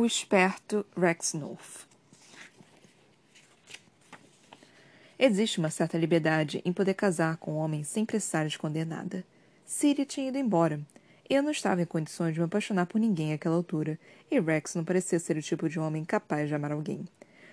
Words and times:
O 0.00 0.06
esperto 0.06 0.86
Rex 0.96 1.34
North. 1.34 1.86
Existe 5.18 5.58
uma 5.58 5.68
certa 5.68 5.98
liberdade 5.98 6.62
em 6.64 6.72
poder 6.72 6.94
casar 6.94 7.36
com 7.36 7.52
um 7.52 7.56
homem 7.56 7.84
sem 7.84 8.06
precisar 8.06 8.46
esconder 8.46 8.86
nada. 8.86 9.22
Siri 9.66 10.06
tinha 10.06 10.28
ido 10.28 10.38
embora. 10.38 10.80
Eu 11.28 11.42
não 11.42 11.50
estava 11.50 11.82
em 11.82 11.84
condições 11.84 12.32
de 12.32 12.40
me 12.40 12.46
apaixonar 12.46 12.86
por 12.86 12.98
ninguém 12.98 13.34
àquela 13.34 13.56
altura, 13.56 13.98
e 14.30 14.40
Rex 14.40 14.74
não 14.74 14.86
parecia 14.86 15.18
ser 15.18 15.36
o 15.36 15.42
tipo 15.42 15.68
de 15.68 15.78
homem 15.78 16.02
capaz 16.02 16.48
de 16.48 16.54
amar 16.54 16.72
alguém. 16.72 17.06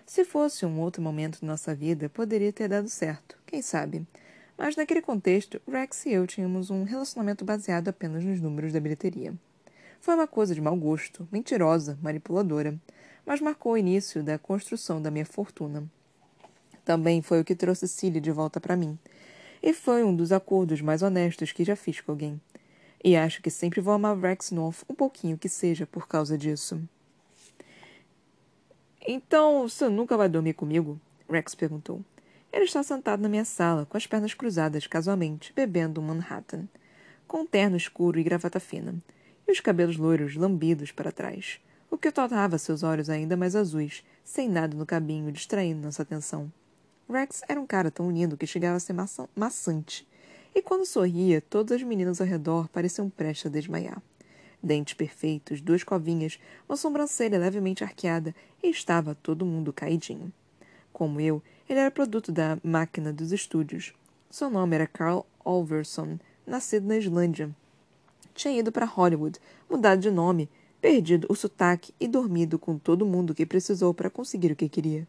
Se 0.06 0.24
fosse 0.24 0.66
um 0.66 0.80
outro 0.80 1.02
momento 1.02 1.42
de 1.42 1.46
nossa 1.46 1.76
vida, 1.76 2.08
poderia 2.08 2.54
ter 2.54 2.70
dado 2.70 2.88
certo, 2.88 3.38
quem 3.46 3.62
sabe. 3.62 4.08
Mas 4.58 4.78
naquele 4.78 5.02
contexto, 5.02 5.62
Rex 5.70 6.06
e 6.06 6.14
eu 6.14 6.26
tínhamos 6.26 6.70
um 6.70 6.86
relacionamento 6.86 7.44
baseado 7.44 7.90
apenas 7.90 8.24
nos 8.24 8.40
números 8.40 8.72
da 8.72 8.80
bilheteria. 8.80 9.34
Foi 10.00 10.16
uma 10.16 10.28
coisa 10.28 10.56
de 10.56 10.62
mau 10.62 10.76
gosto, 10.76 11.28
mentirosa, 11.32 11.98
manipuladora, 12.02 12.80
mas 13.26 13.42
marcou 13.42 13.74
o 13.74 13.78
início 13.78 14.24
da 14.24 14.38
construção 14.38 15.02
da 15.02 15.12
minha 15.12 15.26
fortuna. 15.26 15.90
Também 16.86 17.22
foi 17.22 17.42
o 17.42 17.44
que 17.44 17.56
trouxe 17.56 17.88
Cilly 17.88 18.22
de 18.22 18.32
volta 18.32 18.62
para 18.62 18.78
mim. 18.78 18.98
E 19.62 19.74
foi 19.74 20.04
um 20.04 20.16
dos 20.16 20.32
acordos 20.32 20.80
mais 20.80 21.02
honestos 21.02 21.52
que 21.52 21.66
já 21.66 21.76
fiz 21.76 22.00
com 22.00 22.12
alguém. 22.12 22.40
E 23.04 23.16
acho 23.16 23.42
que 23.42 23.50
sempre 23.50 23.82
vou 23.82 23.94
amar 23.94 24.18
Rex 24.18 24.52
North 24.52 24.84
um 24.90 24.94
pouquinho 24.94 25.38
que 25.38 25.50
seja 25.50 25.86
por 25.86 26.08
causa 26.08 26.38
disso. 26.38 26.82
Então, 29.06 29.68
você 29.68 29.90
nunca 29.90 30.16
vai 30.16 30.30
dormir 30.30 30.54
comigo? 30.54 31.00
Rex 31.30 31.56
perguntou. 31.56 32.02
Ele 32.52 32.66
está 32.66 32.82
sentado 32.82 33.22
na 33.22 33.30
minha 33.30 33.46
sala, 33.46 33.86
com 33.86 33.98
as 33.98 34.08
pernas 34.08 34.34
cruzadas 34.34 34.88
casualmente, 34.88 35.52
bebendo 35.54 36.00
um 36.00 36.04
Manhattan, 36.06 36.68
com 37.28 37.42
um 37.42 37.46
terno 37.46 37.76
escuro 37.76 38.20
e 38.20 38.24
gravata 38.24 38.60
fina, 38.60 38.96
e 39.48 39.52
os 39.52 39.60
cabelos 39.60 39.98
loiros 39.98 40.36
lambidos 40.36 40.92
para 40.92 41.12
trás, 41.12 41.60
o 41.90 41.98
que 41.98 42.12
tornava 42.12 42.58
seus 42.58 42.84
olhos 42.84 43.10
ainda 43.10 43.38
mais 43.38 43.56
azuis, 43.56 44.04
sem 44.24 44.50
nada 44.50 44.76
no 44.76 44.86
cabinho, 44.86 45.32
distraindo 45.32 45.82
nossa 45.82 46.02
atenção. 46.02 46.52
Rex 47.10 47.42
era 47.48 47.60
um 47.60 47.66
cara 47.66 47.90
tão 47.90 48.12
lindo 48.12 48.36
que 48.36 48.46
chegava 48.46 48.76
a 48.76 48.80
ser 48.80 48.94
maça 48.94 49.30
maçante, 49.36 50.06
e 50.54 50.62
quando 50.62 50.86
sorria, 50.86 51.40
todas 51.40 51.78
as 51.78 51.84
meninas 51.84 52.20
ao 52.20 52.28
redor 52.28 52.68
pareciam 52.68 53.10
prestes 53.10 53.46
a 53.46 53.50
desmaiar. 53.50 54.02
Dentes 54.62 54.96
perfeitos, 54.96 55.62
duas 55.62 55.84
covinhas, 55.84 56.40
uma 56.68 56.76
sobrancelha 56.76 57.38
levemente 57.38 57.84
arqueada, 57.84 58.36
e 58.62 58.70
estava 58.70 59.16
todo 59.16 59.46
mundo 59.46 59.72
caidinho. 59.72 60.34
Como 60.92 61.22
eu, 61.22 61.44
ele 61.70 61.80
era 61.80 61.92
produto 61.92 62.32
da 62.32 62.58
máquina 62.64 63.14
dos 63.14 63.32
estúdios. 63.32 63.94
Seu 64.32 64.50
nome 64.50 64.76
era 64.76 64.88
Carl 64.88 65.26
Olverson, 65.46 66.18
nascido 66.46 66.88
na 66.88 66.98
Islândia. 66.98 67.56
Tinha 68.38 68.60
ido 68.60 68.72
para 68.72 68.86
Hollywood, 68.86 69.40
mudado 69.68 70.00
de 70.00 70.12
nome, 70.12 70.48
perdido 70.80 71.26
o 71.28 71.34
sotaque 71.34 71.92
e 72.00 72.08
dormido 72.08 72.60
com 72.60 72.78
todo 72.78 73.04
mundo 73.04 73.34
que 73.34 73.48
precisou 73.48 73.96
para 73.96 74.12
conseguir 74.12 74.52
o 74.52 74.56
que 74.56 74.70
queria. 74.70 75.08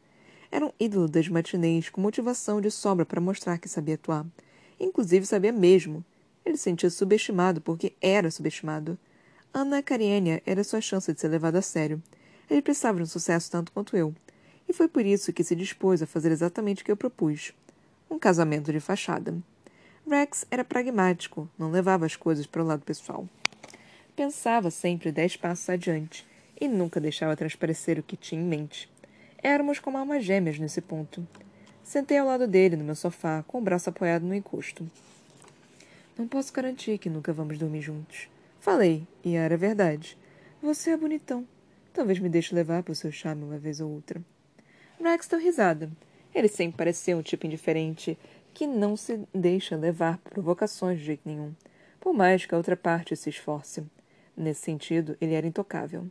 Era 0.51 0.65
um 0.65 0.73
ídolo 0.81 1.07
das 1.07 1.29
matinês 1.29 1.91
com 1.91 2.01
motivação 2.01 2.59
de 2.59 2.71
sobra 2.71 3.05
para 3.05 3.21
mostrar 3.21 3.59
que 3.59 3.69
sabia 3.69 3.97
atuar. 3.97 4.25
Inclusive 4.81 5.27
sabia 5.27 5.53
mesmo. 5.53 6.03
Ele 6.43 6.57
se 6.57 6.63
sentia 6.63 6.89
subestimado 6.89 7.61
porque 7.61 7.93
era 8.01 8.31
subestimado. 8.31 8.99
Ana 9.53 9.83
Karenina 9.83 10.41
era 10.47 10.65
sua 10.65 10.81
chance 10.81 11.13
de 11.13 11.21
ser 11.21 11.29
levado 11.29 11.57
a 11.57 11.63
sério. 11.63 12.03
Ele 12.49 12.63
precisava 12.63 12.97
de 12.97 13.03
um 13.03 13.07
sucesso 13.07 13.51
tanto 13.51 13.73
quanto 13.73 13.95
eu. 13.95 14.15
E 14.67 14.73
foi 14.73 14.89
por 14.89 15.05
isso 15.05 15.35
que 15.35 15.45
se 15.45 15.55
dispôs 15.55 16.01
a 16.01 16.07
fazer 16.07 16.33
exatamente 16.33 16.81
o 16.81 16.85
que 16.87 16.91
eu 16.91 16.97
propus. 16.97 17.53
Um 18.11 18.19
casamento 18.19 18.73
de 18.73 18.81
fachada. 18.81 19.37
Rex 20.09 20.47
era 20.51 20.65
pragmático, 20.65 21.49
não 21.59 21.71
levava 21.71 22.07
as 22.07 22.17
coisas 22.17 22.47
para 22.47 22.63
o 22.63 22.67
lado 22.67 22.83
pessoal. 22.83 23.29
Pensava 24.17 24.71
sempre 24.71 25.13
dez 25.13 25.37
passos 25.37 25.69
adiante 25.69 26.27
e 26.59 26.67
nunca 26.67 26.99
deixava 26.99 27.37
transparecer 27.37 27.99
o 27.99 28.03
que 28.03 28.17
tinha 28.17 28.41
em 28.41 28.45
mente. 28.45 28.91
Éramos 29.43 29.79
como 29.79 29.99
almas 29.99 30.25
gêmeas 30.25 30.59
nesse 30.59 30.81
ponto. 30.81 31.27
Sentei 31.85 32.17
ao 32.17 32.27
lado 32.27 32.47
dele 32.47 32.75
no 32.75 32.85
meu 32.85 32.95
sofá, 32.95 33.45
com 33.47 33.59
o 33.59 33.63
braço 33.63 33.91
apoiado 33.91 34.25
no 34.25 34.35
encosto. 34.35 34.91
Não 36.17 36.27
posso 36.27 36.53
garantir 36.55 36.97
que 36.99 37.11
nunca 37.11 37.33
vamos 37.33 37.59
dormir 37.59 37.83
juntos. 37.83 38.29
Falei, 38.61 39.07
e 39.23 39.37
era 39.37 39.57
verdade. 39.59 40.17
Você 40.63 40.91
é 40.91 40.97
bonitão. 40.97 41.47
Talvez 41.93 42.19
me 42.19 42.31
deixe 42.31 42.55
levar 42.55 42.83
para 42.83 42.93
o 42.93 42.97
seu 42.97 43.13
charme 43.13 43.45
uma 43.45 43.59
vez 43.59 43.79
ou 43.81 43.91
outra. 43.91 44.21
Rex 45.01 45.29
deu 45.29 45.39
risada. 45.39 45.91
Ele 46.35 46.49
sempre 46.49 46.77
parecia 46.77 47.17
um 47.17 47.23
tipo 47.23 47.47
indiferente, 47.47 48.19
que 48.55 48.67
não 48.67 48.97
se 48.97 49.21
deixa 49.35 49.77
levar 49.77 50.19
por 50.19 50.31
provocações 50.31 50.99
de 50.99 51.05
jeito 51.05 51.23
nenhum, 51.25 51.55
por 52.01 52.13
mais 52.13 52.45
que 52.45 52.55
a 52.55 52.59
outra 52.59 52.77
parte 52.77 53.15
se 53.17 53.31
esforce. 53.31 53.85
Nesse 54.37 54.63
sentido, 54.63 55.17
ele 55.21 55.35
era 55.35 55.47
intocável. 55.47 56.07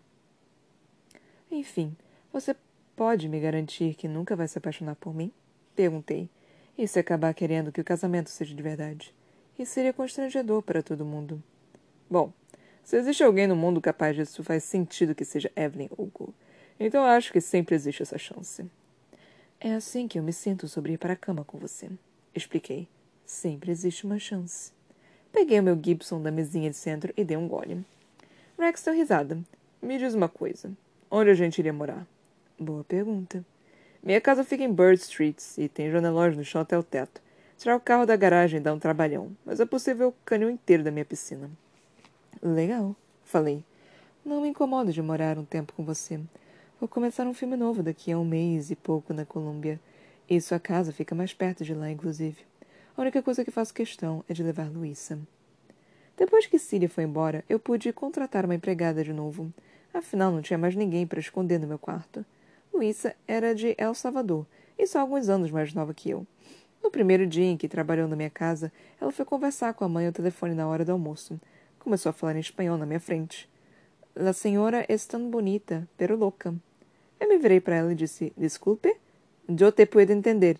Enfim, 1.49 1.95
você 2.31 2.55
pode 2.95 3.29
me 3.29 3.39
garantir 3.39 3.95
que 3.95 4.07
nunca 4.07 4.35
vai 4.35 4.47
se 4.47 4.57
apaixonar 4.57 4.95
por 4.95 5.13
mim? 5.13 5.31
Perguntei. 5.75 6.29
E 6.77 6.87
se 6.87 6.99
acabar 6.99 7.33
querendo 7.33 7.71
que 7.71 7.81
o 7.81 7.85
casamento 7.85 8.29
seja 8.29 8.53
de 8.53 8.61
verdade? 8.61 9.13
E 9.57 9.65
seria 9.65 9.93
constrangedor 9.93 10.61
para 10.61 10.83
todo 10.83 11.05
mundo. 11.05 11.41
Bom, 12.09 12.31
se 12.83 12.95
existe 12.95 13.23
alguém 13.23 13.47
no 13.47 13.55
mundo 13.55 13.81
capaz 13.81 14.15
disso, 14.15 14.43
faz 14.43 14.63
sentido 14.63 15.15
que 15.15 15.25
seja 15.25 15.51
Evelyn 15.55 15.89
Hugo. 15.97 16.33
Então 16.79 17.03
acho 17.03 17.31
que 17.33 17.41
sempre 17.41 17.75
existe 17.75 18.03
essa 18.03 18.17
chance. 18.17 18.65
É 19.59 19.73
assim 19.73 20.07
que 20.07 20.19
eu 20.19 20.23
me 20.23 20.31
sinto 20.31 20.67
sobre 20.67 20.93
ir 20.93 20.97
para 20.97 21.13
a 21.13 21.17
cama 21.17 21.43
com 21.43 21.57
você. 21.57 21.89
Expliquei. 22.37 22.87
Sempre 23.25 23.71
existe 23.71 24.05
uma 24.05 24.19
chance. 24.19 24.71
Peguei 25.31 25.59
o 25.59 25.63
meu 25.63 25.75
Gibson 25.83 26.21
da 26.21 26.29
mesinha 26.29 26.69
de 26.69 26.75
centro 26.75 27.11
e 27.17 27.23
dei 27.23 27.35
um 27.35 27.47
gole. 27.47 27.83
Rex 28.59 28.83
deu 28.83 28.93
risada. 28.93 29.39
Me 29.81 29.97
diz 29.97 30.13
uma 30.13 30.29
coisa. 30.29 30.71
Onde 31.09 31.31
a 31.31 31.33
gente 31.33 31.57
iria 31.57 31.73
morar? 31.73 32.05
Boa 32.59 32.83
pergunta. 32.83 33.43
Minha 34.03 34.21
casa 34.21 34.43
fica 34.43 34.63
em 34.63 34.71
Bird 34.71 35.01
Street 35.01 35.41
e 35.57 35.67
tem 35.67 35.89
janelões 35.89 36.37
no 36.37 36.45
chão 36.45 36.61
até 36.61 36.77
o 36.77 36.83
teto. 36.83 37.19
Tirar 37.57 37.75
o 37.75 37.81
carro 37.81 38.05
da 38.05 38.15
garagem 38.15 38.61
dá 38.61 38.71
um 38.71 38.77
trabalhão, 38.77 39.35
mas 39.43 39.59
é 39.59 39.65
possível 39.65 40.09
o 40.09 40.15
canil 40.23 40.51
inteiro 40.51 40.83
da 40.83 40.91
minha 40.91 41.05
piscina. 41.05 41.49
Legal, 42.39 42.95
falei. 43.23 43.63
Não 44.23 44.41
me 44.41 44.49
incomodo 44.49 44.93
de 44.93 45.01
morar 45.01 45.39
um 45.39 45.43
tempo 45.43 45.73
com 45.73 45.83
você. 45.83 46.19
Vou 46.79 46.87
começar 46.87 47.25
um 47.25 47.33
filme 47.33 47.57
novo 47.57 47.81
daqui 47.81 48.11
a 48.11 48.19
um 48.19 48.23
mês 48.23 48.69
e 48.69 48.75
pouco 48.75 49.11
na 49.11 49.25
Colômbia. 49.25 49.79
E 50.29 50.41
sua 50.41 50.59
casa 50.59 50.91
fica 50.91 51.15
mais 51.15 51.33
perto 51.33 51.63
de 51.63 51.73
lá, 51.73 51.89
inclusive. 51.89 52.37
A 52.97 53.01
única 53.01 53.21
coisa 53.21 53.45
que 53.45 53.51
faço 53.51 53.73
questão 53.73 54.25
é 54.27 54.33
de 54.33 54.43
levar 54.43 54.69
Luísa. 54.69 55.17
Depois 56.17 56.47
que 56.47 56.59
Cília 56.59 56.89
foi 56.89 57.05
embora, 57.05 57.45
eu 57.47 57.57
pude 57.57 57.93
contratar 57.93 58.43
uma 58.43 58.55
empregada 58.55 59.03
de 59.03 59.13
novo. 59.13 59.53
Afinal, 59.93 60.31
não 60.31 60.41
tinha 60.41 60.57
mais 60.57 60.75
ninguém 60.75 61.07
para 61.07 61.19
esconder 61.19 61.59
no 61.59 61.67
meu 61.67 61.79
quarto. 61.79 62.25
Luísa 62.73 63.15
era 63.25 63.55
de 63.55 63.73
El 63.77 63.93
Salvador 63.93 64.45
e 64.77 64.85
só 64.85 64.99
alguns 64.99 65.29
anos 65.29 65.49
mais 65.49 65.73
nova 65.73 65.93
que 65.93 66.09
eu. 66.09 66.27
No 66.83 66.91
primeiro 66.91 67.25
dia 67.25 67.45
em 67.45 67.55
que 67.55 67.69
trabalhou 67.69 68.07
na 68.07 68.15
minha 68.15 68.29
casa, 68.29 68.71
ela 68.99 69.11
foi 69.11 69.23
conversar 69.23 69.73
com 69.75 69.85
a 69.85 69.89
mãe 69.89 70.07
ao 70.07 70.11
telefone 70.11 70.53
na 70.53 70.67
hora 70.67 70.83
do 70.83 70.91
almoço. 70.91 71.39
Começou 71.79 72.09
a 72.09 72.13
falar 72.13 72.35
em 72.35 72.39
espanhol 72.39 72.77
na 72.77 72.85
minha 72.85 72.99
frente. 72.99 73.49
La 74.13 74.33
senhora 74.33 74.85
es 74.89 75.05
tan 75.05 75.29
bonita, 75.29 75.87
pero 75.97 76.17
louca. 76.17 76.53
Eu 77.19 77.29
me 77.29 77.37
virei 77.37 77.61
para 77.61 77.75
ela 77.75 77.91
e 77.91 77.95
disse: 77.95 78.33
Desculpe? 78.35 78.95
Eu 79.47 79.71
te 79.71 79.85
puedo 79.85 80.11
entender. 80.11 80.59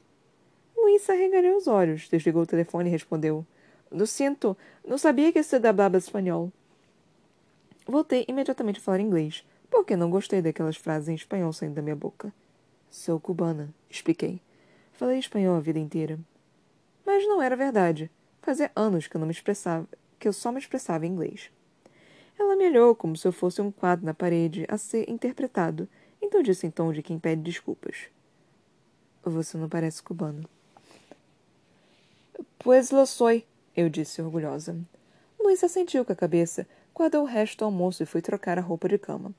Luísa 0.76 1.14
regalhou 1.14 1.58
os 1.58 1.68
olhos, 1.68 2.08
desligou 2.08 2.44
o 2.44 2.48
telefone 2.48 2.90
e 2.90 2.92
respondeu: 2.92 3.46
Lo 3.92 4.08
siento, 4.08 4.56
não 4.86 4.98
sabia 4.98 5.34
que 5.34 5.44
você 5.44 5.58
hablaba 5.58 5.98
espanhol. 5.98 6.52
Voltei 7.86 8.26
imediatamente 8.30 8.80
a 8.80 8.82
falar 8.82 9.02
inglês 9.02 9.46
porque 9.70 9.98
não 9.98 10.10
gostei 10.10 10.42
daquelas 10.42 10.78
frases 10.78 11.10
em 11.10 11.16
espanhol 11.16 11.52
saindo 11.52 11.76
da 11.76 11.82
minha 11.82 11.96
boca. 11.96 12.34
Sou 12.90 13.20
cubana, 13.20 13.70
expliquei. 13.90 14.42
Falei 14.94 15.20
espanhol 15.20 15.58
a 15.58 15.60
vida 15.60 15.80
inteira. 15.80 16.18
Mas 17.06 17.28
não 17.28 17.42
era 17.42 17.56
verdade. 17.56 18.10
Fazia 18.42 18.72
anos 18.74 19.08
que 19.08 19.18
eu 19.18 19.20
não 19.20 19.28
me 19.28 19.34
expressava, 19.34 19.86
que 20.18 20.28
eu 20.28 20.34
só 20.34 20.52
me 20.52 20.60
expressava 20.60 21.06
em 21.06 21.10
inglês. 21.10 21.52
Ela 22.40 22.56
me 22.56 22.68
olhou 22.68 22.96
como 22.96 23.18
se 23.18 23.28
eu 23.28 23.34
fosse 23.34 23.62
um 23.62 23.70
quadro 23.70 24.06
na 24.06 24.14
parede 24.14 24.66
a 24.70 24.78
ser 24.78 25.10
interpretado, 25.10 25.90
então 26.22 26.42
disse 26.42 26.66
em 26.66 26.72
tom 26.72 26.94
de 26.94 27.04
quem 27.04 27.20
pede 27.20 27.42
desculpas. 27.42 28.10
Você 29.24 29.58
não 29.58 29.68
parece 29.68 30.02
cubano. 30.02 30.48
Pois 32.60 32.92
lo 32.92 33.06
soy, 33.06 33.46
eu 33.76 33.90
disse 33.90 34.22
orgulhosa. 34.22 34.76
Luísa 35.40 35.68
sentiu 35.68 36.04
com 36.04 36.12
a 36.12 36.16
cabeça, 36.16 36.68
guardou 36.94 37.24
o 37.24 37.26
resto 37.26 37.60
do 37.60 37.66
almoço 37.66 38.04
e 38.04 38.06
foi 38.06 38.22
trocar 38.22 38.58
a 38.58 38.62
roupa 38.62 38.90
de 38.90 38.98
cama. 38.98 39.34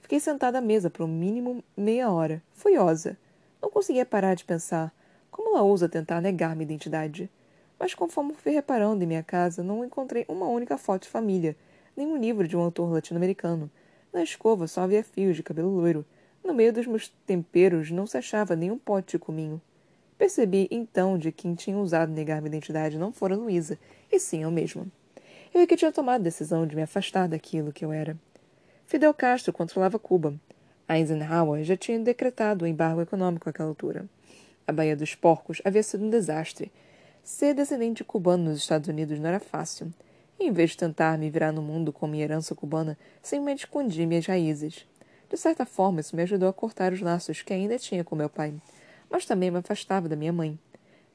Fiquei 0.00 0.18
sentada 0.18 0.58
à 0.58 0.60
mesa 0.60 0.90
por 0.90 1.04
um 1.04 1.08
mínimo 1.08 1.62
meia 1.76 2.10
hora, 2.10 2.42
furiosa. 2.52 3.16
Não 3.60 3.70
conseguia 3.70 4.04
parar 4.04 4.34
de 4.34 4.44
pensar. 4.44 4.92
Como 5.30 5.50
ela 5.50 5.62
ousa 5.62 5.88
tentar 5.88 6.20
negar 6.20 6.56
minha 6.56 6.64
identidade? 6.64 7.30
Mas 7.78 7.94
conforme 7.94 8.34
fui 8.34 8.52
reparando 8.52 9.02
em 9.02 9.06
minha 9.06 9.22
casa, 9.22 9.62
não 9.62 9.84
encontrei 9.84 10.24
uma 10.28 10.46
única 10.46 10.76
foto 10.76 11.02
de 11.02 11.08
família, 11.08 11.56
nem 11.96 12.06
um 12.06 12.16
livro 12.16 12.46
de 12.46 12.56
um 12.56 12.60
autor 12.60 12.92
latino-americano. 12.92 13.70
Na 14.12 14.22
escova 14.22 14.66
só 14.66 14.82
havia 14.82 15.02
fios 15.02 15.36
de 15.36 15.42
cabelo 15.42 15.70
loiro. 15.70 16.04
No 16.52 16.56
meio 16.56 16.70
dos 16.70 16.86
meus 16.86 17.08
temperos 17.24 17.90
não 17.90 18.06
se 18.06 18.18
achava 18.18 18.54
nenhum 18.54 18.76
pote 18.76 19.12
de 19.12 19.18
cominho. 19.18 19.58
Percebi, 20.18 20.68
então, 20.70 21.16
de 21.16 21.32
quem 21.32 21.54
tinha 21.54 21.78
usado 21.78 22.12
negar 22.12 22.42
minha 22.42 22.50
identidade 22.50 22.98
não 22.98 23.10
fora 23.10 23.34
Luísa, 23.34 23.78
e 24.12 24.20
sim 24.20 24.42
eu 24.42 24.50
mesma. 24.50 24.86
Eu 25.54 25.62
é 25.62 25.66
que 25.66 25.78
tinha 25.78 25.90
tomado 25.90 26.20
a 26.20 26.24
decisão 26.24 26.66
de 26.66 26.76
me 26.76 26.82
afastar 26.82 27.26
daquilo 27.26 27.72
que 27.72 27.82
eu 27.82 27.90
era. 27.90 28.18
Fidel 28.84 29.14
Castro 29.14 29.50
controlava 29.50 29.98
Cuba. 29.98 30.34
Eisenhower 30.86 31.64
já 31.64 31.74
tinha 31.74 31.98
decretado 31.98 32.66
o 32.66 32.68
embargo 32.68 33.00
econômico 33.00 33.48
àquela 33.48 33.70
altura. 33.70 34.04
A 34.66 34.72
Baía 34.72 34.94
dos 34.94 35.14
Porcos 35.14 35.62
havia 35.64 35.82
sido 35.82 36.04
um 36.04 36.10
desastre. 36.10 36.70
Ser 37.24 37.54
descendente 37.54 38.04
cubano 38.04 38.50
nos 38.50 38.58
Estados 38.58 38.88
Unidos 38.90 39.18
não 39.18 39.30
era 39.30 39.40
fácil. 39.40 39.90
E, 40.38 40.48
em 40.48 40.52
vez 40.52 40.72
de 40.72 40.76
tentar 40.76 41.16
me 41.16 41.30
virar 41.30 41.50
no 41.50 41.62
mundo 41.62 41.94
com 41.94 42.06
minha 42.06 42.24
herança 42.24 42.54
cubana, 42.54 42.98
simplesmente 43.22 43.60
escondi 43.60 44.04
minhas 44.04 44.26
raízes. 44.26 44.86
De 45.32 45.38
certa 45.38 45.64
forma, 45.64 46.00
isso 46.00 46.14
me 46.14 46.20
ajudou 46.20 46.46
a 46.46 46.52
cortar 46.52 46.92
os 46.92 47.00
laços 47.00 47.40
que 47.40 47.54
ainda 47.54 47.78
tinha 47.78 48.04
com 48.04 48.14
meu 48.14 48.28
pai, 48.28 48.52
mas 49.08 49.24
também 49.24 49.50
me 49.50 49.56
afastava 49.56 50.06
da 50.06 50.14
minha 50.14 50.30
mãe. 50.30 50.58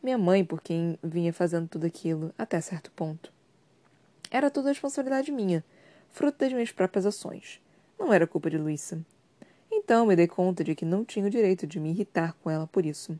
Minha 0.01 0.17
mãe, 0.17 0.43
por 0.43 0.59
quem 0.59 0.97
vinha 1.03 1.31
fazendo 1.31 1.67
tudo 1.67 1.85
aquilo, 1.85 2.33
até 2.35 2.59
certo 2.59 2.89
ponto. 2.93 3.31
Era 4.31 4.49
tudo 4.49 4.69
responsabilidade 4.69 5.31
minha, 5.31 5.63
fruto 6.09 6.39
das 6.39 6.51
minhas 6.51 6.71
próprias 6.71 7.05
ações. 7.05 7.61
Não 7.99 8.11
era 8.11 8.25
culpa 8.25 8.49
de 8.49 8.57
Luísa. 8.57 8.99
Então 9.71 10.07
me 10.07 10.15
dei 10.15 10.27
conta 10.27 10.63
de 10.63 10.73
que 10.73 10.83
não 10.83 11.05
tinha 11.05 11.27
o 11.27 11.29
direito 11.29 11.67
de 11.67 11.79
me 11.79 11.91
irritar 11.91 12.33
com 12.41 12.49
ela 12.49 12.65
por 12.65 12.87
isso. 12.87 13.19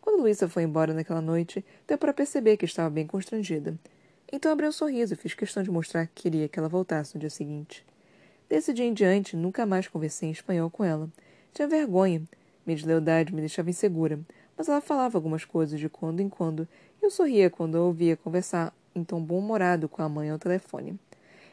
Quando 0.00 0.22
Luísa 0.22 0.48
foi 0.48 0.62
embora 0.62 0.94
naquela 0.94 1.20
noite, 1.20 1.62
deu 1.86 1.98
para 1.98 2.14
perceber 2.14 2.56
que 2.56 2.64
estava 2.64 2.88
bem 2.88 3.06
constrangida. 3.06 3.78
Então 4.32 4.50
abri 4.50 4.66
um 4.66 4.72
sorriso 4.72 5.12
e 5.12 5.18
fiz 5.18 5.34
questão 5.34 5.62
de 5.62 5.70
mostrar 5.70 6.06
que 6.06 6.22
queria 6.22 6.48
que 6.48 6.58
ela 6.58 6.66
voltasse 6.66 7.14
no 7.14 7.20
dia 7.20 7.28
seguinte. 7.28 7.84
Desse 8.50 8.72
dia 8.74 8.84
em 8.84 8.92
diante, 8.92 9.36
nunca 9.36 9.64
mais 9.64 9.86
conversei 9.86 10.28
em 10.28 10.32
espanhol 10.32 10.68
com 10.68 10.82
ela. 10.82 11.08
Tinha 11.54 11.68
vergonha. 11.68 12.20
Minha 12.66 12.76
deslealdade 12.76 13.32
me 13.32 13.38
deixava 13.38 13.70
insegura, 13.70 14.18
mas 14.58 14.68
ela 14.68 14.80
falava 14.80 15.16
algumas 15.16 15.44
coisas 15.44 15.78
de 15.78 15.88
quando 15.88 16.18
em 16.18 16.28
quando 16.28 16.66
e 17.00 17.06
eu 17.06 17.12
sorria 17.12 17.48
quando 17.48 17.78
a 17.78 17.80
ouvia 17.80 18.16
conversar 18.16 18.74
em 18.92 19.04
tom 19.04 19.22
bom-humorado 19.22 19.88
com 19.88 20.02
a 20.02 20.08
mãe 20.08 20.30
ao 20.30 20.38
telefone. 20.38 20.98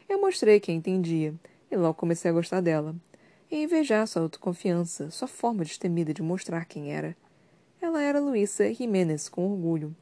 Eu 0.08 0.20
mostrei 0.20 0.58
que 0.58 0.72
a 0.72 0.74
entendia 0.74 1.32
e 1.70 1.76
logo 1.76 1.94
comecei 1.94 2.32
a 2.32 2.34
gostar 2.34 2.60
dela. 2.60 2.96
E 3.48 3.62
invejar 3.62 4.04
sua 4.08 4.22
autoconfiança, 4.22 5.08
sua 5.08 5.28
forma 5.28 5.62
destemida 5.62 6.12
de 6.12 6.20
mostrar 6.20 6.64
quem 6.64 6.92
era. 6.92 7.16
Ela 7.80 8.02
era 8.02 8.18
Luísa 8.18 8.74
Jiménez 8.74 9.28
com 9.28 9.48
orgulho. 9.48 9.94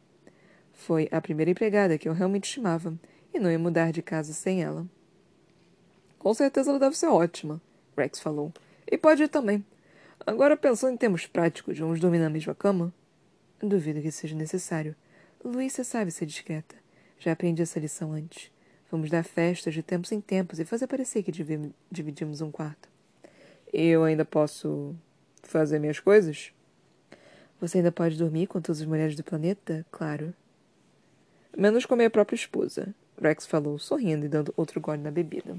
Foi 0.72 1.08
a 1.12 1.20
primeira 1.20 1.50
empregada 1.50 1.98
que 1.98 2.08
eu 2.08 2.14
realmente 2.14 2.44
estimava, 2.44 2.98
e 3.34 3.38
não 3.38 3.50
ia 3.50 3.58
mudar 3.58 3.92
de 3.92 4.00
casa 4.00 4.32
sem 4.32 4.64
ela. 4.64 4.86
Com 6.26 6.34
certeza 6.34 6.72
ela 6.72 6.80
deve 6.80 6.98
ser 6.98 7.06
ótima, 7.06 7.62
Rex 7.96 8.18
falou. 8.18 8.52
E 8.90 8.98
pode 8.98 9.22
ir 9.22 9.28
também. 9.28 9.64
Agora, 10.26 10.56
pensando 10.56 10.94
em 10.94 10.96
termos 10.96 11.24
práticos, 11.24 11.78
vamos 11.78 12.00
dormir 12.00 12.18
na 12.18 12.28
mesma 12.28 12.52
cama? 12.52 12.92
Duvido 13.60 14.02
que 14.02 14.10
seja 14.10 14.34
necessário. 14.34 14.96
Luísa 15.44 15.84
sabe 15.84 16.10
ser 16.10 16.26
discreta. 16.26 16.74
Já 17.20 17.30
aprendi 17.30 17.62
essa 17.62 17.78
lição 17.78 18.12
antes. 18.12 18.50
Vamos 18.90 19.08
dar 19.08 19.22
festas 19.22 19.72
de 19.72 19.84
tempos 19.84 20.10
em 20.10 20.20
tempos 20.20 20.58
e 20.58 20.64
fazer 20.64 20.88
parecer 20.88 21.22
que 21.22 21.30
dividimos 21.92 22.40
um 22.40 22.50
quarto. 22.50 22.88
Eu 23.72 24.02
ainda 24.02 24.24
posso 24.24 24.96
fazer 25.44 25.78
minhas 25.78 26.00
coisas? 26.00 26.50
Você 27.60 27.78
ainda 27.78 27.92
pode 27.92 28.18
dormir 28.18 28.48
com 28.48 28.60
todas 28.60 28.80
as 28.80 28.86
mulheres 28.88 29.14
do 29.14 29.22
planeta? 29.22 29.86
Claro. 29.92 30.34
Menos 31.56 31.86
com 31.86 31.94
a 31.94 31.98
minha 31.98 32.10
própria 32.10 32.34
esposa, 32.34 32.92
Rex 33.22 33.46
falou, 33.46 33.78
sorrindo 33.78 34.26
e 34.26 34.28
dando 34.28 34.52
outro 34.56 34.80
gole 34.80 35.00
na 35.00 35.12
bebida. 35.12 35.56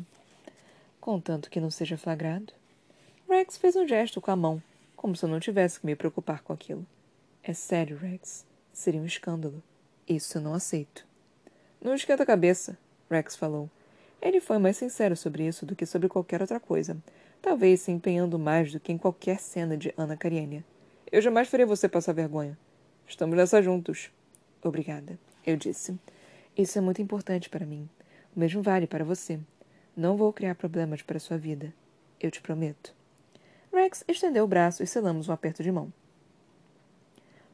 Contanto 1.08 1.50
que 1.50 1.62
não 1.62 1.72
seja 1.72 1.98
flagrado. 1.98 2.52
Rex 3.30 3.56
fez 3.56 3.78
um 3.78 3.88
gesto 3.88 4.20
com 4.20 4.30
a 4.30 4.36
mão, 4.36 4.62
como 4.94 5.16
se 5.16 5.24
eu 5.24 5.30
não 5.30 5.40
tivesse 5.40 5.80
que 5.80 5.86
me 5.86 5.96
preocupar 5.96 6.44
com 6.44 6.52
aquilo. 6.52 6.86
É 7.42 7.54
sério, 7.54 7.96
Rex. 7.96 8.46
Seria 8.74 9.00
um 9.00 9.06
escândalo. 9.06 9.64
Isso 10.06 10.38
eu 10.38 10.42
não 10.42 10.54
aceito. 10.54 11.08
Não 11.82 11.96
esquenta 11.96 12.24
a 12.24 12.26
cabeça, 12.26 12.78
Rex 13.10 13.38
falou. 13.38 13.70
Ele 14.22 14.42
foi 14.42 14.58
mais 14.58 14.76
sincero 14.76 15.16
sobre 15.16 15.48
isso 15.48 15.66
do 15.66 15.78
que 15.78 15.86
sobre 15.86 16.10
qualquer 16.10 16.42
outra 16.42 16.60
coisa, 16.60 16.98
talvez 17.42 17.80
se 17.80 17.92
empenhando 17.94 18.38
mais 18.38 18.74
do 18.74 18.80
que 18.82 18.92
em 18.92 18.98
qualquer 18.98 19.40
cena 19.40 19.78
de 19.78 19.94
Ana 19.96 20.18
Karenina. 20.18 20.62
Eu 21.10 21.22
jamais 21.22 21.48
faria 21.48 21.66
você 21.66 21.88
passar 21.88 22.12
vergonha. 22.12 22.60
Estamos 23.08 23.38
nessa 23.38 23.64
juntos. 23.64 24.12
Obrigada, 24.62 25.18
eu 25.46 25.56
disse. 25.56 25.98
Isso 26.58 26.78
é 26.78 26.82
muito 26.82 27.02
importante 27.02 27.50
para 27.50 27.66
mim. 27.66 27.88
O 28.36 28.40
mesmo 28.42 28.62
vale 28.62 28.86
para 28.86 29.06
você. 29.06 29.40
Não 29.98 30.16
vou 30.16 30.32
criar 30.32 30.54
problemas 30.54 31.02
para 31.02 31.18
sua 31.18 31.40
vida. 31.40 31.74
Eu 32.22 32.30
te 32.30 32.40
prometo. 32.40 32.94
Rex 33.74 34.04
estendeu 34.08 34.44
o 34.44 34.48
braço 34.48 34.84
e 34.84 34.88
selamos 34.88 35.28
um 35.28 35.32
aperto 35.32 35.64
de 35.64 35.72
mão. 35.72 35.92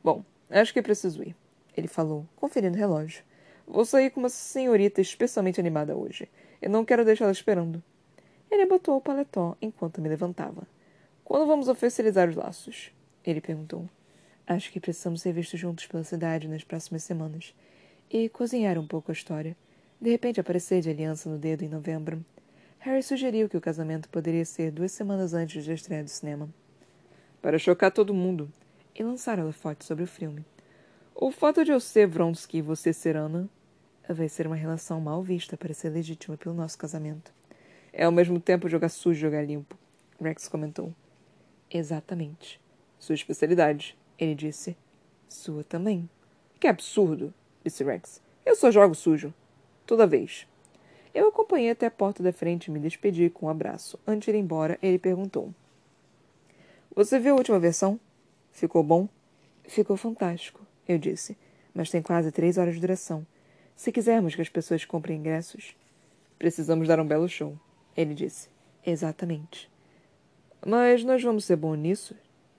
Bom, 0.03 0.25
acho 0.49 0.73
que 0.73 0.81
preciso 0.81 1.23
ir, 1.23 1.37
ele 1.73 1.87
falou, 1.87 2.27
conferindo 2.35 2.75
o 2.75 2.79
relógio. 2.79 3.23
Vou 3.65 3.85
sair 3.85 4.09
com 4.09 4.19
uma 4.19 4.27
senhorita 4.27 4.99
especialmente 4.99 5.61
animada 5.61 5.95
hoje. 5.95 6.29
Eu 6.61 6.69
não 6.69 6.83
quero 6.83 7.05
deixá-la 7.05 7.31
esperando. 7.31 7.81
Ele 8.51 8.65
botou 8.65 8.97
o 8.97 9.01
paletó 9.01 9.55
enquanto 9.61 10.01
me 10.01 10.09
levantava. 10.09 10.67
Quando 11.23 11.47
vamos 11.47 11.69
oficializar 11.69 12.27
os 12.27 12.35
laços? 12.35 12.91
Ele 13.23 13.39
perguntou. 13.39 13.89
Acho 14.45 14.69
que 14.69 14.81
precisamos 14.81 15.21
ser 15.21 15.31
vistos 15.31 15.61
juntos 15.61 15.87
pela 15.87 16.03
cidade 16.03 16.49
nas 16.49 16.65
próximas 16.65 17.03
semanas. 17.03 17.55
E 18.09 18.27
cozinhar 18.27 18.77
um 18.77 18.85
pouco 18.85 19.11
a 19.11 19.13
história. 19.13 19.55
De 20.01 20.09
repente 20.09 20.41
aparecer 20.41 20.81
de 20.81 20.89
aliança 20.89 21.29
no 21.29 21.37
dedo 21.37 21.63
em 21.63 21.69
novembro. 21.69 22.23
Harry 22.83 23.01
sugeriu 23.01 23.47
que 23.47 23.55
o 23.55 23.61
casamento 23.61 24.09
poderia 24.09 24.43
ser 24.43 24.69
duas 24.69 24.91
semanas 24.91 25.33
antes 25.33 25.65
da 25.65 25.73
estreia 25.73 26.03
do 26.03 26.09
cinema. 26.09 26.49
Para 27.41 27.57
chocar 27.57 27.89
todo 27.89 28.13
mundo. 28.13 28.51
E 28.93 29.01
lançar 29.01 29.39
holofote 29.39 29.85
sobre 29.85 30.03
o 30.03 30.07
filme. 30.07 30.45
O 31.15 31.31
fato 31.31 31.63
de 31.63 31.71
eu 31.71 31.79
ser 31.79 32.07
Vronsky 32.07 32.57
e 32.57 32.61
você 32.61 32.91
ser 32.91 33.15
Ana 33.15 33.47
vai 34.09 34.27
ser 34.27 34.47
uma 34.47 34.57
relação 34.57 34.99
mal 34.99 35.23
vista 35.23 35.55
para 35.55 35.73
ser 35.73 35.91
legítima 35.91 36.35
pelo 36.35 36.53
nosso 36.53 36.77
casamento. 36.77 37.33
É 37.93 38.03
ao 38.03 38.11
mesmo 38.11 38.37
tempo 38.37 38.67
jogar 38.67 38.89
sujo 38.89 39.17
e 39.17 39.21
jogar 39.21 39.45
limpo, 39.45 39.77
Rex 40.19 40.49
comentou. 40.49 40.93
Exatamente. 41.71 42.59
Sua 42.99 43.15
especialidade, 43.15 43.97
ele 44.19 44.35
disse. 44.35 44.75
Sua 45.29 45.63
também. 45.63 46.09
Que 46.59 46.67
absurdo, 46.67 47.33
disse 47.63 47.81
Rex. 47.81 48.21
Eu 48.45 48.57
só 48.57 48.69
jogo 48.69 48.93
sujo. 48.93 49.33
Toda 49.85 50.05
vez. 50.05 50.45
Eu 51.13 51.27
acompanhei 51.27 51.71
até 51.71 51.85
a 51.85 51.91
porta 51.91 52.23
da 52.23 52.33
frente 52.33 52.67
e 52.67 52.71
me 52.71 52.79
despedi 52.79 53.29
com 53.29 53.45
um 53.45 53.49
abraço. 53.49 53.99
Antes 54.05 54.25
de 54.25 54.37
ir 54.37 54.39
embora, 54.39 54.77
ele 54.81 54.97
perguntou: 54.97 55.53
Você 56.95 57.19
viu 57.19 57.33
a 57.33 57.37
última 57.37 57.59
versão? 57.59 57.99
Ficou 58.51 58.83
bom? 58.83 59.07
Ficou 59.63 59.95
fantástico 59.95 60.63
eu 60.87 60.97
disse, 60.97 61.37
mas 61.73 61.89
tem 61.89 62.01
quase 62.01 62.31
três 62.31 62.57
horas 62.57 62.75
de 62.75 62.81
duração. 62.81 63.25
Se 63.75 63.91
quisermos 63.91 64.35
que 64.35 64.41
as 64.41 64.49
pessoas 64.49 64.85
comprem 64.85 65.17
ingressos. 65.17 65.75
Precisamos 66.37 66.87
dar 66.87 66.99
um 66.99 67.07
belo 67.07 67.27
show, 67.27 67.57
ele 67.95 68.13
disse. 68.13 68.49
Exatamente. 68.85 69.69
Mas 70.65 71.03
nós 71.03 71.23
vamos 71.23 71.45
ser 71.45 71.55
bons 71.55 71.77
nisso? 71.77 72.15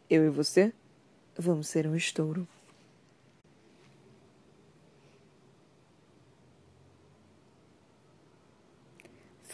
Eu 0.08 0.24
e 0.24 0.30
você? 0.30 0.72
Vamos 1.36 1.68
ser 1.68 1.86
um 1.86 1.94
estouro. 1.94 2.48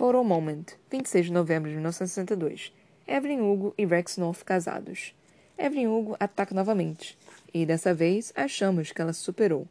Photo 0.00 0.24
Moment, 0.24 0.64
26 0.90 1.26
de 1.26 1.32
novembro 1.34 1.68
de 1.68 1.74
1962. 1.74 2.72
Evelyn 3.06 3.42
Hugo 3.42 3.74
e 3.76 3.84
Rex 3.84 4.16
North 4.16 4.42
casados. 4.42 5.14
Evelyn 5.58 5.88
Hugo 5.88 6.16
ataca 6.18 6.54
novamente 6.54 7.18
e 7.52 7.66
dessa 7.66 7.92
vez 7.92 8.32
achamos 8.34 8.92
que 8.92 9.02
ela 9.02 9.12
superou. 9.12 9.68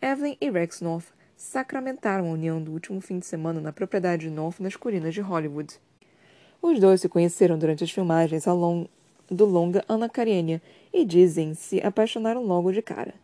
Evelyn 0.00 0.36
e 0.40 0.48
Rex 0.50 0.80
North 0.82 1.06
sacramentaram 1.36 2.28
a 2.28 2.30
união 2.30 2.62
do 2.62 2.70
último 2.70 3.00
fim 3.00 3.18
de 3.18 3.26
semana 3.26 3.60
na 3.60 3.72
propriedade 3.72 4.30
North 4.30 4.60
nas 4.60 4.76
colinas 4.76 5.14
de 5.14 5.20
Hollywood. 5.20 5.74
Os 6.62 6.78
dois 6.78 7.00
se 7.00 7.08
conheceram 7.08 7.58
durante 7.58 7.82
as 7.82 7.90
filmagens 7.90 8.46
long 8.46 8.86
do 9.28 9.44
longa 9.44 9.84
Ana 9.88 10.08
Karenina 10.08 10.62
e 10.92 11.04
dizem 11.04 11.54
se 11.54 11.80
apaixonaram 11.84 12.44
logo 12.44 12.70
de 12.70 12.82
cara. 12.82 13.14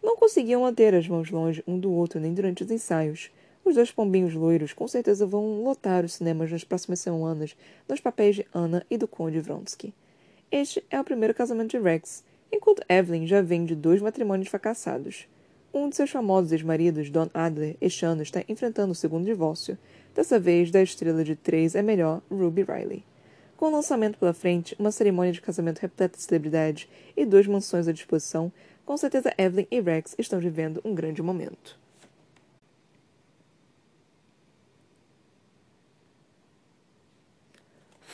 Não 0.00 0.16
conseguiam 0.16 0.60
manter 0.60 0.94
as 0.94 1.08
mãos 1.08 1.28
longe 1.28 1.64
um 1.66 1.76
do 1.76 1.90
outro 1.90 2.20
nem 2.20 2.32
durante 2.32 2.62
os 2.62 2.70
ensaios. 2.70 3.32
Os 3.64 3.76
dois 3.76 3.90
pombinhos 3.90 4.34
loiros 4.34 4.74
com 4.74 4.86
certeza 4.86 5.26
vão 5.26 5.62
lotar 5.62 6.04
os 6.04 6.14
cinemas 6.14 6.52
nas 6.52 6.64
próximas 6.64 7.00
semanas 7.00 7.56
nos 7.88 7.98
papéis 7.98 8.36
de 8.36 8.46
Anna 8.52 8.84
e 8.90 8.98
do 8.98 9.08
Conde 9.08 9.40
Vronsky. 9.40 9.94
Este 10.52 10.84
é 10.90 11.00
o 11.00 11.04
primeiro 11.04 11.32
casamento 11.32 11.70
de 11.70 11.78
Rex, 11.78 12.22
enquanto 12.52 12.84
Evelyn 12.88 13.26
já 13.26 13.40
vem 13.40 13.64
de 13.64 13.74
dois 13.74 14.02
matrimônios 14.02 14.48
fracassados. 14.48 15.26
Um 15.72 15.88
de 15.88 15.96
seus 15.96 16.10
famosos 16.10 16.52
ex-maridos, 16.52 17.08
Don 17.08 17.30
Adler, 17.32 17.74
este 17.80 18.04
ano 18.04 18.22
está 18.22 18.44
enfrentando 18.46 18.92
o 18.92 18.94
segundo 18.94 19.24
divórcio, 19.24 19.78
dessa 20.14 20.38
vez 20.38 20.70
da 20.70 20.82
estrela 20.82 21.24
de 21.24 21.34
três 21.34 21.74
é 21.74 21.80
melhor, 21.80 22.20
Ruby 22.30 22.64
Riley. 22.64 23.02
Com 23.56 23.66
o 23.66 23.70
lançamento 23.70 24.18
pela 24.18 24.34
frente, 24.34 24.76
uma 24.78 24.92
cerimônia 24.92 25.32
de 25.32 25.40
casamento 25.40 25.78
repleta 25.78 26.18
de 26.18 26.22
celebridades 26.22 26.86
e 27.16 27.24
duas 27.24 27.46
mansões 27.46 27.88
à 27.88 27.92
disposição, 27.92 28.52
com 28.84 28.96
certeza 28.98 29.32
Evelyn 29.38 29.66
e 29.70 29.80
Rex 29.80 30.14
estão 30.18 30.38
vivendo 30.38 30.82
um 30.84 30.94
grande 30.94 31.22
momento. 31.22 31.82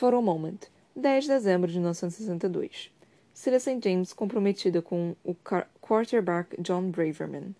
For 0.01 0.15
a 0.15 0.19
Moment, 0.19 0.61
10 0.95 1.25
de 1.25 1.29
dezembro 1.29 1.69
de 1.69 1.75
1962. 1.77 2.91
Celia 3.35 3.59
St. 3.59 3.79
James 3.83 4.13
comprometida 4.13 4.81
com 4.81 5.15
o 5.23 5.35
quarterback 5.79 6.59
John 6.59 6.89
Braverman. 6.89 7.55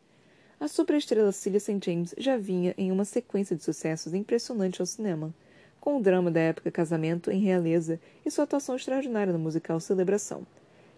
A 0.60 0.68
superestrela 0.68 1.32
Celia 1.32 1.60
St. 1.60 1.80
James 1.80 2.16
já 2.18 2.38
vinha 2.38 2.74
em 2.80 2.92
uma 2.92 3.06
sequência 3.06 3.56
de 3.56 3.64
sucessos 3.64 4.16
impressionante 4.16 4.82
ao 4.82 4.88
cinema. 4.88 5.32
com 5.80 6.00
o 6.00 6.02
drama 6.02 6.32
da 6.32 6.40
época 6.40 6.72
Casamento 6.72 7.30
em 7.30 7.42
Realeza 7.42 8.00
e 8.26 8.32
sua 8.32 8.46
atuação 8.46 8.76
extraordinária 8.76 9.32
no 9.32 9.38
musical 9.38 9.80
Celebração. 9.80 10.42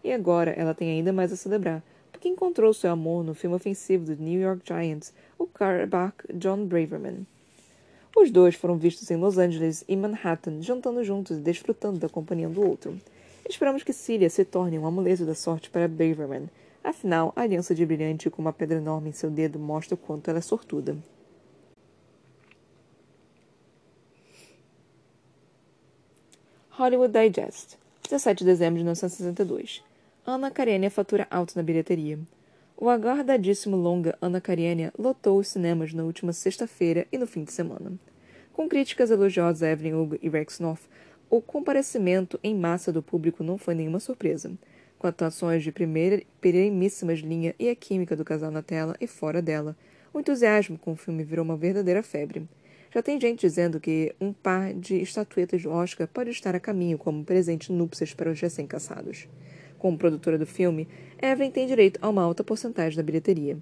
E 0.02 0.14
agora 0.14 0.52
ela 0.52 0.74
tem 0.74 0.92
ainda 0.92 1.12
mais 1.12 1.34
a 1.34 1.36
celebrar, 1.36 1.84
porque 2.10 2.30
encontrou 2.30 2.74
seu 2.74 2.90
amor 2.90 3.22
no 3.22 3.36
filme 3.36 3.58
ofensivo 3.58 4.06
do 4.06 4.16
New 4.16 4.40
York 4.40 4.62
Giants, 4.66 5.14
o 5.38 5.46
quarterback 5.46 6.24
John 6.36 6.66
Braverman. 6.66 7.28
Os 8.16 8.30
dois 8.30 8.54
foram 8.54 8.78
vistos 8.78 9.10
em 9.10 9.18
Los 9.18 9.40
Angeles 9.40 9.84
e 9.88 9.96
Manhattan, 9.96 10.62
jantando 10.62 11.04
juntos 11.04 11.38
e 11.38 11.42
desfrutando 11.42 12.00
da 12.00 12.08
companhia 12.08 12.48
do 12.48 12.66
outro. 12.66 12.96
Esperamos 13.50 13.84
que 13.84 13.92
Cilia 13.92 14.30
se 14.30 14.46
torne 14.46 14.78
um 14.78 14.86
amuleto 14.86 15.26
da 15.26 15.34
sorte 15.34 15.70
para 15.70 15.88
Braverman. 15.88 16.48
Afinal, 16.84 17.34
a 17.36 17.42
aliança 17.42 17.74
de 17.74 17.86
brilhante 17.86 18.30
com 18.30 18.42
uma 18.42 18.54
pedra 18.54 18.78
enorme 18.78 19.10
em 19.10 19.14
seu 19.14 19.32
dedo 19.32 19.58
mostra 19.58 19.96
o 19.96 19.98
quanto 19.98 20.30
ela 20.30 20.40
é 20.40 20.42
sortuda. 20.42 20.96
Hollywood 26.70 27.14
Digest, 27.14 27.78
17 28.04 28.40
de 28.40 28.46
dezembro 28.46 28.78
de 28.78 28.84
1962. 28.84 29.84
Ana 30.26 30.52
Karenina 30.52 30.90
fatura 30.90 31.28
alto 31.30 31.56
na 31.56 31.64
bilheteria. 31.64 32.20
O 32.76 32.90
aguardadíssimo 32.90 33.78
longa 33.78 34.18
Ana 34.20 34.42
Karenina 34.42 34.92
lotou 34.98 35.40
os 35.40 35.48
cinemas 35.48 35.94
na 35.94 36.04
última 36.04 36.34
sexta-feira 36.34 37.08
e 37.12 37.18
no 37.18 37.28
fim 37.28 37.44
de 37.44 37.54
semana. 37.54 37.94
Com 38.52 38.68
críticas 38.68 39.12
elogiosas 39.12 39.64
a 39.64 39.70
Evelyn 39.70 39.94
Hugo 39.94 40.18
e 40.22 40.28
Rex 40.28 40.60
North, 40.60 40.82
o 41.30 41.42
comparecimento 41.42 42.40
em 42.44 42.56
massa 42.56 42.92
do 42.92 43.02
público 43.02 43.44
não 43.44 43.58
foi 43.58 43.74
nenhuma 43.74 44.00
surpresa. 44.00 44.52
Com 44.98 45.08
atuações 45.08 45.64
de 45.64 45.72
primeira, 45.72 46.22
primeiríssimas 46.42 47.20
linha 47.20 47.56
e 47.58 47.70
a 47.70 47.76
química 47.76 48.16
do 48.16 48.26
casal 48.26 48.52
na 48.52 48.62
tela 48.62 48.96
e 49.00 49.08
fora 49.08 49.42
dela, 49.42 49.78
o 50.14 50.20
entusiasmo 50.20 50.78
com 50.78 50.94
o 50.94 50.96
filme 50.96 51.24
virou 51.24 51.46
uma 51.46 51.58
verdadeira 51.58 52.04
febre. 52.04 52.48
Já 52.94 53.02
tem 53.02 53.20
gente 53.20 53.42
dizendo 53.42 53.80
que 53.80 54.14
um 54.22 54.32
par 54.32 54.74
de 54.74 55.02
estatuetas 55.02 55.64
do 55.64 55.72
Oscar 55.72 56.08
pode 56.08 56.30
estar 56.30 56.56
a 56.56 56.60
caminho 56.60 56.98
como 56.98 57.26
presente 57.26 57.72
núpcias 57.72 58.14
para 58.14 58.30
os 58.30 58.40
recém-casados. 58.40 59.28
Como 59.80 59.98
produtora 59.98 60.38
do 60.38 60.46
filme, 60.46 60.88
Evelyn 61.24 61.52
tem 61.52 61.66
direito 61.66 62.00
a 62.02 62.10
uma 62.10 62.22
alta 62.22 62.44
porcentagem 62.44 62.98
da 62.98 63.02
bilheteria. 63.02 63.58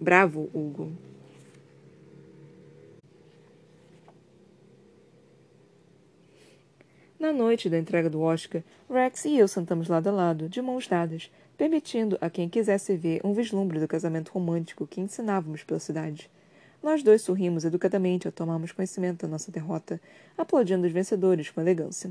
Bravo, 0.00 0.48
Hugo. 0.54 0.90
Na 7.20 7.30
noite 7.30 7.68
da 7.68 7.78
entrega 7.78 8.08
do 8.08 8.22
Oscar, 8.22 8.62
Rex 8.88 9.26
e 9.26 9.36
eu 9.36 9.46
sentamos 9.46 9.88
lado 9.88 10.08
a 10.08 10.10
lado, 10.10 10.48
de 10.48 10.62
mãos 10.62 10.88
dadas, 10.88 11.30
permitindo 11.58 12.16
a 12.18 12.30
quem 12.30 12.48
quisesse 12.48 12.96
ver 12.96 13.20
um 13.22 13.34
vislumbre 13.34 13.78
do 13.78 13.86
casamento 13.86 14.32
romântico 14.32 14.86
que 14.86 15.02
ensinávamos 15.02 15.62
pela 15.62 15.78
cidade. 15.78 16.30
Nós 16.82 17.02
dois 17.02 17.20
sorrimos 17.20 17.66
educadamente 17.66 18.26
ao 18.26 18.32
tomarmos 18.32 18.72
conhecimento 18.72 19.26
da 19.26 19.28
nossa 19.28 19.52
derrota, 19.52 20.00
aplaudindo 20.36 20.86
os 20.86 20.92
vencedores 20.92 21.50
com 21.50 21.60
elegância. 21.60 22.10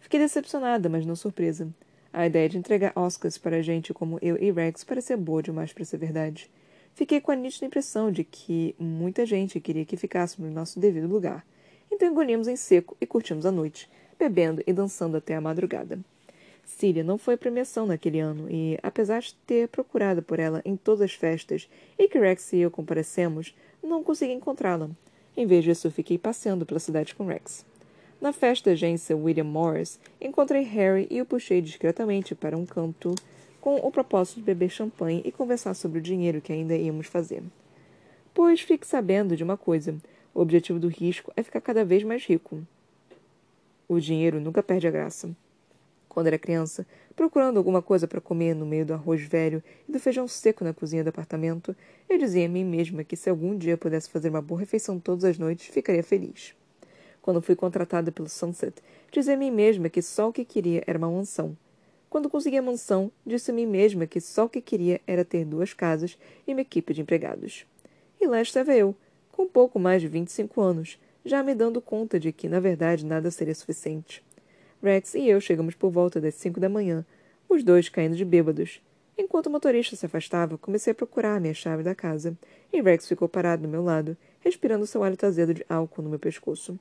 Fiquei 0.00 0.18
decepcionada, 0.18 0.88
mas 0.88 1.04
não 1.04 1.14
surpresa. 1.14 1.68
A 2.18 2.26
ideia 2.26 2.48
de 2.48 2.58
entregar 2.58 2.92
Oscars 2.96 3.38
para 3.38 3.62
gente 3.62 3.94
como 3.94 4.18
eu 4.20 4.36
e 4.42 4.50
Rex 4.50 4.82
parecia 4.82 5.16
boa 5.16 5.40
demais 5.40 5.72
para 5.72 5.84
ser 5.84 5.98
verdade. 5.98 6.50
Fiquei 6.92 7.20
com 7.20 7.30
a 7.30 7.36
nítida 7.36 7.66
impressão 7.66 8.10
de 8.10 8.24
que 8.24 8.74
muita 8.76 9.24
gente 9.24 9.60
queria 9.60 9.84
que 9.84 9.96
ficássemos 9.96 10.48
no 10.48 10.52
nosso 10.56 10.80
devido 10.80 11.06
lugar. 11.06 11.46
Então 11.88 12.08
engolimos 12.08 12.48
em 12.48 12.56
seco 12.56 12.96
e 13.00 13.06
curtimos 13.06 13.46
a 13.46 13.52
noite, 13.52 13.88
bebendo 14.18 14.64
e 14.66 14.72
dançando 14.72 15.16
até 15.16 15.36
a 15.36 15.40
madrugada. 15.40 15.96
Síria 16.66 17.04
não 17.04 17.18
foi 17.18 17.36
premiação 17.36 17.86
naquele 17.86 18.18
ano 18.18 18.50
e, 18.50 18.76
apesar 18.82 19.20
de 19.20 19.36
ter 19.46 19.68
procurado 19.68 20.20
por 20.20 20.40
ela 20.40 20.60
em 20.64 20.76
todas 20.76 21.02
as 21.02 21.12
festas 21.12 21.70
e 21.96 22.08
que 22.08 22.18
Rex 22.18 22.52
e 22.52 22.58
eu 22.58 22.70
comparecemos, 22.72 23.54
não 23.80 24.02
consegui 24.02 24.32
encontrá-la. 24.32 24.90
Em 25.36 25.46
vez 25.46 25.62
disso, 25.62 25.88
fiquei 25.88 26.18
passeando 26.18 26.66
pela 26.66 26.80
cidade 26.80 27.14
com 27.14 27.26
Rex. 27.26 27.64
Na 28.20 28.32
festa 28.32 28.70
da 28.70 28.72
agência 28.72 29.16
William 29.16 29.44
Morris, 29.44 29.96
encontrei 30.20 30.62
Harry 30.64 31.06
e 31.08 31.22
o 31.22 31.24
puxei 31.24 31.60
discretamente 31.60 32.34
para 32.34 32.58
um 32.58 32.66
canto 32.66 33.14
com 33.60 33.76
o 33.76 33.92
propósito 33.92 34.40
de 34.40 34.42
beber 34.42 34.70
champanhe 34.70 35.22
e 35.24 35.30
conversar 35.30 35.72
sobre 35.74 36.00
o 36.00 36.02
dinheiro 36.02 36.40
que 36.40 36.52
ainda 36.52 36.74
íamos 36.74 37.06
fazer. 37.06 37.44
Pois 38.34 38.60
fique 38.60 38.84
sabendo 38.84 39.36
de 39.36 39.44
uma 39.44 39.56
coisa: 39.56 39.94
o 40.34 40.40
objetivo 40.40 40.80
do 40.80 40.88
risco 40.88 41.32
é 41.36 41.44
ficar 41.44 41.60
cada 41.60 41.84
vez 41.84 42.02
mais 42.02 42.24
rico. 42.26 42.60
O 43.86 44.00
dinheiro 44.00 44.40
nunca 44.40 44.64
perde 44.64 44.88
a 44.88 44.90
graça. 44.90 45.30
Quando 46.08 46.26
era 46.26 46.38
criança, 46.40 46.84
procurando 47.14 47.58
alguma 47.58 47.80
coisa 47.80 48.08
para 48.08 48.20
comer 48.20 48.52
no 48.52 48.66
meio 48.66 48.84
do 48.84 48.94
arroz 48.94 49.22
velho 49.22 49.62
e 49.88 49.92
do 49.92 50.00
feijão 50.00 50.26
seco 50.26 50.64
na 50.64 50.74
cozinha 50.74 51.04
do 51.04 51.10
apartamento, 51.10 51.74
eu 52.08 52.18
dizia 52.18 52.46
a 52.46 52.48
mim 52.48 52.64
mesma 52.64 53.04
que 53.04 53.16
se 53.16 53.30
algum 53.30 53.56
dia 53.56 53.76
pudesse 53.76 54.10
fazer 54.10 54.28
uma 54.28 54.42
boa 54.42 54.58
refeição 54.58 54.98
todas 54.98 55.24
as 55.24 55.38
noites, 55.38 55.66
ficaria 55.66 56.02
feliz 56.02 56.56
quando 57.28 57.42
fui 57.42 57.54
contratada 57.54 58.10
pelo 58.10 58.26
Sunset, 58.26 58.82
dizia 59.12 59.34
a 59.34 59.36
mim 59.36 59.50
mesma 59.50 59.90
que 59.90 60.00
só 60.00 60.30
o 60.30 60.32
que 60.32 60.46
queria 60.46 60.82
era 60.86 60.96
uma 60.96 61.10
mansão. 61.10 61.54
Quando 62.08 62.30
consegui 62.30 62.56
a 62.56 62.62
mansão, 62.62 63.12
disse 63.26 63.50
a 63.50 63.54
mim 63.54 63.66
mesma 63.66 64.06
que 64.06 64.18
só 64.18 64.46
o 64.46 64.48
que 64.48 64.62
queria 64.62 64.98
era 65.06 65.26
ter 65.26 65.44
duas 65.44 65.74
casas 65.74 66.16
e 66.46 66.52
uma 66.52 66.62
equipe 66.62 66.94
de 66.94 67.02
empregados. 67.02 67.66
E 68.18 68.26
lá 68.26 68.40
estava 68.40 68.74
eu, 68.74 68.96
com 69.30 69.46
pouco 69.46 69.78
mais 69.78 70.00
de 70.00 70.08
25 70.08 70.58
anos, 70.58 70.98
já 71.22 71.42
me 71.42 71.54
dando 71.54 71.82
conta 71.82 72.18
de 72.18 72.32
que, 72.32 72.48
na 72.48 72.60
verdade, 72.60 73.04
nada 73.04 73.30
seria 73.30 73.54
suficiente. 73.54 74.24
Rex 74.82 75.14
e 75.14 75.28
eu 75.28 75.38
chegamos 75.38 75.74
por 75.74 75.90
volta 75.90 76.22
das 76.22 76.34
cinco 76.34 76.58
da 76.58 76.70
manhã, 76.70 77.04
os 77.46 77.62
dois 77.62 77.90
caindo 77.90 78.16
de 78.16 78.24
bêbados. 78.24 78.80
Enquanto 79.18 79.48
o 79.48 79.50
motorista 79.50 79.94
se 79.94 80.06
afastava, 80.06 80.56
comecei 80.56 80.92
a 80.92 80.94
procurar 80.94 81.36
a 81.36 81.40
minha 81.40 81.52
chave 81.52 81.82
da 81.82 81.94
casa, 81.94 82.34
e 82.72 82.80
Rex 82.80 83.06
ficou 83.06 83.28
parado 83.28 83.64
do 83.64 83.68
meu 83.68 83.84
lado, 83.84 84.16
respirando 84.40 84.86
seu 84.86 85.04
hálito 85.04 85.26
azedo 85.26 85.52
de 85.52 85.66
álcool 85.68 86.00
no 86.00 86.08
meu 86.08 86.18
pescoço. 86.18 86.80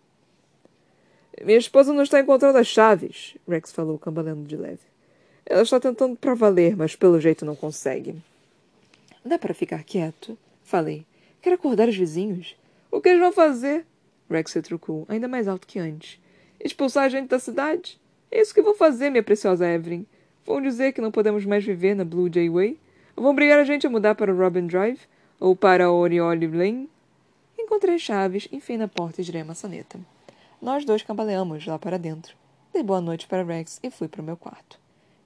Minha 1.44 1.58
esposa 1.58 1.94
não 1.94 2.03
está 2.03 2.20
encontrando 2.20 2.58
as 2.58 2.67
chaves, 2.67 3.36
Rex 3.48 3.72
falou, 3.72 4.00
cambaleando 4.00 4.44
de 4.44 4.58
leve. 4.58 4.79
Ela 5.46 5.62
está 5.62 5.79
tentando 5.79 6.15
para 6.15 6.34
valer, 6.34 6.75
mas 6.75 6.96
pelo 6.96 7.22
jeito 7.22 7.46
não 7.46 7.56
consegue. 7.56 8.15
Dá 9.24 9.38
para 9.38 9.53
ficar 9.53 9.84
quieto? 9.84 10.38
Falei. 10.63 11.06
Quero 11.41 11.56
acordar 11.56 11.88
os 11.88 11.96
vizinhos. 11.96 12.56
O 12.91 13.00
que 13.00 13.10
eles 13.10 13.22
vão 13.22 13.32
fazer? 13.32 13.86
Rex 14.29 14.51
retrucou, 14.53 15.06
ainda 15.08 15.27
mais 15.27 15.48
alto 15.48 15.67
que 15.67 15.79
antes. 15.79 16.20
Expulsar 16.60 17.03
a 17.03 17.10
gente 17.10 17.29
da 17.29 17.39
cidade? 17.39 18.00
É 18.32 18.41
isso 18.41 18.53
que 18.53 18.62
vou 18.62 18.74
fazer, 18.74 19.10
minha 19.10 19.24
preciosa 19.24 19.67
Evelyn. 19.67 20.06
Vão 20.46 20.62
dizer 20.62 20.91
que 20.91 21.01
não 21.01 21.12
podemos 21.12 21.46
mais 21.46 21.63
viver 21.63 21.96
na 21.96 22.03
Blue 22.03 22.34
Jay 22.34 22.50
Way? 22.50 22.79
Vão 23.15 23.32
obrigar 23.32 23.60
a 23.60 23.63
gente 23.63 23.86
a 23.86 23.89
mudar 23.89 24.15
para 24.15 24.34
Robin 24.34 24.65
Drive? 24.65 25.01
Ou 25.39 25.56
para 25.56 25.91
Oriole 25.91 26.48
Lane? 26.48 26.89
Encontrei 27.58 28.00
chaves, 28.00 28.48
enfiei 28.51 28.77
na 28.77 28.88
porta 28.88 29.22
e 29.22 29.24
girei 29.24 29.41
a 29.41 29.46
maçaneta. 29.46 30.00
Nós 30.60 30.84
dois 30.84 31.04
cambaleamos 31.04 31.68
lá 31.68 31.78
para 31.78 32.00
dentro. 32.00 32.36
Dei 32.74 32.82
boa 32.82 33.00
noite 33.00 33.28
para 33.28 33.44
Rex 33.44 33.80
e 33.84 33.92
fui 33.92 34.08
para 34.08 34.24
o 34.24 34.26
meu 34.26 34.36
quarto. 34.36 34.80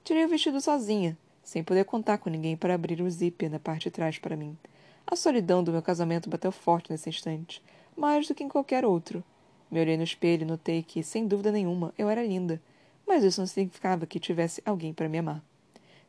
Tirei 0.04 0.26
o 0.26 0.28
vestido 0.28 0.60
sozinha, 0.60 1.16
sem 1.42 1.64
poder 1.64 1.86
contar 1.86 2.18
com 2.18 2.28
ninguém 2.28 2.54
para 2.54 2.74
abrir 2.74 3.00
o 3.00 3.10
zíper 3.10 3.50
na 3.50 3.58
parte 3.58 3.84
de 3.84 3.92
trás 3.92 4.18
para 4.18 4.36
mim. 4.36 4.58
A 5.06 5.16
solidão 5.16 5.64
do 5.64 5.72
meu 5.72 5.80
casamento 5.80 6.28
bateu 6.28 6.52
forte 6.52 6.90
nesse 6.90 7.08
instante, 7.08 7.62
mais 7.96 8.28
do 8.28 8.34
que 8.34 8.44
em 8.44 8.48
qualquer 8.48 8.84
outro. 8.84 9.24
Me 9.70 9.80
olhei 9.80 9.96
no 9.96 10.02
espelho 10.02 10.42
e 10.42 10.46
notei 10.46 10.82
que, 10.82 11.02
sem 11.02 11.26
dúvida 11.26 11.50
nenhuma, 11.50 11.94
eu 11.96 12.10
era 12.10 12.22
linda, 12.22 12.60
mas 13.08 13.24
isso 13.24 13.40
não 13.40 13.46
significava 13.46 14.06
que 14.06 14.20
tivesse 14.20 14.62
alguém 14.66 14.92
para 14.92 15.08
me 15.08 15.16
amar. 15.16 15.42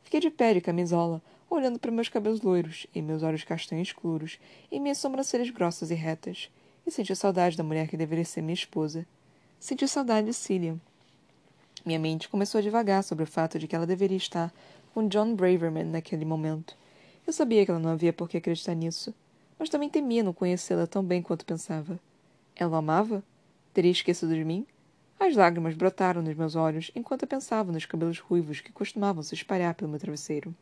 Fiquei 0.02 0.20
de 0.20 0.30
pé 0.30 0.52
de 0.52 0.60
camisola, 0.60 1.22
olhando 1.48 1.78
para 1.78 1.90
meus 1.90 2.10
cabelos 2.10 2.42
loiros 2.42 2.86
e 2.94 3.00
meus 3.00 3.22
olhos 3.22 3.42
castanhos 3.42 3.88
escuros 3.88 4.38
e 4.70 4.78
minhas 4.78 4.98
sobrancelhas 4.98 5.48
grossas 5.48 5.90
e 5.90 5.94
retas 5.94 6.50
e 6.86 6.90
senti 6.90 7.16
saudade 7.16 7.56
da 7.56 7.64
mulher 7.64 7.88
que 7.88 7.96
deveria 7.96 8.24
ser 8.24 8.42
minha 8.42 8.52
esposa. 8.52 9.06
Senti 9.64 9.88
saudade 9.88 10.26
de 10.26 10.34
Cillian. 10.34 10.78
Minha 11.86 11.98
mente 11.98 12.28
começou 12.28 12.58
a 12.58 12.62
divagar 12.62 13.02
sobre 13.02 13.24
o 13.24 13.26
fato 13.26 13.58
de 13.58 13.66
que 13.66 13.74
ela 13.74 13.86
deveria 13.86 14.18
estar 14.18 14.52
com 14.92 15.08
John 15.08 15.34
Braverman 15.34 15.84
naquele 15.84 16.26
momento. 16.26 16.76
Eu 17.26 17.32
sabia 17.32 17.64
que 17.64 17.70
ela 17.70 17.80
não 17.80 17.88
havia 17.88 18.12
por 18.12 18.28
que 18.28 18.36
acreditar 18.36 18.74
nisso, 18.74 19.14
mas 19.58 19.70
também 19.70 19.88
temia 19.88 20.22
não 20.22 20.34
conhecê-la 20.34 20.86
tão 20.86 21.02
bem 21.02 21.22
quanto 21.22 21.46
pensava. 21.46 21.98
Ela 22.54 22.76
amava? 22.76 23.24
Teria 23.72 23.90
esquecido 23.90 24.34
de 24.34 24.44
mim? 24.44 24.66
As 25.18 25.34
lágrimas 25.34 25.74
brotaram 25.74 26.20
nos 26.20 26.36
meus 26.36 26.56
olhos 26.56 26.90
enquanto 26.94 27.22
eu 27.22 27.28
pensava 27.28 27.72
nos 27.72 27.86
cabelos 27.86 28.18
ruivos 28.18 28.60
que 28.60 28.70
costumavam 28.70 29.22
se 29.22 29.34
espalhar 29.34 29.74
pelo 29.74 29.90
meu 29.90 29.98
travesseiro. 29.98 30.54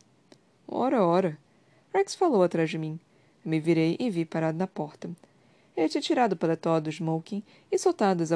Ora, 0.65 1.03
ora! 1.03 1.37
Rex 1.93 2.15
falou 2.15 2.41
atrás 2.41 2.69
de 2.69 2.77
mim. 2.77 2.97
Eu 3.43 3.51
me 3.51 3.59
virei 3.59 3.97
e 3.99 4.09
vi 4.09 4.23
parado 4.23 4.57
na 4.57 4.65
porta. 4.65 5.09
Ele 5.75 5.89
tinha 5.89 6.01
tirado 6.01 6.33
o 6.33 6.37
paletó 6.37 6.79
do 6.79 6.89
smoking 6.89 7.43
e 7.69 7.77
soltado 7.77 8.23
as 8.23 8.31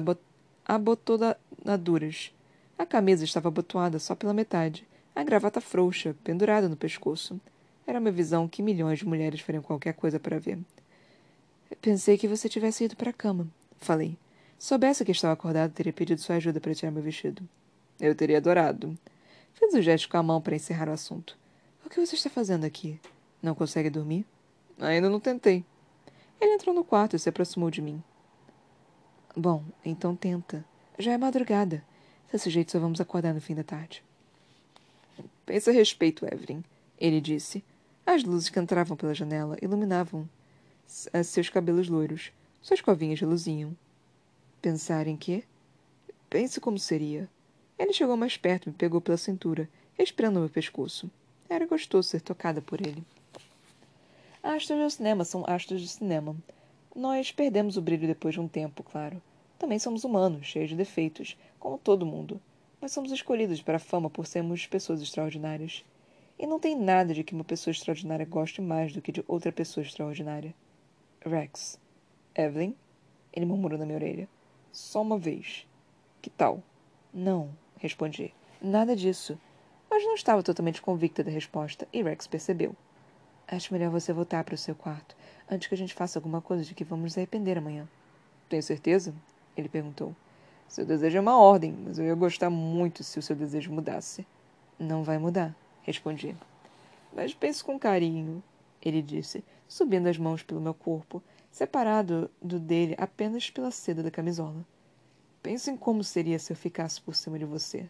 abotoaduras. 0.68 2.34
A 2.78 2.86
camisa 2.86 3.24
estava 3.24 3.48
abotoada 3.48 3.98
só 4.00 4.14
pela 4.14 4.34
metade, 4.34 4.86
a 5.16 5.24
gravata 5.24 5.62
frouxa, 5.62 6.16
pendurada 6.24 6.68
no 6.68 6.76
pescoço. 6.76 7.40
Era 7.88 8.00
uma 8.00 8.12
visão 8.12 8.48
que 8.48 8.62
milhões 8.62 9.00
de 9.00 9.08
mulheres 9.08 9.40
fariam 9.40 9.64
qualquer 9.64 9.94
coisa 9.94 10.20
para 10.20 10.38
ver. 10.38 10.60
Pensei 11.82 12.18
que 12.18 12.28
você 12.28 12.50
tivesse 12.50 12.84
ido 12.84 12.98
para 12.98 13.12
a 13.12 13.14
cama, 13.14 13.48
falei. 13.78 14.18
Soubesse 14.60 15.06
que 15.06 15.12
estava 15.12 15.34
acordado, 15.34 15.72
teria 15.72 15.94
pedido 15.94 16.20
sua 16.20 16.36
ajuda 16.36 16.60
para 16.60 16.76
tirar 16.76 16.92
meu 16.92 17.02
vestido. 17.02 17.48
Eu 18.00 18.14
teria 18.14 18.38
adorado. 18.38 18.98
Fiz 19.54 19.74
um 19.74 19.82
gesto 19.82 20.10
com 20.10 20.18
a 20.18 20.24
mão 20.24 20.42
para 20.42 20.56
encerrar 20.56 20.90
o 20.90 20.94
assunto. 20.94 21.38
O 21.86 21.90
que 21.90 22.06
você 22.06 22.16
está 22.16 22.30
fazendo 22.30 22.66
aqui? 22.66 23.00
Não 23.42 23.56
consegue 23.56 23.90
dormir? 23.90 24.26
Ainda 24.80 25.10
não 25.10 25.20
tentei. 25.20 25.64
Ele 26.42 26.54
entrou 26.54 26.76
no 26.76 26.84
quarto 26.84 27.16
e 27.16 27.20
se 27.20 27.30
aproximou 27.30 27.72
de 27.72 27.82
mim. 27.82 28.04
Bom, 29.40 29.64
então 29.86 30.16
tenta. 30.16 30.66
Já 30.98 31.12
é 31.12 31.18
madrugada. 31.18 31.84
Desse 32.32 32.50
jeito 32.50 32.72
só 32.72 32.80
vamos 32.80 33.00
acordar 33.00 33.36
no 33.36 33.40
fim 33.40 33.54
da 33.54 33.64
tarde. 33.64 34.04
Pensa 35.46 35.70
a 35.70 35.74
respeito, 35.76 36.26
Evelyn, 36.26 36.64
ele 37.00 37.22
disse. 37.22 37.64
As 38.04 38.24
luzes 38.24 38.50
que 38.50 38.60
entravam 38.60 38.98
pela 38.98 39.14
janela 39.14 39.56
iluminavam 39.62 40.28
seus 40.88 41.50
cabelos 41.50 41.88
loiros. 41.88 42.32
Suas 42.64 42.82
covinhas 42.82 43.20
reluziam. 43.20 43.78
Pensar 44.60 45.06
em 45.06 45.16
quê? 45.16 45.44
Pense 46.32 46.60
como 46.60 46.80
seria. 46.80 47.30
Ele 47.78 47.94
chegou 47.94 48.18
mais 48.18 48.38
perto 48.38 48.66
e 48.66 48.70
me 48.70 48.76
pegou 48.76 49.00
pela 49.00 49.18
cintura, 49.18 49.70
respirando 49.96 50.40
meu 50.40 50.50
pescoço. 50.50 51.12
Era 51.48 51.68
gostoso 51.68 52.10
ser 52.10 52.22
tocada 52.22 52.60
por 52.60 52.82
ele. 52.82 53.04
Astros 54.42 54.80
do 54.80 54.90
cinema 54.90 55.24
são 55.24 55.44
astros 55.48 55.80
de 55.80 55.88
cinema. 55.88 56.36
Nós 56.98 57.32
perdemos 57.32 57.78
o 57.78 57.82
brilho 57.82 58.08
depois 58.08 58.34
de 58.34 58.42
um 58.42 58.48
tempo, 58.48 58.82
claro. 58.82 59.22
Também 59.60 59.78
somos 59.78 60.04
humanos, 60.04 60.48
cheios 60.48 60.72
de 60.72 60.76
defeitos, 60.76 61.38
como 61.60 61.78
todo 61.78 62.08
mundo. 62.08 62.42
Mas 62.82 62.92
somos 62.92 63.12
escolhidos 63.12 63.62
para 63.62 63.76
a 63.76 63.80
fama 63.80 64.10
por 64.10 64.26
sermos 64.26 64.66
pessoas 64.66 65.00
extraordinárias. 65.00 65.86
E 66.40 66.48
não 66.48 66.60
tem 66.60 66.76
nada 66.76 67.14
de 67.14 67.24
que 67.24 67.36
uma 67.36 67.44
pessoa 67.44 67.72
extraordinária 67.72 68.26
goste 68.26 68.64
mais 68.64 68.94
do 68.94 69.00
que 69.00 69.12
de 69.12 69.24
outra 69.28 69.52
pessoa 69.52 69.86
extraordinária. 69.86 70.56
Rex. 71.24 71.80
Evelyn? 72.34 72.74
Ele 73.32 73.46
murmurou 73.46 73.78
na 73.78 73.86
minha 73.86 74.00
orelha. 74.00 74.28
Só 74.72 75.04
uma 75.04 75.20
vez. 75.20 75.68
Que 76.20 76.32
tal? 76.32 76.64
Não, 77.14 77.52
respondi. 77.78 78.34
Nada 78.60 78.96
disso. 78.96 79.40
Mas 79.88 80.04
não 80.04 80.16
estava 80.16 80.42
totalmente 80.42 80.82
convicta 80.82 81.24
da 81.24 81.30
resposta, 81.30 81.88
e 81.94 82.02
Rex 82.02 82.26
percebeu. 82.26 82.76
Acho 83.48 83.74
melhor 83.74 83.90
você 83.90 84.12
voltar 84.12 84.44
para 84.44 84.56
o 84.56 84.58
seu 84.58 84.76
quarto, 84.76 85.16
antes 85.50 85.70
que 85.70 85.74
a 85.74 85.78
gente 85.78 85.94
faça 85.94 86.20
alguma 86.20 86.42
coisa 86.42 86.66
de 86.66 86.76
que 86.76 86.84
vamos 86.84 87.04
nos 87.04 87.18
arrepender 87.18 87.58
amanhã. 87.58 87.88
Tem 88.50 88.62
certeza? 88.62 89.14
Ele 89.56 89.70
perguntou. 89.70 90.14
Seu 90.68 90.86
desejo 90.86 91.18
é 91.18 91.22
uma 91.22 91.38
ordem, 91.38 91.72
mas 91.72 91.98
eu 91.98 92.06
ia 92.06 92.14
gostar 92.14 92.50
muito 92.50 93.06
se 93.06 93.18
o 93.18 93.22
seu 93.22 93.36
desejo 93.36 93.72
mudasse. 93.72 94.28
Não 94.78 95.02
vai 95.02 95.18
mudar, 95.18 95.56
respondi. 95.82 96.36
Mas 97.16 97.34
pense 97.34 97.64
com 97.64 97.80
carinho, 97.80 98.44
ele 98.82 99.02
disse, 99.02 99.42
subindo 99.66 100.08
as 100.08 100.18
mãos 100.18 100.44
pelo 100.44 100.60
meu 100.60 100.74
corpo, 100.74 101.24
separado 101.50 102.30
do 102.42 102.60
dele 102.60 102.96
apenas 102.98 103.50
pela 103.50 103.72
seda 103.72 104.04
da 104.04 104.12
camisola. 104.12 104.66
Pense 105.42 105.72
em 105.72 105.78
como 105.78 106.04
seria 106.04 106.38
se 106.38 106.52
eu 106.52 106.58
ficasse 106.58 107.00
por 107.00 107.16
cima 107.16 107.40
de 107.40 107.46
você. 107.46 107.90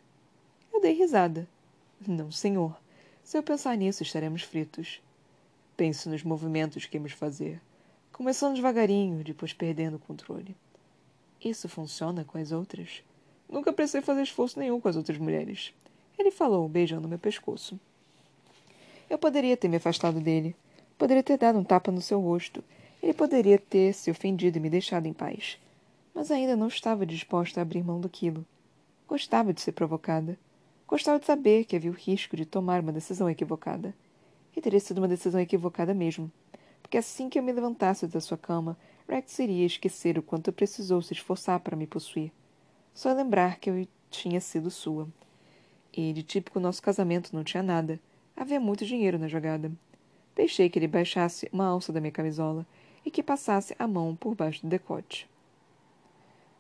Eu 0.72 0.80
dei 0.80 0.94
risada. 0.94 1.48
Não, 2.08 2.32
senhor. 2.32 2.80
Se 3.24 3.36
eu 3.36 3.42
pensar 3.42 3.76
nisso, 3.76 4.04
estaremos 4.04 4.44
fritos. 4.44 5.02
Pense 5.78 6.10
nos 6.10 6.24
movimentos 6.24 6.88
que 6.88 6.98
íamos 6.98 7.12
fazer, 7.12 7.62
começando 8.12 8.56
devagarinho, 8.56 9.24
depois 9.24 9.54
perdendo 9.54 9.98
o 9.98 10.00
controle. 10.00 10.58
Isso 11.40 11.70
funciona 11.70 12.26
com 12.26 12.40
as 12.40 12.52
outras? 12.52 13.04
Nunca 13.48 13.72
precisei 13.72 14.02
fazer 14.02 14.24
esforço 14.24 14.58
nenhum 14.58 14.82
com 14.82 14.88
as 14.88 14.96
outras 14.96 15.20
mulheres. 15.20 15.72
Ele 16.18 16.32
falou, 16.32 16.68
beijando 16.68 17.08
meu 17.08 17.20
pescoço. 17.20 17.80
Eu 19.08 19.20
poderia 19.20 19.56
ter 19.56 19.68
me 19.68 19.78
afastado 19.78 20.20
dele. 20.20 20.56
Poderia 20.98 21.22
ter 21.22 21.38
dado 21.38 21.60
um 21.60 21.64
tapa 21.64 21.92
no 21.92 22.02
seu 22.02 22.20
rosto. 22.20 22.64
Ele 23.02 23.14
poderia 23.14 23.60
ter 23.60 23.94
se 23.94 24.10
ofendido 24.10 24.58
e 24.58 24.60
me 24.60 24.72
deixado 24.72 25.06
em 25.06 25.14
paz. 25.14 25.60
Mas 26.12 26.32
ainda 26.32 26.56
não 26.56 26.70
estava 26.70 27.06
disposta 27.06 27.60
a 27.60 27.62
abrir 27.62 27.84
mão 27.84 28.02
do 28.02 28.10
quilo. 28.10 28.44
Gostava 29.08 29.54
de 29.54 29.62
ser 29.62 29.74
provocada. 29.74 30.40
Gostava 30.88 31.20
de 31.20 31.28
saber 31.28 31.66
que 31.66 31.76
havia 31.76 31.92
o 31.92 31.94
risco 31.94 32.36
de 32.36 32.48
tomar 32.48 32.82
uma 32.82 32.92
decisão 32.92 33.30
equivocada. 33.30 33.94
E 34.58 34.62
teria 34.62 34.80
sido 34.80 34.98
uma 34.98 35.08
decisão 35.08 35.40
equivocada 35.40 35.94
mesmo. 35.94 36.32
Porque 36.82 36.98
assim 36.98 37.30
que 37.30 37.38
eu 37.38 37.44
me 37.44 37.52
levantasse 37.52 38.08
da 38.08 38.20
sua 38.20 38.40
cama, 38.40 38.76
Rex 39.08 39.38
iria 39.38 39.68
esquecer 39.68 40.18
o 40.18 40.24
quanto 40.24 40.52
precisou 40.52 41.00
se 41.00 41.14
esforçar 41.14 41.60
para 41.60 41.76
me 41.76 41.86
possuir. 41.86 42.32
Só 42.92 43.14
lembrar 43.14 43.60
que 43.60 43.70
eu 43.70 43.88
tinha 44.10 44.42
sido 44.42 44.72
sua. 44.72 45.08
E 45.94 46.12
de 46.12 46.24
típico 46.24 46.60
nosso 46.60 46.82
casamento 46.82 47.36
não 47.36 47.44
tinha 47.44 47.62
nada. 47.62 48.00
Havia 48.36 48.60
muito 48.60 48.84
dinheiro 48.84 49.20
na 49.20 49.28
jogada. 49.28 49.72
Deixei 50.36 50.72
que 50.72 50.80
ele 50.80 50.88
baixasse 50.88 51.48
uma 51.54 51.68
alça 51.68 51.94
da 51.94 52.02
minha 52.02 52.12
camisola 52.12 52.66
e 53.06 53.12
que 53.12 53.22
passasse 53.22 53.76
a 53.78 53.88
mão 53.88 54.16
por 54.16 54.34
baixo 54.34 54.64
do 54.64 54.70
decote. 54.70 55.30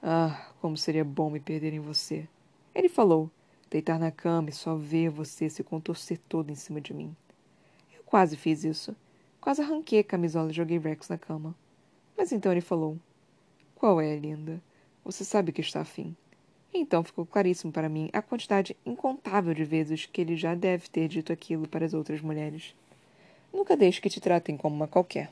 Ah, 0.04 0.52
como 0.62 0.78
seria 0.78 1.04
bom 1.04 1.32
me 1.32 1.40
perder 1.40 1.74
em 1.74 1.80
você. 1.80 2.28
Ele 2.76 2.90
falou, 2.90 3.32
deitar 3.72 3.98
na 3.98 4.12
cama 4.12 4.52
e 4.52 4.54
só 4.54 4.76
ver 4.76 5.10
você 5.10 5.50
se 5.50 5.64
contorcer 5.64 6.20
todo 6.30 6.52
em 6.52 6.56
cima 6.56 6.80
de 6.80 6.94
mim. 6.94 7.16
Quase 8.08 8.36
fiz 8.38 8.64
isso. 8.64 8.96
Quase 9.40 9.62
arranquei 9.62 10.00
a 10.00 10.04
camisola 10.04 10.50
e 10.50 10.54
joguei 10.54 10.80
Rex 10.80 11.10
na 11.10 11.18
cama. 11.18 11.54
Mas 12.18 12.32
então 12.32 12.52
ele 12.52 12.62
falou: 12.62 12.98
Qual 13.76 14.02
é, 14.02 14.16
linda? 14.16 14.60
Você 15.06 15.24
sabe 15.24 15.52
que 15.52 15.62
está 15.62 15.82
afim. 15.82 16.16
Então 16.74 17.04
ficou 17.04 17.26
claríssimo 17.26 17.72
para 17.72 17.90
mim 17.90 18.10
a 18.14 18.22
quantidade 18.22 18.76
incontável 18.86 19.54
de 19.54 19.64
vezes 19.64 20.06
que 20.06 20.22
ele 20.22 20.36
já 20.36 20.56
deve 20.56 20.88
ter 20.90 21.08
dito 21.08 21.32
aquilo 21.32 21.68
para 21.68 21.86
as 21.86 21.94
outras 21.94 22.22
mulheres. 22.22 22.74
Nunca 23.54 23.78
deixe 23.78 24.02
que 24.02 24.10
te 24.10 24.20
tratem 24.20 24.58
como 24.58 24.76
uma 24.76 24.88
qualquer. 24.88 25.32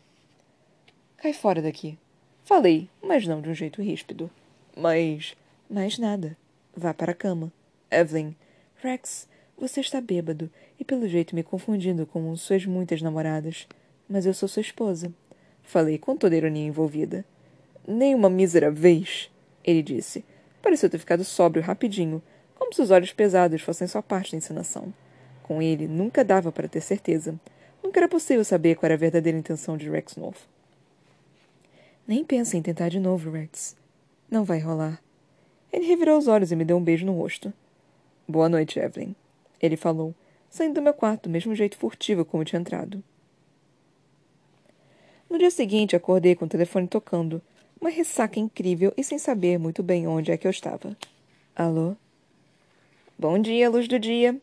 Cai 1.18 1.34
fora 1.34 1.62
daqui. 1.62 1.98
Falei, 2.44 2.90
mas 3.02 3.26
não 3.26 3.42
de 3.42 3.50
um 3.50 3.56
jeito 3.56 3.82
ríspido. 3.82 4.30
Mas. 4.76 5.36
Mais 5.70 5.98
nada. 5.98 6.38
Vá 6.76 6.94
para 6.94 7.14
a 7.14 7.16
cama. 7.16 7.52
Evelyn. 7.90 8.36
Rex, 8.82 9.28
você 9.58 9.80
está 9.80 10.02
bêbado 10.02 10.50
e 10.80 10.84
pelo 10.84 11.08
jeito 11.08 11.36
me 11.36 11.44
confundindo 11.44 12.06
com 12.06 12.36
suas 12.36 12.66
muitas 12.66 13.02
namoradas. 13.02 13.68
Mas 14.08 14.26
eu 14.26 14.34
sou 14.34 14.50
sua 14.50 14.62
esposa. 14.62 15.12
Falei 15.64 15.98
com 15.98 16.16
toda 16.18 16.36
a 16.36 16.38
ironia 16.38 16.68
envolvida. 16.68 17.26
Nem 17.88 18.14
uma 18.14 18.30
mísera 18.30 18.70
vez, 18.70 19.32
ele 19.64 19.82
disse. 19.82 20.24
Pareceu 20.62 20.90
ter 20.90 20.98
ficado 20.98 21.24
sóbrio 21.24 21.64
rapidinho, 21.64 22.22
como 22.56 22.74
se 22.74 22.82
os 22.82 22.92
olhos 22.92 23.14
pesados 23.14 23.62
fossem 23.62 23.88
só 23.88 24.02
parte 24.02 24.32
da 24.32 24.38
encenação. 24.38 24.94
Com 25.44 25.62
ele, 25.62 25.88
nunca 25.88 26.24
dava 26.24 26.52
para 26.52 26.68
ter 26.68 26.82
certeza. 26.82 27.40
Nunca 27.84 28.00
era 28.00 28.10
possível 28.10 28.44
saber 28.44 28.76
qual 28.76 28.88
era 28.88 28.96
a 28.96 28.98
verdadeira 28.98 29.38
intenção 29.38 29.78
de 29.78 29.90
Rex 29.90 30.16
North. 30.16 30.42
Nem 32.08 32.24
pensa 32.24 32.58
em 32.58 32.62
tentar 32.62 32.90
de 32.90 33.00
novo, 33.00 33.32
Rex. 33.32 33.76
Não 34.30 34.44
vai 34.44 34.60
rolar. 34.60 35.02
Ele 35.72 35.86
revirou 35.86 36.18
os 36.18 36.28
olhos 36.28 36.52
e 36.52 36.56
me 36.56 36.66
deu 36.66 36.78
um 36.78 36.84
beijo 36.84 37.06
no 37.06 37.14
rosto. 37.14 37.54
Boa 38.28 38.50
noite, 38.50 38.80
Evelyn. 38.80 39.16
Ele 39.62 39.78
falou, 39.78 40.14
saindo 40.50 40.76
do 40.76 40.82
meu 40.82 40.94
quarto 40.94 41.24
do 41.24 41.30
mesmo 41.30 41.56
jeito 41.56 41.78
furtivo 41.78 42.24
como 42.26 42.46
tinha 42.46 42.60
entrado. 42.60 43.04
No 45.30 45.38
dia 45.38 45.52
seguinte, 45.52 45.96
acordei 45.96 46.36
com 46.36 46.46
o 46.46 46.50
telefone 46.50 46.88
tocando. 46.88 47.42
Uma 47.80 47.90
ressaca 47.90 48.40
incrível 48.40 48.94
e 48.96 49.04
sem 49.04 49.18
saber 49.18 49.58
muito 49.58 49.84
bem 49.84 50.08
onde 50.08 50.32
é 50.32 50.38
que 50.38 50.48
eu 50.48 50.52
estava. 50.52 50.96
Alô? 51.56 51.96
Bom 53.18 53.40
dia, 53.40 53.70
luz 53.70 53.88
do 53.88 54.00
dia. 54.00 54.40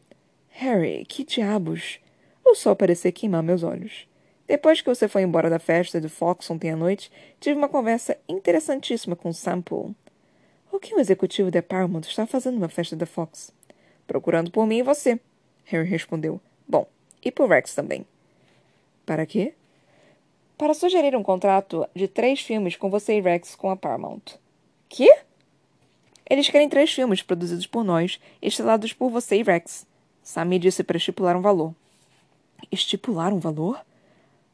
Harry, 0.51 1.05
que 1.07 1.25
diabos? 1.25 1.99
O 2.45 2.55
sol 2.55 2.77
parecia 2.77 3.13
queimar 3.13 3.43
meus 3.43 3.63
olhos. 3.63 4.07
Depois 4.47 4.81
que 4.81 4.89
você 4.89 5.09
foi 5.09 5.23
embora 5.23 5.49
da 5.49 5.59
festa 5.59 6.01
do 6.01 6.11
Fox 6.11 6.51
ontem 6.51 6.71
à 6.71 6.77
noite, 6.77 7.11
tive 7.41 7.57
uma 7.57 7.69
conversa 7.69 8.19
interessantíssima 8.29 9.17
com 9.17 9.33
Sample. 9.33 9.95
O 10.71 10.79
que 10.79 10.95
um 10.95 10.99
executivo 10.99 11.51
da 11.51 11.63
Paramount 11.63 12.03
está 12.03 12.27
fazendo 12.27 12.55
numa 12.55 12.69
festa 12.69 12.97
da 12.97 13.07
Fox? 13.07 13.53
Procurando 14.07 14.51
por 14.51 14.67
mim 14.67 14.79
e 14.79 14.83
você. 14.83 15.21
Harry 15.65 15.89
respondeu. 15.89 16.41
Bom, 16.67 16.87
e 17.23 17.31
por 17.31 17.49
Rex 17.49 17.75
também. 17.75 18.07
Para 19.05 19.27
quê? 19.27 19.55
para 20.63 20.75
sugerir 20.75 21.17
um 21.17 21.25
contrato 21.25 21.85
de 21.93 22.07
três 22.07 22.41
filmes 22.41 22.77
com 22.77 22.89
você 22.89 23.19
e 23.19 23.21
Rex 23.21 23.57
com 23.57 23.69
a 23.69 23.77
Paramount. 23.77 24.37
Que? 24.89 25.13
Eles 26.31 26.49
querem 26.49 26.69
três 26.69 26.93
filmes 26.93 27.21
produzidos 27.21 27.67
por 27.67 27.83
nós, 27.83 28.21
estrelados 28.41 28.93
por 28.93 29.11
você 29.11 29.39
e 29.39 29.43
Rex. 29.43 29.85
Sammy 30.23 30.61
disse 30.61 30.85
para 30.85 30.97
estipular 30.97 31.37
um 31.37 31.41
valor. 31.41 31.75
Estipular 32.71 33.33
um 33.33 33.41
valor? 33.41 33.85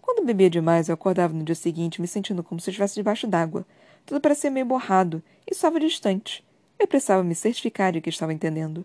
Quando 0.01 0.25
bebia 0.25 0.49
demais, 0.49 0.89
eu 0.89 0.95
acordava 0.95 1.35
no 1.35 1.45
dia 1.45 1.55
seguinte 1.55 2.01
me 2.01 2.09
sentindo 2.09 2.43
como 2.43 2.59
se 2.59 2.71
estivesse 2.71 2.95
debaixo 2.95 3.27
d'água. 3.27 3.67
Tudo 4.07 4.19
parecia 4.19 4.51
meio 4.51 4.65
borrado 4.65 5.23
e 5.47 5.53
estava 5.53 5.79
distante. 5.79 6.43
Eu 6.79 6.87
precisava 6.87 7.23
me 7.23 7.35
certificar 7.35 7.93
de 7.93 8.01
que 8.01 8.09
estava 8.09 8.33
entendendo. 8.33 8.83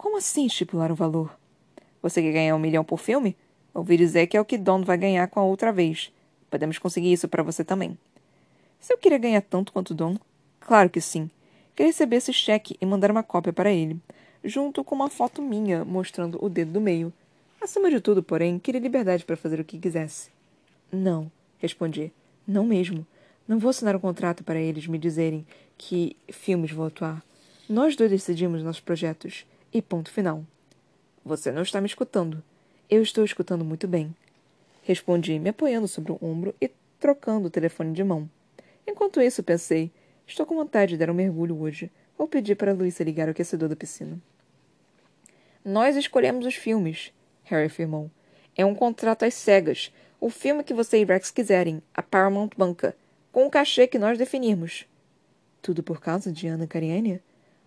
Como 0.00 0.16
assim 0.16 0.46
estipular 0.46 0.90
um 0.90 0.94
valor? 0.94 1.38
Você 2.00 2.22
quer 2.22 2.32
ganhar 2.32 2.56
um 2.56 2.58
milhão 2.58 2.82
por 2.82 2.98
filme? 2.98 3.36
Ouvi 3.74 3.98
dizer 3.98 4.28
que 4.28 4.34
é 4.34 4.40
o 4.40 4.46
que 4.46 4.56
Don 4.56 4.82
vai 4.82 4.96
ganhar 4.96 5.28
com 5.28 5.38
a 5.38 5.44
outra 5.44 5.70
vez. 5.70 6.10
Podemos 6.48 6.78
conseguir 6.78 7.12
isso 7.12 7.28
para 7.28 7.42
você 7.42 7.62
também. 7.62 7.98
Se 8.80 8.94
eu 8.94 8.96
queria 8.96 9.18
ganhar 9.18 9.42
tanto 9.42 9.74
quanto 9.74 9.92
Dom? 9.92 10.16
Claro 10.58 10.88
que 10.88 11.02
sim. 11.02 11.30
Queria 11.76 11.90
receber 11.90 12.16
esse 12.16 12.32
cheque 12.32 12.78
e 12.80 12.86
mandar 12.86 13.10
uma 13.10 13.22
cópia 13.22 13.52
para 13.52 13.70
ele, 13.70 14.00
junto 14.42 14.82
com 14.82 14.94
uma 14.94 15.10
foto 15.10 15.42
minha 15.42 15.84
mostrando 15.84 16.42
o 16.42 16.48
dedo 16.48 16.72
do 16.72 16.80
meio. 16.80 17.12
Acima 17.60 17.90
de 17.90 18.00
tudo, 18.00 18.22
porém, 18.22 18.58
queria 18.58 18.80
liberdade 18.80 19.22
para 19.26 19.36
fazer 19.36 19.60
o 19.60 19.64
que 19.66 19.78
quisesse. 19.78 20.30
Não, 20.90 21.30
respondi. 21.58 22.10
Não 22.48 22.64
mesmo. 22.64 23.06
Não 23.46 23.58
vou 23.58 23.68
assinar 23.68 23.94
um 23.94 24.00
contrato 24.00 24.42
para 24.44 24.58
eles 24.58 24.86
me 24.86 24.96
dizerem 24.96 25.46
que 25.76 26.16
filmes 26.30 26.70
vou 26.70 26.86
atuar. 26.86 27.22
Nós 27.68 27.94
dois 27.96 28.10
decidimos 28.10 28.62
nossos 28.62 28.80
projetos. 28.80 29.44
E 29.72 29.80
ponto 29.80 30.10
final. 30.10 30.44
Você 31.24 31.52
não 31.52 31.62
está 31.62 31.80
me 31.80 31.86
escutando. 31.86 32.42
Eu 32.88 33.02
estou 33.02 33.24
escutando 33.24 33.64
muito 33.64 33.86
bem. 33.86 34.14
Respondi, 34.82 35.38
me 35.38 35.50
apoiando 35.50 35.86
sobre 35.86 36.12
o 36.12 36.18
ombro 36.20 36.54
e 36.60 36.70
trocando 36.98 37.46
o 37.46 37.50
telefone 37.50 37.92
de 37.92 38.02
mão. 38.02 38.28
Enquanto 38.86 39.20
isso, 39.20 39.42
pensei: 39.42 39.90
estou 40.26 40.44
com 40.44 40.56
vontade 40.56 40.92
de 40.92 40.98
dar 40.98 41.10
um 41.10 41.14
mergulho 41.14 41.60
hoje, 41.60 41.90
Vou 42.20 42.28
pedir 42.28 42.54
para 42.54 42.74
Luísa 42.74 43.02
ligar 43.02 43.28
o 43.28 43.30
aquecedor 43.30 43.66
da 43.66 43.74
piscina. 43.74 44.20
Nós 45.64 45.96
escolhemos 45.96 46.44
os 46.44 46.54
filmes, 46.54 47.14
Harry 47.44 47.64
afirmou. 47.64 48.10
É 48.54 48.62
um 48.62 48.74
contrato 48.74 49.24
às 49.24 49.32
cegas. 49.32 49.90
O 50.20 50.28
filme 50.28 50.62
que 50.62 50.74
você 50.74 51.00
e 51.00 51.04
Rex 51.06 51.30
quiserem, 51.30 51.82
a 51.94 52.02
Paramount 52.02 52.50
banca, 52.54 52.94
com 53.32 53.46
o 53.46 53.50
cachê 53.50 53.86
que 53.86 53.98
nós 53.98 54.18
definirmos. 54.18 54.84
Tudo 55.62 55.82
por 55.82 55.98
causa 55.98 56.30
de 56.30 56.46
Ana 56.46 56.66
Karenina? 56.66 57.22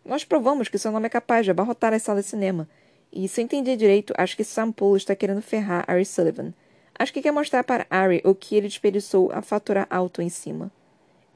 Nós 0.05 0.23
provamos 0.23 0.67
que 0.67 0.77
seu 0.77 0.91
nome 0.91 1.07
é 1.07 1.09
capaz 1.09 1.45
de 1.45 1.51
abarrotar 1.51 1.93
as 1.93 2.01
salas 2.01 2.25
de 2.25 2.29
cinema. 2.29 2.67
E, 3.11 3.27
se 3.27 3.41
entendi 3.41 3.75
direito, 3.75 4.13
acho 4.17 4.35
que 4.35 4.43
Sam 4.43 4.71
Poole 4.71 4.97
está 4.97 5.15
querendo 5.15 5.41
ferrar 5.41 5.85
Harry 5.87 6.05
Sullivan. 6.05 6.53
Acho 6.97 7.13
que 7.13 7.21
quer 7.21 7.31
mostrar 7.31 7.63
para 7.63 7.87
Harry 7.89 8.21
o 8.25 8.35
que 8.35 8.55
ele 8.55 8.67
desperdiçou 8.67 9.31
a 9.31 9.41
faturar 9.41 9.87
alto 9.89 10.21
em 10.21 10.29
cima. 10.29 10.71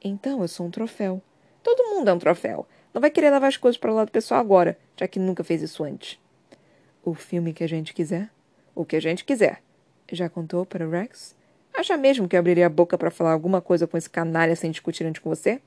Então 0.02 0.42
eu 0.42 0.48
sou 0.48 0.66
um 0.66 0.70
troféu. 0.70 1.22
Todo 1.62 1.94
mundo 1.94 2.08
é 2.08 2.12
um 2.12 2.18
troféu. 2.18 2.66
Não 2.92 3.00
vai 3.00 3.10
querer 3.10 3.30
levar 3.30 3.48
as 3.48 3.56
coisas 3.56 3.78
para 3.78 3.90
o 3.90 3.94
lado 3.94 4.10
pessoal 4.10 4.40
agora, 4.40 4.78
já 4.96 5.08
que 5.08 5.18
nunca 5.18 5.42
fez 5.42 5.62
isso 5.62 5.82
antes. 5.82 6.18
O 7.04 7.14
filme 7.14 7.52
que 7.52 7.64
a 7.64 7.68
gente 7.68 7.94
quiser? 7.94 8.30
O 8.74 8.84
que 8.84 8.96
a 8.96 9.00
gente 9.00 9.24
quiser. 9.24 9.62
Já 10.10 10.28
contou 10.28 10.64
para 10.64 10.86
o 10.86 10.90
Rex? 10.90 11.34
Acha 11.74 11.96
mesmo 11.96 12.28
que 12.28 12.36
eu 12.36 12.40
abriria 12.40 12.66
a 12.66 12.70
boca 12.70 12.98
para 12.98 13.10
falar 13.10 13.32
alguma 13.32 13.60
coisa 13.60 13.86
com 13.86 13.96
esse 13.96 14.10
canalha 14.10 14.56
sem 14.56 14.70
discutir 14.70 15.04
antes 15.04 15.22
com 15.22 15.28
você? 15.28 15.60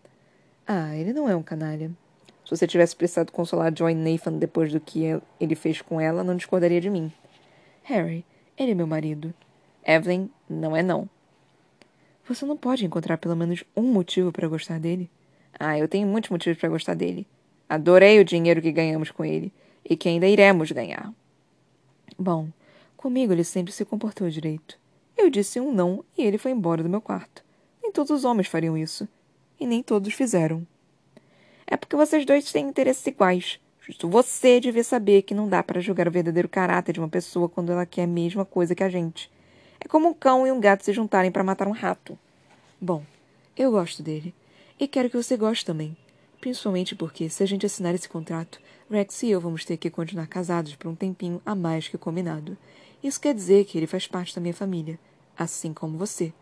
Ah, 0.68 0.96
ele 0.96 1.14
não 1.14 1.30
é 1.30 1.36
um 1.36 1.44
canalha. 1.44 1.92
Se 2.52 2.58
você 2.58 2.68
tivesse 2.68 2.94
precisado 2.94 3.32
consolar 3.32 3.72
Joy 3.74 3.96
Nathan 3.96 4.34
depois 4.34 4.74
do 4.74 4.80
que 4.82 5.04
ele 5.40 5.56
fez 5.56 5.82
com 5.82 6.02
ela, 6.02 6.22
não 6.22 6.36
discordaria 6.36 6.82
de 6.82 6.90
mim. 6.90 7.10
Harry, 7.84 8.26
ele 8.58 8.74
é 8.74 8.76
meu 8.76 8.86
marido. 8.86 9.34
Evelyn, 9.86 10.30
não 10.50 10.76
é 10.76 10.84
não. 10.84 11.08
Você 12.28 12.46
não 12.46 12.58
pode 12.58 12.86
encontrar 12.86 13.18
pelo 13.20 13.38
menos 13.38 13.64
um 13.74 13.84
motivo 13.84 14.34
para 14.34 14.50
gostar 14.50 14.82
dele? 14.82 15.10
Ah, 15.58 15.80
eu 15.80 15.88
tenho 15.88 16.06
muitos 16.06 16.30
motivos 16.30 16.60
para 16.60 16.68
gostar 16.68 16.94
dele. 16.94 17.26
Adorei 17.70 18.20
o 18.20 18.26
dinheiro 18.26 18.62
que 18.62 18.74
ganhamos 18.74 19.12
com 19.12 19.24
ele 19.24 19.54
e 19.90 19.96
que 19.96 20.10
ainda 20.10 20.28
iremos 20.28 20.74
ganhar. 20.74 21.10
Bom, 22.20 22.50
comigo 22.98 23.32
ele 23.32 23.46
sempre 23.46 23.72
se 23.72 23.86
comportou 23.86 24.30
direito. 24.30 24.78
Eu 25.18 25.30
disse 25.30 25.58
um 25.58 25.72
não 25.72 26.04
e 26.18 26.24
ele 26.24 26.38
foi 26.38 26.52
embora 26.52 26.84
do 26.84 26.90
meu 26.90 27.00
quarto. 27.00 27.46
Nem 27.82 27.94
todos 27.94 28.12
os 28.12 28.26
homens 28.26 28.50
fariam 28.50 28.78
isso. 28.78 29.08
E 29.58 29.66
nem 29.66 29.82
todos 29.82 30.14
fizeram. 30.14 30.68
É 31.72 31.78
porque 31.78 31.96
vocês 31.96 32.26
dois 32.26 32.52
têm 32.52 32.68
interesses 32.68 33.08
iguais. 33.08 33.58
Justo 33.80 34.10
você 34.10 34.60
devia 34.60 34.84
saber 34.84 35.22
que 35.22 35.34
não 35.34 35.48
dá 35.48 35.64
para 35.64 35.80
julgar 35.80 36.06
o 36.06 36.12
verdadeiro 36.12 36.50
caráter 36.50 36.92
de 36.92 37.00
uma 37.00 37.08
pessoa 37.08 37.48
quando 37.48 37.72
ela 37.72 37.86
quer 37.86 38.04
a 38.04 38.08
mesma 38.08 38.44
coisa 38.44 38.76
que 38.76 38.84
a 38.84 38.90
gente. 38.90 39.32
É 39.80 39.88
como 39.88 40.10
um 40.10 40.14
cão 40.14 40.46
e 40.46 40.52
um 40.52 40.60
gato 40.60 40.84
se 40.84 40.92
juntarem 40.92 41.32
para 41.32 41.46
matar 41.46 41.70
um 41.70 41.72
rato. 41.72 42.20
Bom, 42.80 43.06
eu 43.56 43.72
gosto 43.72 44.04
dele. 44.04 44.36
E 44.78 44.86
quero 44.86 45.10
que 45.10 45.16
você 45.16 45.38
goste 45.38 45.66
também. 45.66 45.96
Principalmente 46.42 46.94
porque, 46.94 47.30
se 47.30 47.42
a 47.42 47.46
gente 47.46 47.66
assinar 47.66 47.96
esse 47.96 48.10
contrato, 48.10 48.60
Rex 48.90 49.24
e 49.24 49.30
eu 49.30 49.40
vamos 49.40 49.64
ter 49.64 49.78
que 49.78 49.90
continuar 49.90 50.28
casados 50.28 50.76
por 50.76 50.90
um 50.90 50.96
tempinho 50.96 51.42
a 51.46 51.56
mais 51.56 51.88
que 51.88 51.98
combinado. 51.98 52.58
Isso 53.02 53.22
quer 53.22 53.34
dizer 53.34 53.64
que 53.64 53.78
ele 53.78 53.88
faz 53.88 54.08
parte 54.08 54.36
da 54.36 54.42
minha 54.42 54.54
família, 54.54 55.00
assim 55.38 55.74
como 55.74 55.98
você. 55.98 56.34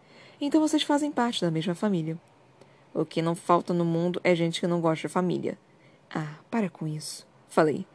Então 0.41 0.59
vocês 0.59 0.81
fazem 0.81 1.11
parte 1.11 1.39
da 1.39 1.51
mesma 1.51 1.75
família. 1.75 2.17
O 2.93 3.05
que 3.05 3.21
não 3.21 3.35
falta 3.35 3.73
no 3.73 3.85
mundo 3.85 4.19
é 4.23 4.35
gente 4.35 4.59
que 4.59 4.67
não 4.67 4.81
gosta 4.81 5.07
de 5.07 5.13
família. 5.13 5.57
Ah, 6.13 6.35
para 6.49 6.69
com 6.69 6.87
isso. 6.87 7.27
Falei. 7.47 7.85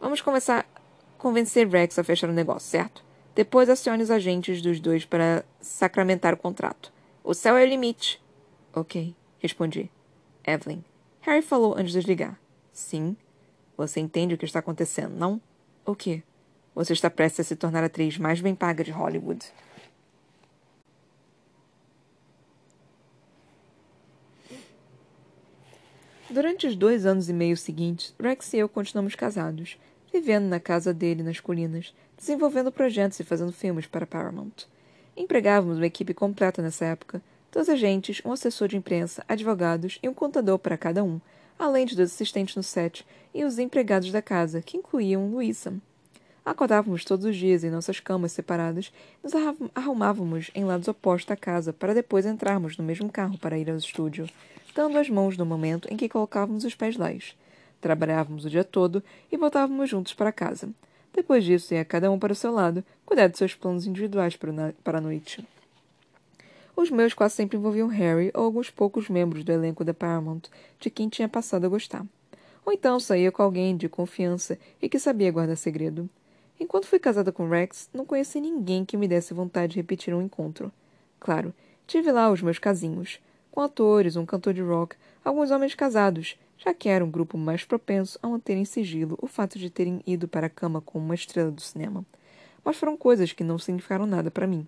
Vamos 0.00 0.20
começar 0.20 0.60
a 0.60 1.18
convencer 1.18 1.68
Rex 1.68 1.98
a 1.98 2.04
fechar 2.04 2.30
o 2.30 2.32
negócio, 2.32 2.68
certo? 2.68 3.04
Depois 3.34 3.68
acione 3.68 4.02
os 4.02 4.10
agentes 4.10 4.62
dos 4.62 4.80
dois 4.80 5.04
para 5.04 5.44
sacramentar 5.60 6.34
o 6.34 6.38
contrato. 6.38 6.92
O 7.22 7.34
céu 7.34 7.56
é 7.56 7.64
o 7.64 7.68
limite. 7.68 8.22
Ok, 8.74 9.14
respondi. 9.38 9.90
Evelyn. 10.46 10.82
Harry 11.20 11.42
falou 11.42 11.74
antes 11.76 11.92
de 11.92 11.98
desligar. 11.98 12.38
Sim. 12.72 13.16
Você 13.76 14.00
entende 14.00 14.34
o 14.34 14.38
que 14.38 14.44
está 14.44 14.58
acontecendo, 14.58 15.14
não? 15.14 15.40
O 15.84 15.94
quê? 15.94 16.22
Você 16.74 16.92
está 16.92 17.10
prestes 17.10 17.40
a 17.40 17.44
se 17.44 17.56
tornar 17.56 17.82
a 17.82 17.86
atriz 17.86 18.18
mais 18.18 18.40
bem 18.40 18.54
paga 18.54 18.82
de 18.82 18.90
Hollywood. 18.90 19.44
Durante 26.30 26.66
os 26.66 26.76
dois 26.76 27.06
anos 27.06 27.30
e 27.30 27.32
meio 27.32 27.56
seguintes, 27.56 28.14
Rex 28.20 28.52
e 28.52 28.58
eu 28.58 28.68
continuamos 28.68 29.14
casados, 29.14 29.78
vivendo 30.12 30.44
na 30.44 30.60
casa 30.60 30.92
dele 30.92 31.22
nas 31.22 31.40
colinas, 31.40 31.94
desenvolvendo 32.18 32.70
projetos 32.70 33.18
e 33.18 33.24
fazendo 33.24 33.50
filmes 33.50 33.86
para 33.86 34.06
Paramount. 34.06 34.66
Empregávamos 35.16 35.78
uma 35.78 35.86
equipe 35.86 36.12
completa 36.12 36.60
nessa 36.60 36.84
época, 36.84 37.22
dois 37.50 37.70
agentes, 37.70 38.20
um 38.26 38.32
assessor 38.32 38.68
de 38.68 38.76
imprensa, 38.76 39.24
advogados 39.26 39.98
e 40.02 40.08
um 40.08 40.12
contador 40.12 40.58
para 40.58 40.76
cada 40.76 41.02
um, 41.02 41.18
além 41.58 41.86
de 41.86 41.96
dois 41.96 42.12
assistentes 42.12 42.56
no 42.56 42.62
set 42.62 43.06
e 43.32 43.42
os 43.42 43.58
empregados 43.58 44.12
da 44.12 44.20
casa, 44.20 44.60
que 44.60 44.76
incluíam 44.76 45.30
Luísa. 45.30 45.72
Acordávamos 46.44 47.06
todos 47.06 47.24
os 47.24 47.36
dias 47.36 47.64
em 47.64 47.70
nossas 47.70 48.00
camas 48.00 48.32
separadas 48.32 48.92
nos 49.22 49.32
arrumávamos 49.74 50.50
em 50.54 50.64
lados 50.64 50.88
opostos 50.88 51.28
da 51.28 51.36
casa 51.36 51.72
para 51.72 51.94
depois 51.94 52.26
entrarmos 52.26 52.76
no 52.76 52.84
mesmo 52.84 53.10
carro 53.10 53.38
para 53.38 53.58
ir 53.58 53.70
ao 53.70 53.76
estúdio, 53.76 54.28
dando 54.74 54.98
as 54.98 55.08
mãos 55.08 55.36
no 55.36 55.46
momento 55.46 55.88
em 55.92 55.96
que 55.96 56.08
colocávamos 56.08 56.64
os 56.64 56.74
pés 56.74 56.96
lá. 56.96 57.08
Trabalhávamos 57.80 58.44
o 58.44 58.50
dia 58.50 58.64
todo 58.64 59.02
e 59.30 59.36
voltávamos 59.36 59.90
juntos 59.90 60.14
para 60.14 60.32
casa. 60.32 60.68
Depois 61.12 61.44
disso, 61.44 61.74
ia 61.74 61.84
cada 61.84 62.10
um 62.10 62.18
para 62.18 62.32
o 62.32 62.36
seu 62.36 62.52
lado, 62.52 62.84
cuidar 63.04 63.28
de 63.28 63.38
seus 63.38 63.54
planos 63.54 63.86
individuais 63.86 64.36
para 64.36 64.98
a 64.98 65.00
noite. 65.00 65.46
Os 66.76 66.90
meus 66.90 67.12
quase 67.12 67.34
sempre 67.34 67.56
envolviam 67.56 67.88
Harry 67.88 68.30
ou 68.34 68.44
alguns 68.44 68.70
poucos 68.70 69.08
membros 69.08 69.42
do 69.42 69.50
elenco 69.50 69.84
da 69.84 69.92
Paramount, 69.92 70.42
de 70.78 70.90
quem 70.90 71.08
tinha 71.08 71.28
passado 71.28 71.64
a 71.64 71.68
gostar. 71.68 72.06
Ou 72.64 72.72
então 72.72 73.00
saía 73.00 73.32
com 73.32 73.42
alguém 73.42 73.76
de 73.76 73.88
confiança 73.88 74.58
e 74.80 74.88
que 74.88 74.98
sabia 74.98 75.32
guardar 75.32 75.56
segredo. 75.56 76.08
Enquanto 76.60 76.86
fui 76.86 76.98
casada 76.98 77.32
com 77.32 77.48
Rex, 77.48 77.88
não 77.92 78.04
conheci 78.04 78.40
ninguém 78.40 78.84
que 78.84 78.96
me 78.96 79.08
desse 79.08 79.34
vontade 79.34 79.72
de 79.72 79.78
repetir 79.78 80.14
um 80.14 80.22
encontro. 80.22 80.70
Claro, 81.18 81.52
tive 81.86 82.12
lá 82.12 82.30
os 82.30 82.42
meus 82.42 82.58
casinhos, 82.58 83.18
com 83.50 83.60
atores, 83.60 84.16
um 84.16 84.26
cantor 84.26 84.54
de 84.54 84.62
rock, 84.62 84.96
alguns 85.24 85.50
homens 85.50 85.74
casados, 85.74 86.38
já 86.56 86.74
que 86.74 86.88
era 86.88 87.04
um 87.04 87.10
grupo 87.10 87.38
mais 87.38 87.64
propenso 87.64 88.18
a 88.22 88.28
manter 88.28 88.56
em 88.56 88.64
sigilo 88.64 89.18
o 89.22 89.26
fato 89.26 89.58
de 89.58 89.70
terem 89.70 90.02
ido 90.06 90.26
para 90.26 90.46
a 90.46 90.50
cama 90.50 90.80
com 90.80 90.98
uma 90.98 91.14
estrela 91.14 91.50
do 91.50 91.60
cinema. 91.60 92.04
Mas 92.64 92.76
foram 92.76 92.96
coisas 92.96 93.32
que 93.32 93.44
não 93.44 93.58
significaram 93.58 94.06
nada 94.06 94.30
para 94.30 94.46
mim. 94.46 94.66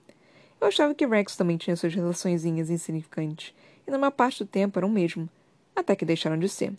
Eu 0.61 0.69
achava 0.69 0.95
que 0.95 1.07
Rex 1.07 1.37
também 1.37 1.57
tinha 1.57 1.77
suas 1.77 1.95
relaçõezinhas 1.95 2.71
insignificantes, 2.71 3.55
e 3.87 3.91
na 3.91 3.99
maior 3.99 4.13
parte 4.13 4.45
do 4.45 4.49
tempo 4.49 4.79
eram 4.79 4.89
mesmo, 4.89 5.29
até 5.75 5.97
que 5.97 6.05
deixaram 6.05 6.39
de 6.39 6.49
ser. 6.49 6.73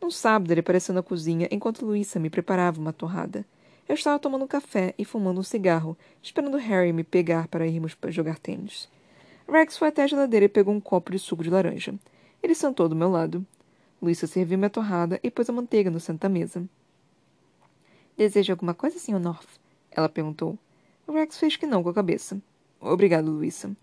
Num 0.00 0.10
sábado, 0.10 0.50
ele 0.52 0.60
apareceu 0.60 0.94
na 0.94 1.02
cozinha 1.02 1.48
enquanto 1.50 1.84
Luísa 1.84 2.20
me 2.20 2.30
preparava 2.30 2.80
uma 2.80 2.92
torrada. 2.92 3.44
Eu 3.88 3.94
estava 3.94 4.18
tomando 4.18 4.44
um 4.44 4.48
café 4.48 4.94
e 4.96 5.04
fumando 5.04 5.40
um 5.40 5.42
cigarro, 5.42 5.96
esperando 6.22 6.56
Harry 6.56 6.92
me 6.92 7.02
pegar 7.02 7.48
para 7.48 7.66
irmos 7.66 7.96
jogar 8.08 8.38
tênis. 8.38 8.88
Rex 9.50 9.78
foi 9.78 9.88
até 9.88 10.02
a 10.02 10.06
geladeira 10.06 10.46
e 10.46 10.48
pegou 10.48 10.74
um 10.74 10.80
copo 10.80 11.10
de 11.10 11.18
suco 11.18 11.42
de 11.42 11.50
laranja. 11.50 11.94
Ele 12.42 12.54
sentou 12.54 12.88
do 12.88 12.94
meu 12.94 13.10
lado. 13.10 13.46
Luísa 14.00 14.26
serviu 14.26 14.58
minha 14.58 14.70
torrada 14.70 15.18
e 15.22 15.30
pôs 15.30 15.48
a 15.48 15.52
manteiga 15.52 15.90
no 15.90 15.98
centro 15.98 16.22
da 16.22 16.28
mesa. 16.28 16.68
Deseja 18.16 18.52
alguma 18.52 18.74
coisa, 18.74 18.98
Sr. 18.98 19.18
North? 19.18 19.48
Ela 19.90 20.08
perguntou. 20.08 20.58
Rex 21.08 21.38
fez 21.38 21.56
que 21.56 21.66
não 21.66 21.82
com 21.82 21.88
a 21.88 21.94
cabeça. 21.94 22.40
Obrigado, 22.80 23.30
Luísa. 23.30 23.74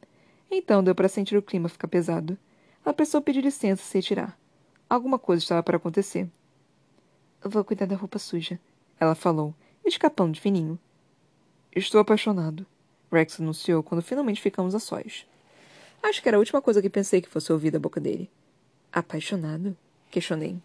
Então 0.49 0.83
deu 0.83 0.93
para 0.93 1.09
sentir 1.09 1.35
o 1.35 1.41
clima 1.41 1.67
ficar 1.67 1.87
pesado. 1.87 2.37
Ela 2.85 2.93
precisou 2.93 3.21
pedir 3.21 3.41
licença 3.41 3.81
e 3.81 3.85
se 3.85 3.97
retirar. 3.97 4.37
Alguma 4.87 5.17
coisa 5.17 5.41
estava 5.41 5.63
para 5.63 5.77
acontecer. 5.77 6.29
Vou 7.43 7.63
cuidar 7.63 7.85
da 7.85 7.95
roupa 7.95 8.17
suja, 8.17 8.59
ela 8.99 9.13
falou, 9.13 9.53
escapando 9.83 10.33
de 10.33 10.41
fininho. 10.41 10.79
Estou 11.75 11.99
apaixonado, 11.99 12.65
Rex 13.11 13.39
anunciou 13.39 13.83
quando 13.83 14.01
finalmente 14.01 14.41
ficamos 14.41 14.73
a 14.73 14.79
sós. 14.79 15.27
Acho 16.07 16.21
que 16.21 16.27
era 16.29 16.37
a 16.37 16.39
última 16.39 16.61
coisa 16.61 16.83
que 16.83 16.89
pensei 16.89 17.19
que 17.19 17.27
fosse 17.27 17.51
ouvir 17.51 17.71
da 17.71 17.79
boca 17.79 17.99
dele. 17.99 18.29
Apaixonado? 18.93 19.75
Questionei. 20.11 20.55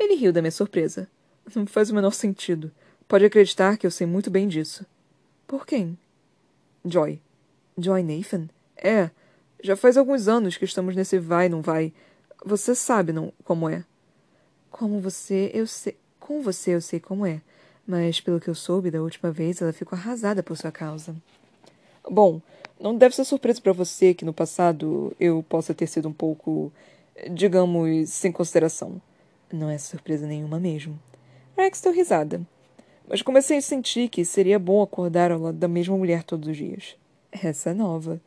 Ele 0.00 0.14
riu 0.14 0.32
da 0.32 0.40
minha 0.40 0.50
surpresa. 0.50 1.06
Não 1.54 1.66
faz 1.66 1.90
o 1.90 1.94
menor 1.94 2.12
sentido. 2.14 2.72
Pode 3.06 3.26
acreditar 3.26 3.76
que 3.76 3.86
eu 3.86 3.90
sei 3.90 4.06
muito 4.06 4.30
bem 4.30 4.48
disso. 4.48 4.86
Por 5.46 5.66
quem? 5.66 5.98
Joy. 6.82 7.20
Joy 7.76 8.02
Nathan? 8.02 8.48
É. 8.74 9.10
Já 9.62 9.76
faz 9.76 9.98
alguns 9.98 10.28
anos 10.28 10.56
que 10.56 10.64
estamos 10.64 10.96
nesse 10.96 11.18
vai 11.18 11.50
não 11.50 11.60
vai. 11.60 11.92
Você 12.42 12.74
sabe 12.74 13.12
não 13.12 13.34
como 13.44 13.68
é. 13.68 13.84
Como 14.70 14.98
você, 14.98 15.50
eu 15.52 15.66
sei. 15.66 15.94
Com 16.18 16.40
você 16.40 16.70
eu 16.70 16.80
sei 16.80 17.00
como 17.00 17.26
é. 17.26 17.42
Mas 17.86 18.18
pelo 18.18 18.40
que 18.40 18.48
eu 18.48 18.54
soube 18.54 18.90
da 18.90 19.02
última 19.02 19.30
vez, 19.30 19.60
ela 19.60 19.74
ficou 19.74 19.94
arrasada 19.94 20.42
por 20.42 20.56
sua 20.56 20.72
causa. 20.72 21.14
Bom, 22.10 22.40
não 22.80 22.96
deve 22.96 23.14
ser 23.14 23.24
surpresa 23.24 23.60
para 23.60 23.72
você 23.72 24.14
que 24.14 24.24
no 24.24 24.32
passado 24.32 25.14
eu 25.18 25.44
possa 25.48 25.74
ter 25.74 25.86
sido 25.86 26.08
um 26.08 26.12
pouco 26.12 26.72
digamos, 27.30 28.10
sem 28.10 28.32
consideração. 28.32 29.00
Não 29.52 29.70
é 29.70 29.78
surpresa 29.78 30.26
nenhuma 30.26 30.58
mesmo. 30.58 30.98
Rex 31.56 31.80
deu 31.80 31.92
risada. 31.92 32.40
Mas 33.08 33.22
comecei 33.22 33.58
a 33.58 33.62
sentir 33.62 34.08
que 34.08 34.24
seria 34.24 34.58
bom 34.58 34.82
acordar 34.82 35.30
ao 35.30 35.40
lado 35.40 35.58
da 35.58 35.68
mesma 35.68 35.96
mulher 35.96 36.24
todos 36.24 36.48
os 36.48 36.56
dias. 36.56 36.96
Essa 37.30 37.70
é 37.70 37.74
nova. 37.74 38.20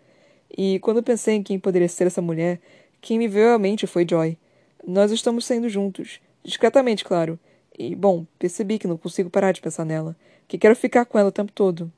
E 0.56 0.80
quando 0.80 1.04
pensei 1.04 1.36
em 1.36 1.44
quem 1.44 1.60
poderia 1.60 1.90
ser 1.90 2.08
essa 2.08 2.22
mulher, 2.22 2.60
quem 3.02 3.18
me 3.18 3.28
veio 3.28 3.54
à 3.54 3.60
mente 3.60 3.88
foi 3.88 4.06
Joy. 4.08 4.38
Nós 4.86 5.12
estamos 5.12 5.46
saindo 5.46 5.68
juntos, 5.68 6.22
Discretamente, 6.44 7.04
claro. 7.04 7.38
E, 7.78 7.94
bom, 7.94 8.26
percebi 8.40 8.80
que 8.80 8.88
não 8.88 8.96
consigo 8.96 9.30
parar 9.30 9.52
de 9.52 9.60
pensar 9.60 9.84
nela, 9.84 10.16
que 10.48 10.58
quero 10.58 10.78
ficar 10.78 11.04
com 11.04 11.20
ela 11.20 11.28
o 11.28 11.32
tempo 11.32 11.52
todo. 11.52 11.92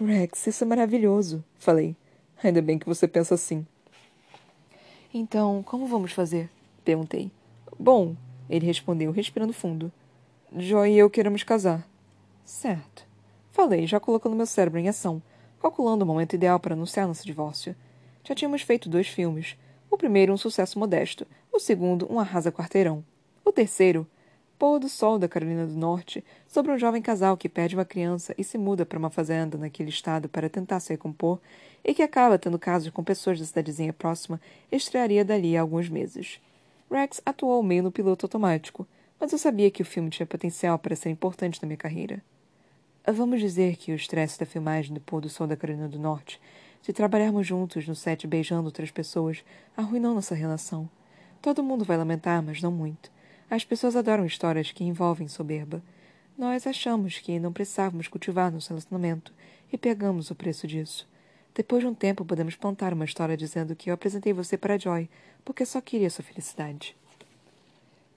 Rex, 0.00 0.46
isso 0.46 0.64
é 0.64 0.66
maravilhoso, 0.66 1.44
falei. 1.58 1.94
Ainda 2.42 2.62
bem 2.62 2.78
que 2.78 2.86
você 2.86 3.06
pensa 3.06 3.34
assim. 3.34 3.66
Então, 5.12 5.62
como 5.62 5.86
vamos 5.86 6.12
fazer? 6.12 6.50
Perguntei. 6.84 7.30
Bom, 7.78 8.16
ele 8.48 8.66
respondeu, 8.66 9.12
respirando 9.12 9.52
fundo. 9.52 9.92
Joy 10.56 10.92
e 10.92 10.98
eu 10.98 11.10
queremos 11.10 11.42
casar. 11.42 11.86
Certo. 12.44 13.06
Falei, 13.50 13.86
já 13.86 14.00
colocando 14.00 14.34
meu 14.34 14.46
cérebro 14.46 14.80
em 14.80 14.88
ação, 14.88 15.22
calculando 15.60 16.04
o 16.04 16.06
momento 16.06 16.34
ideal 16.34 16.58
para 16.58 16.74
anunciar 16.74 17.06
nosso 17.06 17.26
divórcio. 17.26 17.76
Já 18.24 18.34
tínhamos 18.34 18.62
feito 18.62 18.88
dois 18.88 19.06
filmes. 19.06 19.56
O 19.90 19.98
primeiro, 19.98 20.32
um 20.32 20.38
sucesso 20.38 20.78
modesto. 20.78 21.26
O 21.52 21.58
segundo, 21.58 22.10
um 22.10 22.18
arrasa-quarteirão. 22.18 23.04
O 23.44 23.52
terceiro, 23.52 24.06
Pôr 24.62 24.78
do 24.78 24.88
Sol 24.88 25.18
da 25.18 25.26
Carolina 25.26 25.66
do 25.66 25.74
Norte, 25.74 26.24
sobre 26.46 26.70
um 26.70 26.78
jovem 26.78 27.02
casal 27.02 27.36
que 27.36 27.48
perde 27.48 27.74
uma 27.74 27.84
criança 27.84 28.32
e 28.38 28.44
se 28.44 28.56
muda 28.56 28.86
para 28.86 28.96
uma 28.96 29.10
fazenda 29.10 29.58
naquele 29.58 29.88
estado 29.88 30.28
para 30.28 30.48
tentar 30.48 30.78
se 30.78 30.92
recompor 30.92 31.40
e 31.84 31.92
que 31.92 32.00
acaba 32.00 32.38
tendo 32.38 32.56
casos 32.60 32.90
com 32.90 33.02
pessoas 33.02 33.40
da 33.40 33.44
cidadezinha 33.44 33.92
próxima, 33.92 34.40
estrearia 34.70 35.24
dali 35.24 35.56
a 35.56 35.60
alguns 35.60 35.88
meses. 35.88 36.40
Rex 36.88 37.20
atuou 37.26 37.60
meio 37.60 37.82
no 37.82 37.90
piloto 37.90 38.26
automático, 38.26 38.86
mas 39.18 39.32
eu 39.32 39.38
sabia 39.38 39.68
que 39.68 39.82
o 39.82 39.84
filme 39.84 40.10
tinha 40.10 40.28
potencial 40.28 40.78
para 40.78 40.94
ser 40.94 41.10
importante 41.10 41.60
na 41.60 41.66
minha 41.66 41.76
carreira. 41.76 42.22
Vamos 43.04 43.40
dizer 43.40 43.74
que 43.74 43.90
o 43.90 43.96
estresse 43.96 44.38
da 44.38 44.46
filmagem 44.46 44.94
do 44.94 45.00
Pôr 45.00 45.22
do 45.22 45.28
Sol 45.28 45.48
da 45.48 45.56
Carolina 45.56 45.88
do 45.88 45.98
Norte, 45.98 46.40
de 46.84 46.92
trabalharmos 46.92 47.44
juntos 47.44 47.88
no 47.88 47.96
set 47.96 48.28
beijando 48.28 48.66
outras 48.66 48.92
pessoas, 48.92 49.42
arruinou 49.76 50.14
nossa 50.14 50.36
relação. 50.36 50.88
Todo 51.40 51.64
mundo 51.64 51.84
vai 51.84 51.96
lamentar, 51.96 52.40
mas 52.40 52.62
não 52.62 52.70
muito. 52.70 53.10
As 53.52 53.66
pessoas 53.66 53.94
adoram 53.94 54.24
histórias 54.24 54.72
que 54.72 54.82
envolvem 54.82 55.28
soberba. 55.28 55.82
Nós 56.38 56.66
achamos 56.66 57.18
que 57.18 57.38
não 57.38 57.52
precisávamos 57.52 58.08
cultivar 58.08 58.50
nosso 58.50 58.70
relacionamento 58.70 59.30
e 59.70 59.76
pegamos 59.76 60.30
o 60.30 60.34
preço 60.34 60.66
disso. 60.66 61.06
Depois 61.54 61.82
de 61.82 61.86
um 61.86 61.92
tempo, 61.92 62.24
podemos 62.24 62.56
plantar 62.56 62.94
uma 62.94 63.04
história 63.04 63.36
dizendo 63.36 63.76
que 63.76 63.90
eu 63.90 63.94
apresentei 63.94 64.32
você 64.32 64.56
para 64.56 64.78
Joy 64.78 65.06
porque 65.44 65.66
só 65.66 65.82
queria 65.82 66.08
sua 66.08 66.24
felicidade. 66.24 66.96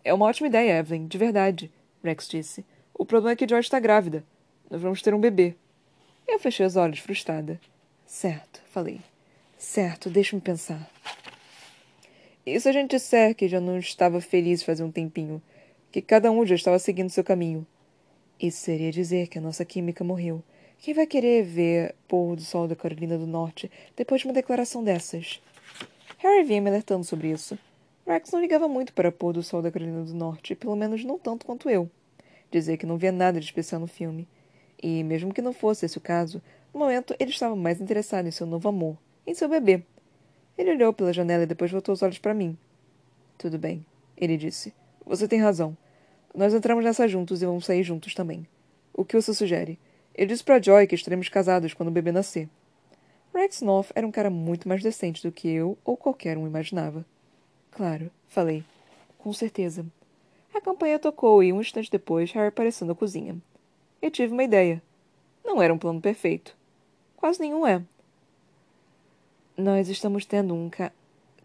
É 0.05 0.13
uma 0.13 0.25
ótima 0.25 0.47
ideia, 0.47 0.79
Evelyn, 0.79 1.05
de 1.05 1.17
verdade, 1.17 1.69
Rex 2.01 2.29
disse. 2.29 2.65
O 2.93 3.05
problema 3.05 3.33
é 3.33 3.35
que 3.35 3.45
Joy 3.45 3.59
está 3.59 3.77
grávida. 3.77 4.23
Nós 4.71 4.81
vamos 4.81 5.01
ter 5.01 5.13
um 5.13 5.19
bebê. 5.19 5.53
Eu 6.25 6.39
fechei 6.39 6.65
os 6.65 6.77
olhos, 6.77 6.99
frustrada. 6.99 7.59
Certo, 8.05 8.61
falei. 8.69 9.01
Certo, 9.57 10.09
deixa-me 10.09 10.41
pensar. 10.41 10.89
E 12.45 12.59
se 12.59 12.69
a 12.69 12.71
gente 12.71 12.91
disser 12.91 13.33
que 13.33 13.47
já 13.47 13.59
não 13.59 13.79
estava 13.79 14.21
feliz 14.21 14.61
fazia 14.61 14.85
um 14.85 14.91
tempinho? 14.91 15.41
Que 15.91 15.99
cada 15.99 16.29
um 16.29 16.45
já 16.45 16.53
estava 16.53 16.77
seguindo 16.77 17.09
seu 17.09 17.23
caminho? 17.23 17.65
Isso 18.39 18.59
seria 18.59 18.91
dizer 18.91 19.29
que 19.29 19.39
a 19.39 19.41
nossa 19.41 19.65
química 19.65 20.03
morreu. 20.03 20.43
Quem 20.77 20.93
vai 20.93 21.07
querer 21.07 21.43
ver 21.43 21.95
pôr 22.07 22.35
do 22.35 22.43
sol 22.43 22.67
da 22.67 22.75
Carolina 22.75 23.17
do 23.17 23.25
Norte 23.25 23.71
depois 23.95 24.21
de 24.21 24.27
uma 24.27 24.33
declaração 24.33 24.83
dessas? 24.83 25.41
Harry 26.19 26.43
vinha 26.43 26.61
me 26.61 26.69
alertando 26.69 27.03
sobre 27.03 27.31
isso. 27.31 27.57
Rex 28.05 28.31
não 28.31 28.39
ligava 28.39 28.67
muito 28.67 28.93
para 28.93 29.11
pôr 29.11 29.33
do 29.33 29.41
sol 29.41 29.63
da 29.63 29.71
Carolina 29.71 30.03
do 30.03 30.13
Norte, 30.13 30.53
pelo 30.53 30.75
menos 30.75 31.03
não 31.03 31.17
tanto 31.17 31.47
quanto 31.47 31.67
eu. 31.67 31.89
Dizia 32.51 32.77
que 32.77 32.85
não 32.85 32.95
via 32.95 33.11
nada 33.11 33.39
de 33.39 33.45
especial 33.47 33.81
no 33.81 33.87
filme. 33.87 34.27
E, 34.79 35.03
mesmo 35.03 35.33
que 35.33 35.41
não 35.41 35.51
fosse 35.51 35.87
esse 35.87 35.97
o 35.97 36.01
caso, 36.01 36.39
no 36.71 36.79
momento 36.79 37.15
ele 37.19 37.31
estava 37.31 37.55
mais 37.55 37.81
interessado 37.81 38.27
em 38.27 38.31
seu 38.31 38.45
novo 38.45 38.69
amor, 38.69 38.95
em 39.25 39.33
seu 39.33 39.49
bebê, 39.49 39.81
ele 40.57 40.71
olhou 40.71 40.93
pela 40.93 41.13
janela 41.13 41.43
e 41.43 41.47
depois 41.47 41.71
voltou 41.71 41.93
os 41.93 42.01
olhos 42.01 42.17
para 42.17 42.33
mim. 42.33 42.57
Tudo 43.37 43.57
bem, 43.57 43.85
ele 44.17 44.37
disse. 44.37 44.73
Você 45.05 45.27
tem 45.27 45.39
razão. 45.39 45.77
Nós 46.33 46.53
entramos 46.53 46.83
nessa 46.83 47.07
juntos 47.07 47.41
e 47.41 47.45
vamos 47.45 47.65
sair 47.65 47.83
juntos 47.83 48.13
também. 48.13 48.47
O 48.93 49.05
que 49.05 49.19
você 49.19 49.33
sugere? 49.33 49.77
Eu 50.13 50.25
disse 50.25 50.43
para 50.43 50.61
Joy 50.61 50.87
que 50.87 50.95
estaremos 50.95 51.29
casados 51.29 51.73
quando 51.73 51.89
o 51.89 51.91
bebê 51.91 52.11
nascer. 52.11 52.49
Rex 53.33 53.61
North 53.61 53.91
era 53.93 54.07
um 54.07 54.11
cara 54.11 54.29
muito 54.29 54.67
mais 54.67 54.81
decente 54.81 55.21
do 55.21 55.31
que 55.31 55.49
eu 55.49 55.77
ou 55.83 55.97
qualquer 55.97 56.37
um 56.37 56.47
imaginava. 56.47 57.05
Claro, 57.71 58.09
falei. 58.29 58.63
Com 59.17 59.33
certeza. 59.33 59.85
A 60.53 60.61
campanha 60.61 60.97
tocou 60.97 61.43
e, 61.43 61.51
um 61.51 61.59
instante 61.59 61.91
depois, 61.91 62.31
Harry 62.31 62.47
apareceu 62.47 62.87
na 62.87 62.95
cozinha. 62.95 63.35
Eu 64.01 64.09
tive 64.09 64.31
uma 64.31 64.43
ideia. 64.43 64.81
Não 65.43 65.61
era 65.61 65.73
um 65.73 65.77
plano 65.77 65.99
perfeito. 65.99 66.55
Quase 67.17 67.41
nenhum 67.41 67.67
é. 67.67 67.83
Nós 69.57 69.87
estamos 69.87 70.25
tendo 70.25 70.53
um 70.53 70.69
ca 70.69 70.91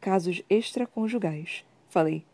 casos 0.00 0.42
extraconjugais. 0.50 1.64
Falei. 1.88 2.24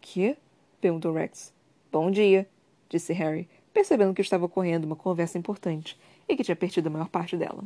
Que? 0.00 0.36
perguntou 0.80 1.12
Rex. 1.12 1.52
Bom 1.90 2.12
dia, 2.12 2.48
disse 2.88 3.12
Harry, 3.12 3.48
percebendo 3.74 4.14
que 4.14 4.20
estava 4.20 4.44
ocorrendo 4.44 4.86
uma 4.86 4.94
conversa 4.94 5.36
importante 5.36 5.98
e 6.28 6.36
que 6.36 6.44
tinha 6.44 6.54
perdido 6.54 6.86
a 6.86 6.90
maior 6.90 7.08
parte 7.08 7.36
dela. 7.36 7.64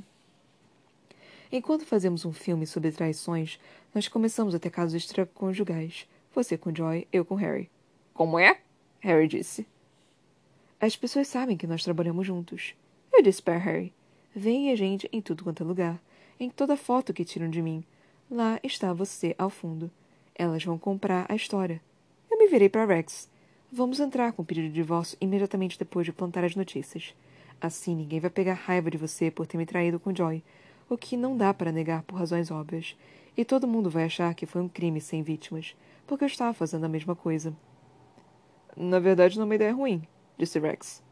Enquanto 1.52 1.84
fazemos 1.84 2.24
um 2.24 2.32
filme 2.32 2.66
sobre 2.66 2.92
traições, 2.92 3.60
nós 3.94 4.08
começamos 4.08 4.54
a 4.54 4.58
ter 4.58 4.70
casos 4.70 4.94
extraconjugais. 4.94 6.08
Você 6.34 6.56
com 6.56 6.74
Joy, 6.74 7.06
eu 7.12 7.26
com 7.26 7.34
Harry. 7.34 7.68
Como 8.14 8.38
é? 8.38 8.58
Harry 9.00 9.28
disse. 9.28 9.66
As 10.80 10.96
pessoas 10.96 11.28
sabem 11.28 11.58
que 11.58 11.66
nós 11.66 11.84
trabalhamos 11.84 12.26
juntos. 12.26 12.74
Eu 13.12 13.22
disse 13.22 13.42
para 13.42 13.58
Harry. 13.58 13.92
Vem 14.34 14.70
a 14.72 14.76
gente 14.76 15.06
em 15.12 15.20
tudo 15.20 15.44
quanto 15.44 15.62
é 15.62 15.66
lugar 15.66 16.00
em 16.40 16.48
toda 16.48 16.74
foto 16.74 17.12
que 17.12 17.24
tiram 17.24 17.50
de 17.50 17.60
mim. 17.60 17.84
Lá 18.30 18.58
está 18.64 18.94
você 18.94 19.34
ao 19.36 19.50
fundo. 19.50 19.90
Elas 20.34 20.64
vão 20.64 20.78
comprar 20.78 21.26
a 21.28 21.34
história. 21.34 21.82
Eu 22.30 22.38
me 22.38 22.48
virei 22.48 22.68
para 22.70 22.86
Rex. 22.86 23.28
Vamos 23.70 24.00
entrar 24.00 24.32
com 24.32 24.40
o 24.40 24.44
pedido 24.44 24.68
de 24.68 24.72
divórcio 24.72 25.18
imediatamente 25.20 25.78
depois 25.78 26.06
de 26.06 26.12
plantar 26.12 26.42
as 26.42 26.56
notícias. 26.56 27.14
Assim 27.60 27.94
ninguém 27.94 28.18
vai 28.18 28.30
pegar 28.30 28.54
raiva 28.54 28.90
de 28.90 28.96
você 28.96 29.30
por 29.30 29.46
ter 29.46 29.58
me 29.58 29.66
traído 29.66 30.00
com 30.00 30.14
Joy, 30.14 30.42
o 30.88 30.96
que 30.96 31.14
não 31.14 31.36
dá 31.36 31.52
para 31.52 31.70
negar 31.70 32.02
por 32.04 32.16
razões 32.16 32.50
óbvias. 32.50 32.96
E 33.36 33.44
todo 33.44 33.68
mundo 33.68 33.90
vai 33.90 34.04
achar 34.04 34.34
que 34.34 34.46
foi 34.46 34.62
um 34.62 34.68
crime 34.68 35.00
sem 35.00 35.22
vítimas, 35.22 35.76
porque 36.06 36.24
eu 36.24 36.26
estava 36.26 36.54
fazendo 36.54 36.84
a 36.84 36.88
mesma 36.88 37.14
coisa. 37.14 37.54
Na 38.74 38.98
verdade, 38.98 39.36
não 39.36 39.42
é 39.42 39.46
uma 39.46 39.54
ideia 39.54 39.74
ruim, 39.74 40.02
disse 40.38 40.58
Rex. 40.58 41.02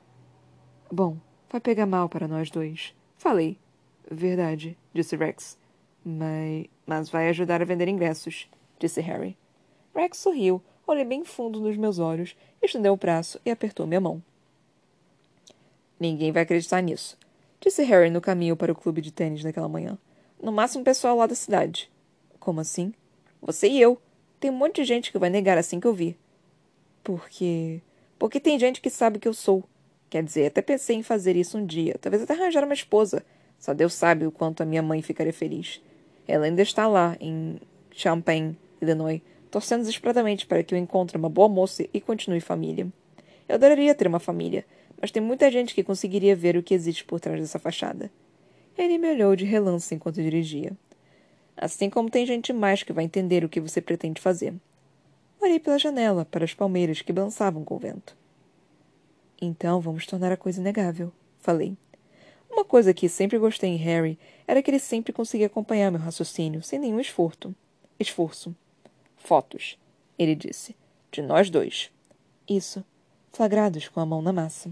Bom, 0.91 1.19
vai 1.51 1.61
pegar 1.61 1.87
mal 1.87 2.09
para 2.09 2.27
nós 2.27 2.51
dois. 2.51 2.95
Falei, 3.19 3.59
Verdade, 4.11 4.77
disse 4.95 5.17
Rex. 5.17 5.59
Mas, 6.05 6.67
mas 6.87 7.11
vai 7.11 7.29
ajudar 7.29 7.61
a 7.61 7.65
vender 7.65 7.89
ingressos, 7.89 8.49
disse 8.79 9.01
Harry. 9.03 9.37
Rex 9.95 10.19
sorriu, 10.19 10.63
olhou 10.87 11.05
bem 11.05 11.25
fundo 11.25 11.61
nos 11.61 11.77
meus 11.77 11.99
olhos, 11.99 12.35
estendeu 12.63 12.95
o 12.95 12.97
braço 12.97 13.39
e 13.45 13.51
apertou 13.51 13.87
minha 13.87 14.01
mão. 14.01 14.23
Ninguém 16.01 16.33
vai 16.33 16.45
acreditar 16.45 16.81
nisso, 16.81 17.19
disse 17.61 17.83
Harry 17.83 18.09
no 18.09 18.21
caminho 18.21 18.57
para 18.57 18.73
o 18.73 18.75
clube 18.75 19.03
de 19.03 19.13
tênis 19.13 19.45
naquela 19.45 19.69
manhã. 19.69 19.99
No 20.43 20.53
máximo 20.53 20.83
o 20.83 20.85
pessoal 20.85 21.17
lá 21.17 21.27
da 21.27 21.35
cidade. 21.35 21.91
Como 22.39 22.61
assim? 22.61 22.95
Você 23.43 23.69
e 23.69 23.81
eu. 23.81 24.01
Tem 24.41 24.51
um 24.51 24.55
monte 24.55 24.77
de 24.77 24.85
gente 24.85 25.11
que 25.11 25.19
vai 25.19 25.29
negar 25.29 25.59
assim 25.59 25.81
que 25.81 25.87
eu 25.87 25.93
vi. 25.93 26.17
Por 27.03 27.29
quê? 27.29 27.83
Porque 28.19 28.39
tem 28.39 28.59
gente 28.59 28.81
que 28.81 28.89
sabe 28.89 29.19
que 29.19 29.27
eu 29.27 29.35
sou. 29.35 29.65
Quer 30.09 30.23
dizer, 30.23 30.47
até 30.47 30.63
pensei 30.63 30.97
em 30.97 31.03
fazer 31.03 31.35
isso 31.35 31.59
um 31.59 31.67
dia, 31.67 31.97
talvez 32.01 32.23
até 32.23 32.33
arranjar 32.33 32.65
uma 32.65 32.73
esposa 32.73 33.25
só 33.59 33.75
Deus 33.75 33.93
sabe 33.95 34.27
o 34.27 34.31
quanto 34.31 34.63
a 34.63 34.67
minha 34.67 34.83
mãe 34.83 35.03
ficaria 35.03 35.33
feliz. 35.33 35.83
Ela 36.27 36.47
ainda 36.47 36.63
está 36.63 36.87
lá, 36.87 37.17
em 37.21 37.59
Champaign, 37.91 38.57
Illinois, 38.81 39.21
torcendo 39.51 39.81
desesperadamente 39.81 40.47
para 40.47 40.63
que 40.63 40.75
eu 40.75 40.79
encontre 40.79 41.17
uma 41.17 41.29
boa 41.29 41.49
moça 41.49 41.87
e 41.93 42.01
continue 42.01 42.41
família. 42.41 42.87
Eu 43.49 43.57
adoraria 43.57 43.95
ter 43.95 44.07
uma 44.07 44.21
família, 44.21 44.65
mas 45.01 45.11
tem 45.11 45.23
muita 45.23 45.51
gente 45.51 45.75
que 45.75 45.83
conseguiria 45.83 46.37
ver 46.37 46.57
o 46.57 46.63
que 46.63 46.75
existe 46.75 47.05
por 47.05 47.19
trás 47.19 47.41
dessa 47.41 47.59
fachada. 47.59 48.11
Ele 48.77 48.99
me 48.99 49.11
olhou 49.11 49.35
de 49.35 49.45
relance 49.45 49.93
enquanto 49.95 50.23
dirigia. 50.23 50.73
Assim 51.57 51.91
como 51.91 52.11
tem 52.11 52.25
gente 52.25 52.53
mais 52.53 52.85
que 52.85 52.93
vai 52.93 53.05
entender 53.05 53.45
o 53.45 53.49
que 53.49 53.61
você 53.61 53.81
pretende 53.81 54.21
fazer. 54.21 54.55
Olhei 55.41 55.59
pela 55.59 55.79
janela 55.79 56.25
para 56.25 56.45
as 56.45 56.55
palmeiras 56.55 57.01
que 57.03 57.13
balançavam 57.13 57.65
com 57.65 57.75
o 57.75 57.79
vento. 57.79 58.17
Então 59.41 59.81
vamos 59.81 60.07
tornar 60.07 60.31
a 60.31 60.37
coisa 60.37 60.61
inegável, 60.61 61.13
falei. 61.39 61.77
Uma 62.51 62.65
coisa 62.65 62.95
que 62.95 63.09
sempre 63.09 63.39
gostei 63.39 63.71
em 63.71 63.77
Harry 63.77 64.19
era 64.47 64.63
que 64.63 64.71
ele 64.71 64.79
sempre 64.79 65.13
conseguia 65.13 65.47
acompanhar 65.47 65.91
meu 65.91 66.01
raciocínio 66.01 66.63
sem 66.63 66.79
nenhum 66.79 67.01
esforço. 67.01 67.55
Esforço. 68.01 68.55
Fotos, 69.17 69.79
ele 70.19 70.35
disse. 70.35 70.75
De 71.11 71.23
nós 71.23 71.51
dois. 71.51 71.91
Isso. 72.49 72.85
Flagrados 73.33 73.89
com 73.89 74.01
a 74.01 74.07
mão 74.07 74.23
na 74.23 74.33
massa. 74.33 74.71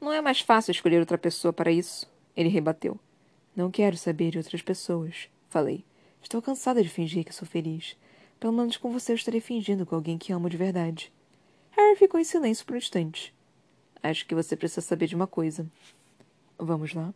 Não 0.00 0.12
é 0.12 0.20
mais 0.20 0.40
fácil 0.40 0.70
escolher 0.70 1.00
outra 1.00 1.18
pessoa 1.18 1.52
para 1.52 1.70
isso? 1.70 2.06
Ele 2.36 2.48
rebateu. 2.48 2.98
Não 3.54 3.70
quero 3.70 3.96
saber 3.96 4.30
de 4.30 4.38
outras 4.38 4.62
pessoas, 4.62 5.28
falei. 5.48 5.84
Estou 6.22 6.40
cansada 6.40 6.82
de 6.82 6.88
fingir 6.88 7.24
que 7.24 7.34
sou 7.34 7.46
feliz. 7.46 7.96
Pelo 8.40 8.52
menos 8.52 8.76
com 8.76 8.90
você 8.90 9.12
eu 9.12 9.16
estarei 9.16 9.40
fingindo 9.40 9.84
com 9.84 9.94
alguém 9.94 10.18
que 10.18 10.32
amo 10.32 10.48
de 10.50 10.56
verdade. 10.56 11.12
Harry 11.70 11.96
ficou 11.96 12.18
em 12.18 12.24
silêncio 12.24 12.64
por 12.64 12.74
um 12.74 12.78
instante. 12.78 13.33
Acho 14.04 14.26
que 14.26 14.34
você 14.34 14.54
precisa 14.54 14.82
saber 14.82 15.06
de 15.06 15.16
uma 15.16 15.26
coisa. 15.26 15.66
Vamos 16.58 16.92
lá. 16.92 17.14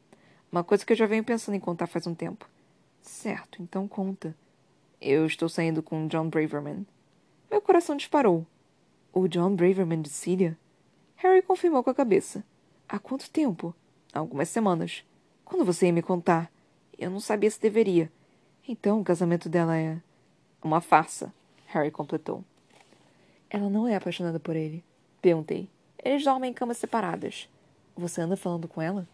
Uma 0.51 0.65
coisa 0.65 0.87
que 0.87 0.95
eu 0.95 0.97
já 0.97 1.05
venho 1.05 1.23
pensando 1.23 1.55
em 1.55 1.61
contar 1.61 1.87
faz 1.87 2.07
um 2.07 2.15
tempo. 2.15 2.49
Certo, 3.03 3.63
então 3.63 3.87
conta. 3.87 4.35
Eu 4.99 5.27
estou 5.27 5.51
saindo 5.51 5.83
com 5.83 6.09
John 6.09 6.31
Braverman. 6.31 6.87
Meu 7.51 7.61
coração 7.61 7.95
disparou. 7.95 8.47
O 9.13 9.29
John 9.29 9.55
Braverman 9.55 10.01
de 10.01 10.09
Síria? 10.09 10.57
Harry 11.17 11.43
confirmou 11.43 11.85
com 11.85 11.91
a 11.91 11.95
cabeça. 11.95 12.43
Há 12.89 12.99
quanto 12.99 13.29
tempo? 13.29 13.75
Há 14.11 14.21
algumas 14.21 14.49
semanas. 14.49 15.05
Quando 15.45 15.67
você 15.67 15.89
ia 15.89 15.93
me 15.93 16.01
contar? 16.01 16.51
Eu 16.99 17.11
não 17.11 17.21
sabia 17.21 17.51
se 17.51 17.61
deveria. 17.61 18.11
Então 18.67 18.99
o 18.99 19.05
casamento 19.05 19.47
dela 19.47 19.77
é. 19.77 20.01
Uma 20.63 20.81
farsa, 20.81 21.35
Harry 21.67 21.91
completou. 21.91 22.43
Ela 23.51 23.69
não 23.69 23.87
é 23.87 23.95
apaixonada 23.95 24.41
por 24.41 24.57
ele? 24.57 24.83
Perguntei. 25.21 25.69
Eles 26.05 26.25
dormem 26.25 26.51
em 26.51 26.55
camas 26.55 26.79
separadas. 26.79 27.49
Você 27.97 28.21
anda 28.21 28.37
falando 28.37 28.69
com 28.69 28.81
ela? 28.81 29.07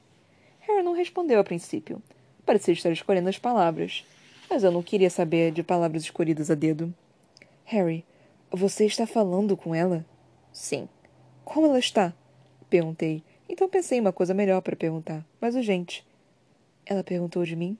Harry 0.61 0.83
não 0.83 0.93
respondeu 0.93 1.41
a 1.41 1.45
princípio. 1.45 2.03
Parecia 2.45 2.75
estar 2.75 2.91
escolhendo 2.91 3.29
as 3.29 3.39
palavras. 3.39 4.05
Mas 4.49 4.63
eu 4.63 4.71
não 4.71 4.83
queria 4.83 5.11
saber 5.11 5.53
de 5.53 5.63
palavras 5.63 6.03
escolhidas 6.03 6.51
a 6.51 6.55
dedo. 6.55 6.95
Harry, 7.65 8.05
você 8.51 8.85
está 8.85 9.07
falando 9.07 9.57
com 9.57 9.75
ela? 9.75 10.05
Sim. 10.53 10.89
Como 11.45 11.67
ela 11.67 11.79
está? 11.79 12.13
Perguntei. 12.69 13.23
Então 13.49 13.69
pensei 13.69 13.99
em 13.99 14.01
uma 14.01 14.13
coisa 14.13 14.35
melhor 14.35 14.61
para 14.61 14.77
perguntar, 14.77 15.25
mais 15.41 15.55
urgente. 15.55 16.07
Ela 16.87 17.03
perguntou 17.03 17.45
de 17.45 17.57
mim? 17.57 17.79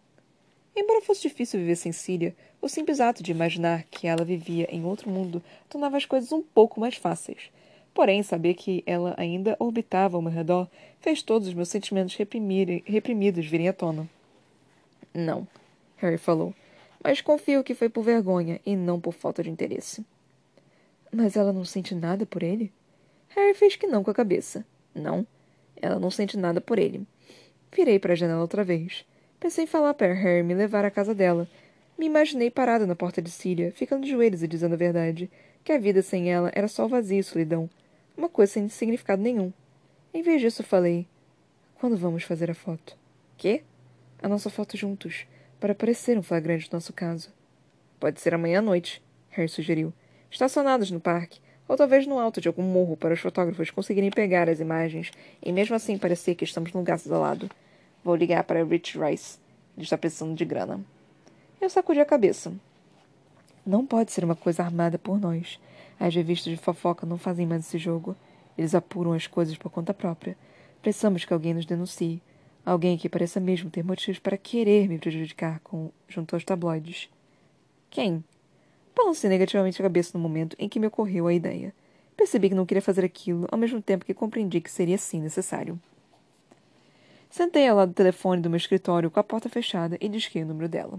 Embora 0.77 1.03
fosse 1.03 1.23
difícil 1.23 1.61
viver 1.61 1.77
sem 1.77 1.93
Síria, 1.93 2.35
o 2.61 2.69
simples 2.69 2.99
ato 2.99 3.23
de 3.23 3.31
imaginar 3.31 3.85
que 3.85 4.07
ela 4.07 4.25
vivia 4.25 4.67
em 4.71 4.85
outro 4.85 5.09
mundo 5.09 5.43
tornava 5.69 5.97
as 5.97 6.05
coisas 6.05 6.33
um 6.33 6.43
pouco 6.43 6.81
mais 6.81 6.97
fáceis. 6.97 7.51
Porém, 7.95 8.25
saber 8.25 8.55
que 8.55 8.83
ela 8.85 9.15
ainda 9.17 9.57
orbitava 9.61 10.17
ao 10.17 10.23
meu 10.23 10.33
redor 10.33 10.69
fez 11.01 11.23
todos 11.23 11.47
os 11.47 11.55
meus 11.55 11.69
sentimentos 11.69 12.17
reprimidos 12.17 13.47
virem 13.47 13.69
à 13.69 13.73
tona. 13.73 14.11
Não, 15.15 15.47
Harry 15.99 16.19
falou, 16.19 16.53
mas 17.03 17.21
confio 17.21 17.63
que 17.63 17.73
foi 17.73 17.89
por 17.89 18.03
vergonha 18.03 18.61
e 18.67 18.75
não 18.75 19.01
por 19.01 19.15
falta 19.15 19.45
de 19.45 19.51
interesse. 19.51 20.05
Mas 21.13 21.37
ela 21.37 21.53
não 21.53 21.65
sente 21.65 21.95
nada 21.95 22.27
por 22.27 22.43
ele? 22.43 22.73
Harry 23.29 23.55
fez 23.55 23.77
que 23.77 23.87
não 23.87 24.03
com 24.03 24.11
a 24.11 24.15
cabeça. 24.15 24.67
Não, 24.93 25.25
ela 25.81 26.01
não 26.01 26.11
sente 26.11 26.37
nada 26.37 26.61
por 26.61 26.81
ele. 26.81 27.07
Virei 27.73 28.01
para 28.01 28.15
a 28.15 28.17
janela 28.17 28.41
outra 28.41 28.65
vez. 28.65 29.05
Pensei 29.39 29.65
em 29.65 29.69
falar 29.69 29.95
para 29.95 30.13
Harry 30.13 30.43
me 30.43 30.55
levar 30.55 30.85
à 30.85 30.91
casa 30.91 31.15
dela. 31.15 31.49
Me 31.97 32.07
imaginei 32.07 32.51
parada 32.51 32.87
na 32.87 32.97
porta 32.97 33.23
de 33.23 33.31
Síria, 33.31 33.71
ficando 33.71 34.05
de 34.05 34.11
joelhos 34.11 34.43
e 34.43 34.49
dizendo 34.49 34.73
a 34.73 34.77
verdade, 34.77 35.31
que 35.63 35.73
a 35.73 35.79
vida 35.79 36.03
sem 36.03 36.33
ela 36.33 36.51
era 36.55 36.67
só 36.67 36.89
vazio 36.89 37.21
e 37.21 37.23
solidão, 37.23 37.71
uma 38.17 38.29
coisa 38.29 38.53
sem 38.53 38.69
significado 38.69 39.23
nenhum. 39.23 39.53
Em 40.13 40.23
vez 40.23 40.41
disso, 40.41 40.63
falei: 40.63 41.07
Quando 41.75 41.97
vamos 41.97 42.23
fazer 42.23 42.51
a 42.51 42.55
foto? 42.55 42.97
Quê? 43.37 43.63
A 44.23 44.29
nossa 44.29 44.49
foto 44.49 44.77
juntos, 44.77 45.27
para 45.59 45.75
parecer 45.75 46.17
um 46.17 46.23
flagrante 46.23 46.71
do 46.71 46.75
nosso 46.75 46.93
caso. 46.93 47.33
Pode 47.99 48.21
ser 48.21 48.35
amanhã 48.35 48.61
à 48.61 48.63
noite, 48.63 49.03
Harry 49.31 49.49
sugeriu. 49.49 49.93
Estacionados 50.31 50.91
no 50.91 51.01
parque, 51.01 51.41
ou 51.67 51.77
talvez 51.77 52.07
no 52.07 52.19
alto 52.19 52.41
de 52.41 52.49
algum 52.49 52.63
morro 52.63 52.97
para 52.97 53.15
os 53.15 53.21
fotógrafos 53.21 53.71
conseguirem 53.71 54.11
pegar 54.11 54.49
as 54.49 54.61
imagens 54.61 55.11
e 55.43 55.53
mesmo 55.53 55.75
assim 55.75 55.97
parecer 55.97 56.35
que 56.35 56.45
estamos 56.45 56.73
num 56.73 56.81
lugar 56.81 56.97
isolado. 56.97 57.51
Vou 58.03 58.15
ligar 58.15 58.45
para 58.45 58.65
Rich 58.65 58.99
Rice. 58.99 59.39
Ele 59.77 59.85
está 59.85 59.97
precisando 59.97 60.37
de 60.37 60.45
grana. 60.45 60.81
Eu 61.61 61.71
sacudi 61.71 62.01
a 62.01 62.05
cabeça. 62.05 62.53
Não 63.67 63.87
pode 63.87 64.13
ser 64.13 64.25
uma 64.25 64.37
coisa 64.37 64.63
armada 64.63 64.99
por 64.99 65.19
nós. 65.19 65.59
As 65.99 66.15
revistas 66.15 66.53
de 66.53 66.59
fofoca 66.59 67.07
não 67.07 67.17
fazem 67.17 67.47
mais 67.47 67.67
esse 67.67 67.79
jogo. 67.79 68.15
Eles 68.59 68.75
apuram 68.75 69.13
as 69.13 69.27
coisas 69.27 69.57
por 69.57 69.71
conta 69.71 69.95
própria. 69.95 70.37
Precisamos 70.83 71.25
que 71.25 71.33
alguém 71.33 71.55
nos 71.55 71.65
denuncie. 71.65 72.21
Alguém 72.65 72.99
que 72.99 73.09
pareça 73.09 73.41
mesmo 73.41 73.71
ter 73.71 73.83
motivos 73.83 74.19
para 74.19 74.37
querer 74.37 74.89
me 74.89 74.99
prejudicar 74.99 75.61
com, 75.61 75.91
junto 76.09 76.35
aos 76.35 76.45
tabloides. 76.45 77.09
Quem? 77.89 78.23
Balancei 78.95 79.31
negativamente 79.31 79.81
a 79.81 79.85
cabeça 79.85 80.17
no 80.17 80.23
momento 80.23 80.57
em 80.59 80.69
que 80.69 80.79
me 80.79 80.87
ocorreu 80.87 81.27
a 81.27 81.35
ideia. 81.35 81.75
Percebi 82.17 82.49
que 82.49 82.55
não 82.55 82.67
queria 82.67 82.83
fazer 82.83 83.05
aquilo, 83.05 83.49
ao 83.51 83.59
mesmo 83.59 83.83
tempo 83.83 84.05
que 84.05 84.15
compreendi 84.15 84.61
que 84.61 84.71
seria 84.71 84.97
sim 84.99 85.21
necessário. 85.21 85.81
Sentei 87.29 87.67
ao 87.67 87.77
lado 87.77 87.89
do 87.89 87.95
telefone 87.95 88.41
do 88.41 88.49
meu 88.49 88.57
escritório 88.57 89.11
com 89.11 89.19
a 89.19 89.25
porta 89.25 89.49
fechada 89.49 89.99
e 90.01 90.09
disquei 90.09 90.43
o 90.43 90.47
número 90.47 90.69
dela. 90.69 90.99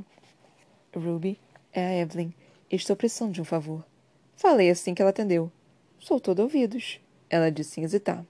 Ruby, 0.93 1.39
é 1.71 1.85
a 1.85 2.01
Evelyn. 2.01 2.33
Estou 2.71 2.95
precisando 2.95 3.31
de 3.31 3.41
um 3.41 3.45
favor. 3.45 3.85
Falei 4.35 4.69
assim 4.69 4.93
que 4.93 5.01
ela 5.01 5.11
atendeu. 5.11 5.51
Sou 5.99 6.19
todo 6.19 6.39
ouvidos. 6.39 6.99
Ela 7.29 7.51
disse 7.51 7.71
sem 7.71 7.83
hesitar. 7.83 8.25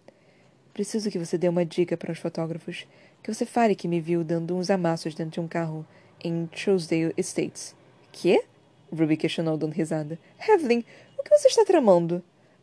Preciso 0.74 1.10
que 1.10 1.18
você 1.18 1.38
dê 1.38 1.48
uma 1.48 1.66
dica 1.66 1.96
para 1.96 2.12
os 2.12 2.20
fotógrafos. 2.20 2.86
Que 3.24 3.34
você 3.34 3.46
fale 3.46 3.76
que 3.76 3.88
me 3.88 4.02
viu 4.02 4.24
dando 4.24 4.56
uns 4.56 4.70
amassos 4.70 5.16
dentro 5.16 5.32
de 5.32 5.40
um 5.40 5.48
carro 5.48 5.86
em 6.24 6.48
Trousdale 6.48 7.14
Estates. 7.18 7.76
Quê? 8.12 8.44
Ruby 8.92 9.18
questionou, 9.18 9.58
dando 9.58 9.74
risada. 9.74 10.20
Evelyn, 10.48 10.84
o 11.18 11.24
que 11.24 11.30
você 11.30 11.48
está 11.48 11.64
tramando? 11.64 12.22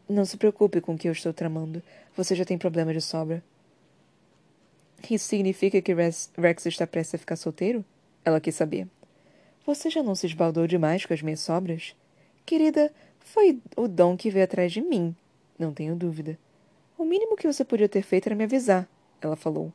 Não 0.08 0.24
se 0.24 0.37
preocupe 0.37 0.80
com 0.80 0.94
o 0.94 0.98
que 0.98 1.08
eu 1.08 1.12
estou 1.12 1.32
tramando. 1.32 1.82
Você 2.16 2.35
já 2.35 2.44
tem 2.44 2.58
problema 2.58 2.92
de 2.92 3.00
sobra. 3.00 3.42
Isso 5.11 5.26
significa 5.26 5.80
que 5.80 5.94
Rex 5.94 6.66
está 6.66 6.87
prestes 6.87 7.14
a 7.14 7.18
ficar 7.18 7.37
solteiro? 7.37 7.85
Ela 8.24 8.40
quis 8.40 8.54
saber. 8.54 8.87
Você 9.64 9.88
já 9.88 10.03
não 10.03 10.14
se 10.14 10.27
esbaldou 10.27 10.66
demais 10.66 11.07
com 11.07 11.14
as 11.14 11.22
minhas 11.22 11.40
sobras? 11.40 11.94
Querida, 12.44 12.92
foi 13.20 13.61
o 13.77 13.87
Dom 13.87 14.16
que 14.16 14.31
veio 14.31 14.44
atrás 14.44 14.72
de 14.72 14.81
mim. 14.81 15.14
Não 15.59 15.72
tenho 15.72 15.94
dúvida. 15.94 16.38
O 16.98 17.05
mínimo 17.05 17.37
que 17.37 17.46
você 17.46 17.64
podia 17.64 17.88
ter 17.88 18.03
feito 18.03 18.27
era 18.27 18.35
me 18.35 18.44
avisar, 18.44 18.88
ela 19.20 19.37
falou. 19.37 19.72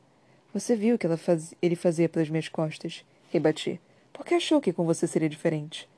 Você 0.52 0.76
viu 0.76 0.96
o 0.96 0.98
que 0.98 1.16
faz... 1.16 1.54
ele 1.60 1.74
fazia 1.74 2.08
pelas 2.08 2.28
minhas 2.28 2.48
costas. 2.48 3.04
Rebati. 3.30 3.80
Por 4.12 4.26
que 4.26 4.34
achou 4.34 4.60
que 4.60 4.72
com 4.72 4.84
você 4.84 5.06
seria 5.06 5.28
diferente? 5.28 5.88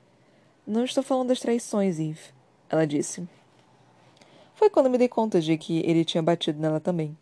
Não 0.65 0.85
estou 0.85 1.03
falando 1.03 1.29
das 1.29 1.39
traições, 1.39 1.99
Eve, 1.99 2.19
ela 2.69 2.85
disse. 2.85 3.27
Foi 4.55 4.69
quando 4.69 4.89
me 4.89 4.97
dei 4.97 5.09
conta 5.09 5.41
de 5.41 5.57
que 5.57 5.79
ele 5.79 6.05
tinha 6.05 6.21
batido 6.21 6.59
nela 6.59 6.79
também. 6.79 7.17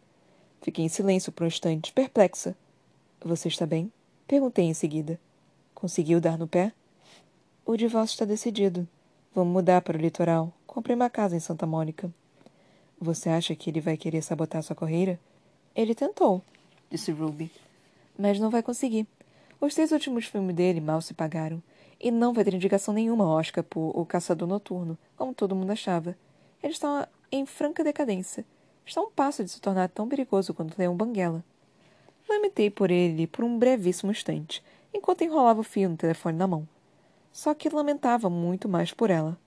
Fiquei 0.61 0.83
em 0.83 0.89
silêncio 0.89 1.31
por 1.31 1.45
um 1.45 1.47
instante, 1.47 1.93
perplexa. 1.93 2.55
Você 3.21 3.47
está 3.47 3.65
bem? 3.65 3.91
Perguntei 4.27 4.65
em 4.65 4.73
seguida. 4.73 5.19
Conseguiu 5.79 6.19
dar 6.19 6.37
no 6.37 6.45
pé? 6.45 6.73
O 7.65 7.77
divórcio 7.77 8.13
está 8.13 8.25
decidido. 8.25 8.85
Vamos 9.33 9.53
mudar 9.53 9.81
para 9.81 9.97
o 9.97 10.01
litoral. 10.01 10.51
Comprei 10.67 10.93
uma 10.93 11.09
casa 11.09 11.37
em 11.37 11.39
Santa 11.39 11.65
Mônica. 11.65 12.13
Você 12.99 13.29
acha 13.29 13.55
que 13.55 13.69
ele 13.69 13.79
vai 13.79 13.95
querer 13.95 14.21
sabotar 14.21 14.61
sua 14.61 14.75
carreira? 14.75 15.17
Ele 15.73 15.95
tentou, 15.95 16.41
disse 16.89 17.13
Ruby. 17.13 17.49
Mas 18.17 18.41
não 18.41 18.49
vai 18.49 18.61
conseguir. 18.61 19.07
Os 19.61 19.73
três 19.73 19.93
últimos 19.93 20.25
filmes 20.25 20.53
dele 20.53 20.81
mal 20.81 21.01
se 21.01 21.13
pagaram. 21.13 21.63
E 21.97 22.11
não 22.11 22.33
vai 22.33 22.43
ter 22.43 22.53
indicação 22.53 22.93
nenhuma 22.93 23.25
Oscar 23.25 23.63
por 23.63 23.97
O 23.97 24.05
Caçador 24.05 24.49
Noturno, 24.49 24.97
como 25.15 25.33
todo 25.33 25.55
mundo 25.55 25.71
achava. 25.71 26.13
Ele 26.61 26.73
está 26.73 27.07
em 27.31 27.45
franca 27.45 27.85
decadência. 27.85 28.43
Está 28.85 28.99
a 28.99 29.05
um 29.05 29.11
passo 29.11 29.45
de 29.45 29.49
se 29.49 29.61
tornar 29.61 29.87
tão 29.87 30.09
perigoso 30.09 30.53
quanto 30.53 30.77
Leão 30.77 30.95
Banguela. 30.95 31.41
Lamentei 32.27 32.69
por 32.69 32.91
ele 32.91 33.27
por 33.27 33.45
um 33.45 33.57
brevíssimo 33.57 34.11
instante, 34.11 34.61
enquanto 34.93 35.23
enrolava 35.23 35.61
o 35.61 35.63
fio 35.63 35.89
no 35.89 35.97
telefone 35.97 36.37
na 36.37 36.47
mão. 36.47 36.67
Só 37.31 37.53
que 37.53 37.69
lamentava 37.69 38.29
muito 38.29 38.67
mais 38.67 38.91
por 38.91 39.09
ela. 39.09 39.37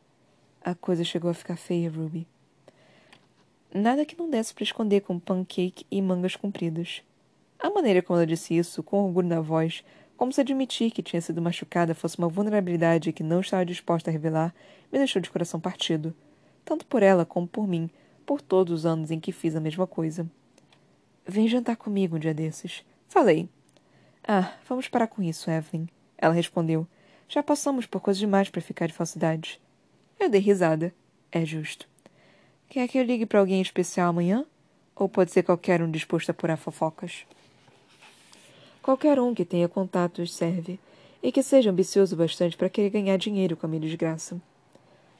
A 0.60 0.74
coisa 0.74 1.04
chegou 1.04 1.30
a 1.30 1.34
ficar 1.34 1.56
feia, 1.56 1.90
Ruby. 1.90 2.26
Nada 3.74 4.04
que 4.04 4.16
não 4.18 4.28
desse 4.28 4.54
para 4.54 4.64
esconder 4.64 5.00
com 5.00 5.18
pancake 5.18 5.86
e 5.90 6.00
mangas 6.02 6.36
compridas. 6.36 7.02
A 7.58 7.70
maneira 7.70 8.02
como 8.02 8.18
ela 8.18 8.26
disse 8.26 8.56
isso, 8.56 8.82
com 8.82 9.04
orgulho 9.04 9.28
na 9.28 9.40
voz, 9.40 9.84
como 10.16 10.32
se 10.32 10.40
admitir 10.40 10.90
que 10.90 11.02
tinha 11.02 11.20
sido 11.20 11.42
machucada 11.42 11.94
fosse 11.94 12.18
uma 12.18 12.28
vulnerabilidade 12.28 13.12
que 13.12 13.22
não 13.22 13.40
estava 13.40 13.64
disposta 13.64 14.10
a 14.10 14.12
revelar, 14.12 14.54
me 14.92 14.98
deixou 14.98 15.20
de 15.20 15.30
coração 15.30 15.58
partido. 15.58 16.14
Tanto 16.64 16.86
por 16.86 17.02
ela 17.02 17.24
como 17.24 17.48
por 17.48 17.66
mim, 17.66 17.90
por 18.24 18.40
todos 18.40 18.72
os 18.72 18.86
anos 18.86 19.10
em 19.10 19.18
que 19.18 19.32
fiz 19.32 19.56
a 19.56 19.60
mesma 19.60 19.86
coisa. 19.86 20.30
Vem 21.26 21.48
jantar 21.48 21.76
comigo 21.76 22.16
um 22.16 22.20
dia 22.20 22.34
desses. 22.34 22.84
Falei. 23.08 23.48
Ah, 24.26 24.54
vamos 24.68 24.88
parar 24.88 25.06
com 25.06 25.22
isso, 25.22 25.50
Evelyn. 25.50 25.86
Ela 26.16 26.34
respondeu. 26.34 26.86
Já 27.28 27.42
passamos 27.42 27.86
por 27.86 28.00
coisas 28.00 28.20
demais 28.20 28.48
para 28.48 28.60
ficar 28.60 28.86
de 28.86 28.92
falsidade. 28.92 29.60
Eu 30.18 30.28
dei 30.28 30.40
risada. 30.40 30.94
É 31.30 31.44
justo. 31.44 31.88
Quer 32.68 32.86
que 32.88 32.98
eu 32.98 33.04
ligue 33.04 33.26
para 33.26 33.40
alguém 33.40 33.60
especial 33.60 34.10
amanhã? 34.10 34.46
Ou 34.94 35.08
pode 35.08 35.32
ser 35.32 35.42
qualquer 35.42 35.82
um 35.82 35.90
disposto 35.90 36.30
a 36.30 36.32
apurar 36.32 36.56
fofocas? 36.56 37.26
Qualquer 38.82 39.18
um 39.18 39.34
que 39.34 39.44
tenha 39.44 39.68
contatos 39.68 40.34
serve, 40.34 40.78
e 41.22 41.30
que 41.30 41.42
seja 41.42 41.70
ambicioso 41.70 42.16
bastante 42.16 42.56
para 42.56 42.68
querer 42.68 42.90
ganhar 42.90 43.16
dinheiro 43.16 43.56
com 43.56 43.64
a 43.64 43.68
minha 43.68 43.80
desgraça. 43.80 44.40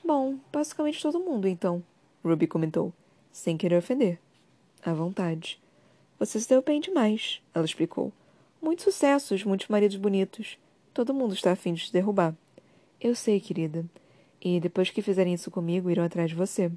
Bom, 0.05 0.37
basicamente 0.53 1.01
todo 1.01 1.21
mundo, 1.21 1.47
então, 1.47 1.83
Ruby 2.25 2.47
comentou, 2.47 2.93
sem 3.31 3.57
querer 3.57 3.77
ofender. 3.77 4.19
À 4.85 4.93
vontade. 4.93 5.61
Você 6.19 6.41
se 6.41 6.49
deu 6.49 6.61
bem 6.61 6.81
demais, 6.81 7.41
ela 7.55 7.65
explicou. 7.65 8.13
Muitos 8.63 8.85
sucessos, 8.85 9.43
muitos 9.43 9.67
maridos 9.67 9.97
bonitos. 9.97 10.57
Todo 10.95 11.13
mundo 11.13 11.35
está 11.35 11.51
afim 11.51 11.75
de 11.75 11.87
te 11.87 11.93
derrubar. 11.93 12.33
Eu 13.01 13.13
sei, 13.13 13.41
querida. 13.41 13.85
E 14.41 14.61
depois 14.61 14.89
que 14.89 15.03
fizerem 15.03 15.35
isso 15.35 15.51
comigo, 15.51 15.91
irão 15.91 16.05
atrás 16.05 16.31
de 16.31 16.37
você. 16.37 16.71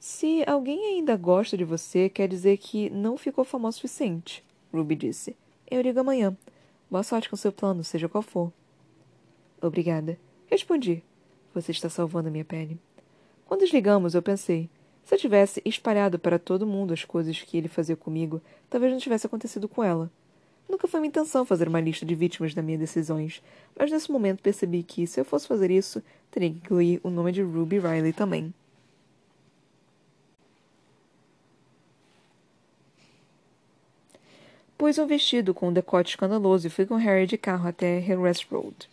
Se 0.00 0.42
alguém 0.48 0.96
ainda 0.96 1.16
gosta 1.16 1.56
de 1.56 1.64
você, 1.64 2.08
quer 2.08 2.26
dizer 2.26 2.56
que 2.56 2.90
não 2.90 3.16
ficou 3.16 3.44
famoso 3.44 3.76
o 3.76 3.80
suficiente, 3.82 4.42
Ruby 4.74 4.96
disse. 4.96 5.36
Eu 5.70 5.80
ligo 5.80 6.00
amanhã. 6.00 6.36
Boa 6.90 7.04
sorte 7.04 7.30
com 7.30 7.36
seu 7.36 7.52
plano, 7.52 7.84
seja 7.84 8.08
qual 8.08 8.22
for. 8.22 8.52
Obrigada. 9.62 10.18
Respondi. 10.46 11.04
Você 11.54 11.70
está 11.70 11.88
salvando 11.88 12.26
a 12.26 12.32
minha 12.32 12.44
pele. 12.44 12.80
Quando 13.46 13.60
desligamos, 13.60 14.16
eu 14.16 14.22
pensei: 14.22 14.68
se 15.04 15.14
eu 15.14 15.18
tivesse 15.18 15.60
espalhado 15.64 16.18
para 16.18 16.38
todo 16.38 16.66
mundo 16.66 16.92
as 16.92 17.04
coisas 17.04 17.40
que 17.42 17.56
ele 17.56 17.68
fazia 17.68 17.96
comigo, 17.96 18.40
talvez 18.68 18.92
não 18.92 19.00
tivesse 19.00 19.26
acontecido 19.26 19.68
com 19.68 19.82
ela. 19.82 20.10
Nunca 20.68 20.86
foi 20.86 21.00
minha 21.00 21.08
intenção 21.08 21.44
fazer 21.44 21.66
uma 21.66 21.80
lista 21.80 22.06
de 22.06 22.14
vítimas 22.14 22.54
das 22.54 22.64
minhas 22.64 22.80
decisões, 22.80 23.42
mas 23.76 23.90
nesse 23.90 24.10
momento 24.10 24.40
percebi 24.40 24.84
que, 24.84 25.06
se 25.06 25.20
eu 25.20 25.24
fosse 25.24 25.48
fazer 25.48 25.70
isso, 25.70 26.00
teria 26.30 26.48
que 26.48 26.56
incluir 26.58 27.00
o 27.02 27.10
nome 27.10 27.32
de 27.32 27.42
Ruby 27.42 27.80
Riley 27.80 28.12
também. 28.12 28.54
Pus 34.78 34.96
um 34.96 35.06
vestido 35.06 35.52
com 35.52 35.68
um 35.68 35.72
decote 35.74 36.10
escandaloso 36.10 36.66
e 36.66 36.70
fui 36.70 36.86
com 36.86 36.94
Harry 36.94 37.26
de 37.26 37.36
carro 37.36 37.68
até 37.68 38.00
Hillrest 38.00 38.46
Road. 38.50 38.88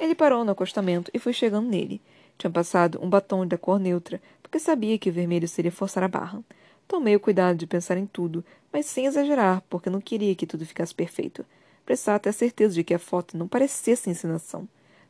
Ele 0.00 0.14
parou 0.14 0.44
no 0.44 0.52
acostamento 0.52 1.10
e 1.12 1.18
fui 1.18 1.32
chegando 1.32 1.68
nele. 1.68 2.00
Tinha 2.38 2.50
passado 2.50 2.98
um 3.02 3.08
batom 3.10 3.46
da 3.46 3.58
cor 3.58 3.78
neutra, 3.78 4.18
porque 4.46 4.60
sabia 4.60 4.96
que 4.96 5.10
o 5.10 5.12
vermelho 5.12 5.48
seria 5.48 5.72
forçar 5.72 6.04
a 6.04 6.08
barra. 6.08 6.40
Tomei 6.86 7.16
o 7.16 7.20
cuidado 7.20 7.58
de 7.58 7.66
pensar 7.66 7.98
em 7.98 8.06
tudo, 8.06 8.44
mas 8.72 8.86
sem 8.86 9.06
exagerar, 9.06 9.60
porque 9.68 9.90
não 9.90 10.00
queria 10.00 10.36
que 10.36 10.46
tudo 10.46 10.64
ficasse 10.64 10.94
perfeito. 10.94 11.44
Precisava 11.84 12.20
ter 12.20 12.32
certeza 12.32 12.72
de 12.72 12.84
que 12.84 12.94
a 12.94 12.98
foto 12.98 13.36
não 13.36 13.48
parecesse 13.48 14.08
encenação. 14.08 14.68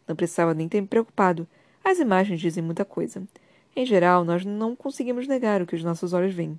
Não 0.09 0.17
precisava 0.17 0.55
nem 0.55 0.71
ter 0.71 0.81
me 0.81 0.87
preocupado. 0.87 1.47
As 1.85 1.99
imagens 1.99 2.41
dizem 2.41 2.65
muita 2.65 2.83
coisa. 2.83 3.23
Em 3.77 3.85
geral, 3.85 4.25
nós 4.25 4.43
não 4.43 4.75
conseguimos 4.75 5.29
negar 5.29 5.61
o 5.61 5.67
que 5.67 5.77
os 5.77 5.85
nossos 5.85 6.15
olhos 6.15 6.33
veem. 6.33 6.59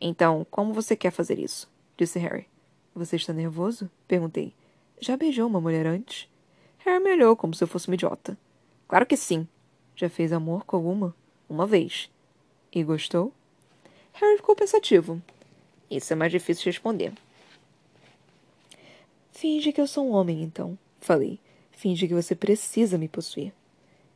Então, 0.00 0.46
como 0.50 0.72
você 0.72 0.96
quer 0.96 1.10
fazer 1.10 1.38
isso? 1.38 1.70
disse 1.94 2.18
Harry. 2.18 2.46
Você 2.94 3.16
está 3.16 3.34
nervoso? 3.34 3.90
perguntei. 4.08 4.54
Já 4.98 5.14
beijou 5.14 5.46
uma 5.46 5.60
mulher 5.60 5.86
antes? 5.86 6.26
Harry 6.78 7.04
me 7.04 7.12
olhou 7.12 7.36
como 7.36 7.52
se 7.52 7.62
eu 7.62 7.68
fosse 7.68 7.86
uma 7.86 7.96
idiota. 7.96 8.38
Claro 8.88 9.04
que 9.04 9.16
sim. 9.16 9.46
Já 9.94 10.08
fez 10.08 10.32
amor 10.32 10.64
com 10.64 10.76
alguma? 10.76 11.14
Uma 11.50 11.66
vez. 11.66 12.08
E 12.72 12.84
gostou? 12.84 13.32
Harry 14.12 14.36
ficou 14.36 14.54
pensativo. 14.54 15.20
Isso 15.90 16.12
é 16.12 16.16
mais 16.16 16.30
difícil 16.30 16.62
de 16.62 16.70
responder. 16.70 17.12
Finge 19.32 19.72
que 19.72 19.80
eu 19.80 19.86
sou 19.88 20.06
um 20.06 20.12
homem, 20.12 20.44
então, 20.44 20.78
falei. 21.00 21.40
Finge 21.72 22.06
que 22.06 22.14
você 22.14 22.36
precisa 22.36 22.96
me 22.96 23.08
possuir. 23.08 23.52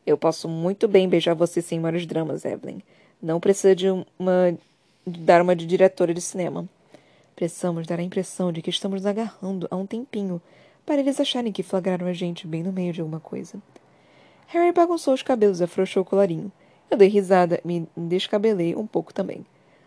Eu 0.07 0.17
posso 0.17 0.49
muito 0.49 0.87
bem 0.87 1.09
beijar 1.09 1.35
você 1.35 1.61
sem 1.61 1.81
maiores 1.81 2.07
dramas, 2.07 2.45
Evelyn. 2.45 2.79
Não 3.21 3.41
precisa 3.41 3.75
de 3.75 3.87
uma. 3.89 4.57
De 5.05 5.21
dar 5.21 5.43
uma 5.43 5.57
de 5.57 5.67
diretora 5.67 6.15
de 6.15 6.21
cinema. 6.21 6.69
Precisamos 7.35 7.87
dar 7.87 7.99
a 7.99 8.03
impressão 8.03 8.53
de 8.53 8.63
que 8.63 8.71
estamos 8.71 9.03
nos 9.03 9.07
agarrando 9.07 9.67
há 9.71 9.77
um 9.77 9.87
tempinho, 9.87 10.41
para 10.87 11.01
eles 11.01 11.19
acharem 11.19 11.53
que 11.53 11.63
flagraram 11.63 12.07
a 12.07 12.13
gente 12.13 12.47
bem 12.47 12.63
no 12.63 12.73
meio 12.73 12.93
de 12.93 13.01
alguma 13.01 13.19
coisa. 13.19 13.61
Harry 14.47 14.73
bagunçou 14.73 15.15
os 15.15 15.23
cabelos 15.23 15.61
e 15.61 15.65
afrouxou 15.65 16.03
o 16.03 16.07
colarinho. 16.07 16.53
Eu 16.95 16.99
dei 16.99 17.09
risada 17.09 17.61
me 17.65 17.89
descabelei 17.97 18.77
um 18.77 18.87
pouco 18.87 19.13
também 19.13 19.45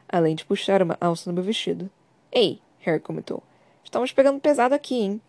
além 0.09 0.35
de 0.35 0.45
puxar 0.45 0.81
uma 0.81 0.97
alça 1.01 1.29
no 1.29 1.33
meu 1.33 1.43
vestido. 1.43 1.89
Ei, 2.31 2.61
Harry 2.79 2.99
comentou. 2.99 3.43
Estamos 3.81 4.11
pegando 4.11 4.39
pesado 4.39 4.73
aqui, 4.73 4.95
hein? 4.95 5.21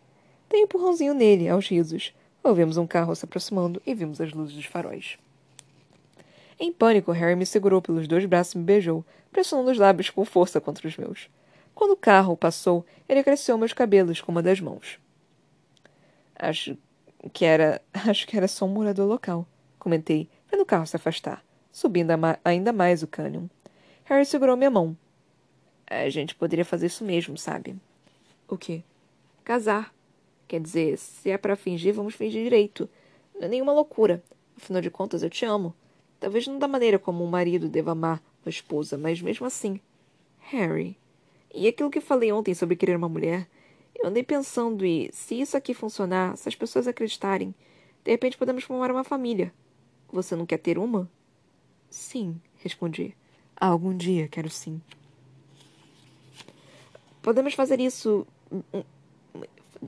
Dei 0.48 0.60
um 0.60 0.64
empurrãozinho 0.64 1.14
nele, 1.14 1.48
aos 1.48 1.68
risos. 1.68 2.14
Ouvimos 2.42 2.76
um 2.76 2.86
carro 2.86 3.14
se 3.14 3.24
aproximando 3.24 3.82
e 3.84 3.94
vimos 3.94 4.20
as 4.20 4.32
luzes 4.32 4.54
dos 4.54 4.64
faróis. 4.64 5.18
Em 6.58 6.72
pânico, 6.72 7.12
Harry 7.12 7.36
me 7.36 7.46
segurou 7.46 7.80
pelos 7.80 8.08
dois 8.08 8.24
braços 8.24 8.54
e 8.54 8.58
me 8.58 8.64
beijou, 8.64 9.04
pressionando 9.30 9.70
os 9.70 9.78
lábios 9.78 10.10
com 10.10 10.24
força 10.24 10.60
contra 10.60 10.86
os 10.86 10.96
meus. 10.96 11.28
Quando 11.74 11.92
o 11.92 11.96
carro 11.96 12.36
passou, 12.36 12.84
ele 13.08 13.20
acresceu 13.20 13.56
meus 13.56 13.72
cabelos 13.72 14.20
com 14.20 14.32
uma 14.32 14.42
das 14.42 14.60
mãos. 14.60 14.98
Acho 16.36 16.76
que 17.32 17.44
era. 17.44 17.80
Acho 17.92 18.26
que 18.26 18.36
era 18.36 18.48
só 18.48 18.64
um 18.64 18.68
morador 18.68 19.06
local, 19.06 19.46
comentei, 19.78 20.28
vendo 20.50 20.62
o 20.62 20.66
carro 20.66 20.86
se 20.86 20.96
afastar, 20.96 21.44
subindo 21.70 22.10
ainda 22.44 22.72
mais 22.72 23.02
o 23.02 23.06
cânion. 23.06 23.46
Harry 24.04 24.24
segurou 24.24 24.56
minha 24.56 24.70
mão. 24.70 24.96
A 25.86 26.08
gente 26.08 26.34
poderia 26.34 26.64
fazer 26.64 26.86
isso 26.86 27.04
mesmo, 27.04 27.36
sabe? 27.36 27.76
O 28.48 28.56
quê? 28.56 28.82
Casar. 29.44 29.94
Quer 30.46 30.60
dizer, 30.60 30.96
se 30.96 31.30
é 31.30 31.36
para 31.36 31.56
fingir, 31.56 31.92
vamos 31.92 32.14
fingir 32.14 32.42
direito. 32.42 32.88
Não 33.34 33.46
é 33.46 33.48
nenhuma 33.48 33.72
loucura. 33.72 34.22
Afinal 34.56 34.80
de 34.80 34.90
contas, 34.90 35.22
eu 35.22 35.30
te 35.30 35.44
amo. 35.44 35.74
Talvez 36.18 36.46
não 36.46 36.58
da 36.58 36.66
maneira 36.66 36.98
como 36.98 37.22
um 37.22 37.28
marido 37.28 37.68
deva 37.68 37.92
amar 37.92 38.22
uma 38.44 38.50
esposa, 38.50 38.98
mas 38.98 39.20
mesmo 39.20 39.46
assim. 39.46 39.80
Harry. 40.38 40.98
E 41.54 41.68
aquilo 41.68 41.90
que 41.90 42.00
falei 42.00 42.32
ontem 42.32 42.54
sobre 42.54 42.76
querer 42.76 42.96
uma 42.96 43.08
mulher? 43.08 43.48
Eu 43.94 44.08
andei 44.08 44.22
pensando 44.22 44.84
e, 44.84 45.10
se 45.12 45.40
isso 45.40 45.56
aqui 45.56 45.74
funcionar, 45.74 46.36
se 46.36 46.48
as 46.48 46.54
pessoas 46.54 46.86
acreditarem, 46.86 47.54
de 48.04 48.10
repente 48.10 48.38
podemos 48.38 48.64
formar 48.64 48.90
uma 48.90 49.04
família. 49.04 49.52
Você 50.12 50.34
não 50.36 50.46
quer 50.46 50.58
ter 50.58 50.78
uma? 50.78 51.10
Sim, 51.90 52.40
respondi. 52.58 53.14
Algum 53.56 53.96
dia, 53.96 54.28
quero 54.28 54.48
sim. 54.50 54.80
Podemos 57.22 57.54
fazer 57.54 57.80
isso. 57.80 58.26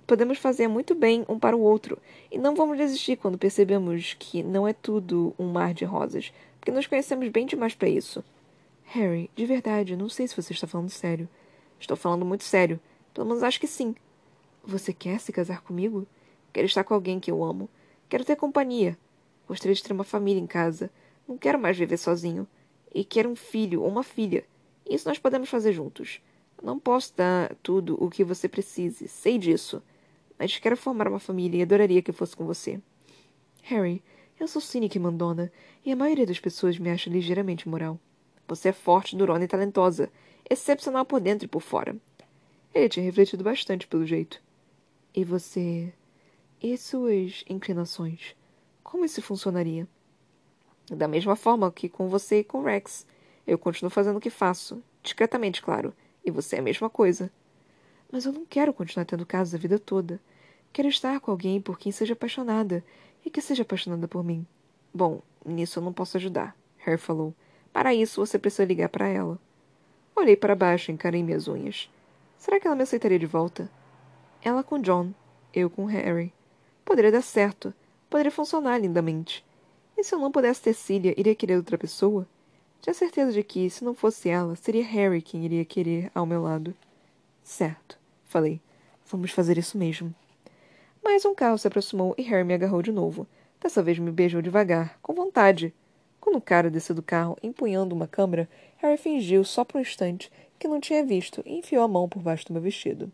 Podemos 0.06 0.38
fazer 0.38 0.68
muito 0.68 0.94
bem 0.94 1.24
um 1.28 1.38
para 1.38 1.56
o 1.56 1.60
outro. 1.60 1.98
E 2.30 2.38
não 2.38 2.54
vamos 2.54 2.78
desistir 2.78 3.16
quando 3.16 3.38
percebemos 3.38 4.14
que 4.18 4.42
não 4.42 4.66
é 4.66 4.72
tudo 4.72 5.34
um 5.38 5.50
mar 5.50 5.72
de 5.72 5.84
rosas, 5.84 6.32
porque 6.58 6.70
nos 6.70 6.86
conhecemos 6.86 7.28
bem 7.28 7.46
demais 7.46 7.74
para 7.74 7.88
isso. 7.88 8.24
Harry, 8.84 9.30
de 9.36 9.46
verdade, 9.46 9.96
não 9.96 10.08
sei 10.08 10.26
se 10.26 10.34
você 10.34 10.52
está 10.52 10.66
falando 10.66 10.90
sério. 10.90 11.28
Estou 11.78 11.96
falando 11.96 12.24
muito 12.24 12.44
sério. 12.44 12.80
Pelo 13.14 13.26
menos 13.26 13.42
acho 13.42 13.60
que 13.60 13.66
sim. 13.66 13.94
Você 14.64 14.92
quer 14.92 15.20
se 15.20 15.32
casar 15.32 15.62
comigo? 15.62 16.06
Quero 16.52 16.66
estar 16.66 16.84
com 16.84 16.94
alguém 16.94 17.20
que 17.20 17.30
eu 17.30 17.42
amo. 17.44 17.68
Quero 18.08 18.24
ter 18.24 18.36
companhia. 18.36 18.98
Gostaria 19.48 19.74
de 19.74 19.82
ter 19.82 19.92
uma 19.92 20.04
família 20.04 20.40
em 20.40 20.46
casa. 20.46 20.90
Não 21.30 21.38
quero 21.38 21.60
mais 21.60 21.78
viver 21.78 21.96
sozinho 21.96 22.44
e 22.92 23.04
quer 23.04 23.24
um 23.24 23.36
filho 23.36 23.82
ou 23.82 23.88
uma 23.88 24.02
filha. 24.02 24.42
Isso 24.84 25.08
nós 25.08 25.16
podemos 25.16 25.48
fazer 25.48 25.72
juntos. 25.72 26.20
Não 26.60 26.76
posso 26.76 27.16
dar 27.16 27.54
tudo 27.62 27.96
o 28.02 28.10
que 28.10 28.24
você 28.24 28.48
precise, 28.48 29.06
sei 29.06 29.38
disso. 29.38 29.80
Mas 30.36 30.58
quero 30.58 30.76
formar 30.76 31.06
uma 31.06 31.20
família 31.20 31.58
e 31.58 31.62
adoraria 31.62 32.02
que 32.02 32.10
fosse 32.10 32.36
com 32.36 32.44
você. 32.44 32.80
Harry, 33.62 34.02
eu 34.40 34.48
sou 34.48 34.60
cínica 34.60 34.98
e 34.98 35.00
mandona, 35.00 35.52
e 35.86 35.92
a 35.92 35.96
maioria 35.96 36.26
das 36.26 36.40
pessoas 36.40 36.80
me 36.80 36.90
acha 36.90 37.08
ligeiramente 37.08 37.68
moral. 37.68 37.96
Você 38.48 38.70
é 38.70 38.72
forte, 38.72 39.14
durona 39.14 39.44
e 39.44 39.48
talentosa, 39.48 40.10
excepcional 40.50 41.04
por 41.04 41.20
dentro 41.20 41.44
e 41.44 41.48
por 41.48 41.62
fora. 41.62 41.96
Ele 42.74 42.88
tinha 42.88 43.06
refletido 43.06 43.44
bastante 43.44 43.86
pelo 43.86 44.04
jeito. 44.04 44.42
E 45.14 45.24
você. 45.24 45.92
E 46.60 46.76
suas 46.76 47.44
inclinações? 47.48 48.34
Como 48.82 49.04
isso 49.04 49.22
funcionaria? 49.22 49.86
Da 50.90 51.06
mesma 51.06 51.36
forma 51.36 51.70
que 51.70 51.88
com 51.88 52.08
você 52.08 52.40
e 52.40 52.44
com 52.44 52.62
Rex. 52.62 53.06
Eu 53.46 53.56
continuo 53.56 53.90
fazendo 53.90 54.16
o 54.16 54.20
que 54.20 54.28
faço. 54.28 54.82
Discretamente, 55.04 55.62
claro. 55.62 55.94
E 56.24 56.32
você 56.32 56.56
é 56.56 56.58
a 56.58 56.62
mesma 56.62 56.90
coisa. 56.90 57.30
Mas 58.10 58.26
eu 58.26 58.32
não 58.32 58.44
quero 58.44 58.74
continuar 58.74 59.04
tendo 59.04 59.24
casos 59.24 59.54
a 59.54 59.58
vida 59.58 59.78
toda. 59.78 60.20
Quero 60.72 60.88
estar 60.88 61.20
com 61.20 61.30
alguém 61.30 61.60
por 61.60 61.78
quem 61.78 61.92
seja 61.92 62.14
apaixonada 62.14 62.84
e 63.24 63.30
que 63.30 63.40
seja 63.40 63.62
apaixonada 63.62 64.08
por 64.08 64.24
mim. 64.24 64.44
Bom, 64.92 65.22
nisso 65.44 65.78
eu 65.78 65.82
não 65.82 65.92
posso 65.92 66.16
ajudar, 66.16 66.56
Harry 66.78 66.98
falou. 66.98 67.32
Para 67.72 67.94
isso, 67.94 68.24
você 68.24 68.38
precisa 68.38 68.64
ligar 68.64 68.88
para 68.88 69.08
ela. 69.08 69.38
Olhei 70.16 70.36
para 70.36 70.56
baixo 70.56 70.90
e 70.90 70.94
encarei 70.94 71.22
minhas 71.22 71.46
unhas. 71.46 71.88
Será 72.36 72.58
que 72.58 72.66
ela 72.66 72.76
me 72.76 72.82
aceitaria 72.82 73.18
de 73.18 73.26
volta? 73.26 73.70
Ela 74.42 74.64
com 74.64 74.80
John, 74.80 75.12
eu 75.54 75.70
com 75.70 75.84
Harry. 75.84 76.32
Poderia 76.84 77.12
dar 77.12 77.22
certo. 77.22 77.72
Poderia 78.08 78.32
funcionar 78.32 78.78
lindamente. 78.78 79.44
E 80.00 80.02
se 80.02 80.14
eu 80.14 80.18
não 80.18 80.32
pudesse 80.32 80.62
ter 80.62 80.72
Cília, 80.72 81.12
iria 81.14 81.34
querer 81.34 81.58
outra 81.58 81.76
pessoa? 81.76 82.26
Tinha 82.80 82.94
certeza 82.94 83.32
de 83.32 83.42
que, 83.42 83.68
se 83.68 83.84
não 83.84 83.94
fosse 83.94 84.30
ela, 84.30 84.56
seria 84.56 84.82
Harry 84.82 85.20
quem 85.20 85.44
iria 85.44 85.62
querer 85.62 86.10
ao 86.14 86.24
meu 86.24 86.40
lado. 86.42 86.74
Certo, 87.44 87.98
falei. 88.24 88.62
Vamos 89.04 89.30
fazer 89.30 89.58
isso 89.58 89.76
mesmo. 89.76 90.14
Mas 91.04 91.26
um 91.26 91.34
carro 91.34 91.58
se 91.58 91.68
aproximou 91.68 92.14
e 92.16 92.22
Harry 92.22 92.44
me 92.44 92.54
agarrou 92.54 92.80
de 92.80 92.90
novo. 92.90 93.26
Dessa 93.60 93.82
vez 93.82 93.98
me 93.98 94.10
beijou 94.10 94.40
devagar, 94.40 94.98
com 95.02 95.12
vontade. 95.12 95.74
Quando 96.18 96.36
o 96.36 96.40
cara 96.40 96.70
desceu 96.70 96.94
do 96.94 97.02
carro, 97.02 97.36
empunhando 97.42 97.94
uma 97.94 98.08
câmera, 98.08 98.48
Harry 98.78 98.96
fingiu, 98.96 99.44
só 99.44 99.66
por 99.66 99.76
um 99.76 99.82
instante, 99.82 100.32
que 100.58 100.66
não 100.66 100.80
tinha 100.80 101.04
visto 101.04 101.42
e 101.44 101.58
enfiou 101.58 101.84
a 101.84 101.88
mão 101.88 102.08
por 102.08 102.22
baixo 102.22 102.46
do 102.46 102.54
meu 102.54 102.62
vestido. 102.62 103.12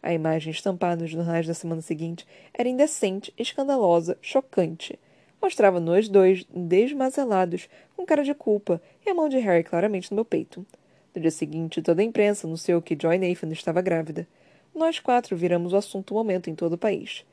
A 0.00 0.12
imagem 0.12 0.52
estampada 0.52 1.02
nos 1.02 1.10
jornais 1.10 1.48
da 1.48 1.54
semana 1.54 1.82
seguinte 1.82 2.24
era 2.54 2.68
indecente, 2.68 3.34
escandalosa, 3.36 4.16
chocante. 4.22 4.96
Mostrava 5.40 5.78
nós 5.78 6.08
dois, 6.08 6.44
desmazelados, 6.44 7.68
com 7.96 8.04
cara 8.04 8.24
de 8.24 8.34
culpa, 8.34 8.82
e 9.06 9.10
a 9.10 9.14
mão 9.14 9.28
de 9.28 9.38
Harry 9.38 9.62
claramente 9.62 10.10
no 10.10 10.16
meu 10.16 10.24
peito. 10.24 10.66
No 11.14 11.20
dia 11.20 11.30
seguinte, 11.30 11.82
toda 11.82 12.02
a 12.02 12.04
imprensa 12.04 12.46
anunciou 12.46 12.82
que 12.82 12.96
Joy 13.00 13.18
Nathan 13.18 13.48
estava 13.48 13.80
grávida. 13.80 14.26
Nós 14.74 14.98
quatro 14.98 15.36
viramos 15.36 15.72
o 15.72 15.76
assunto 15.76 16.08
do 16.08 16.14
momento 16.14 16.50
em 16.50 16.54
todo 16.54 16.74
o 16.74 16.78
país. 16.78 17.24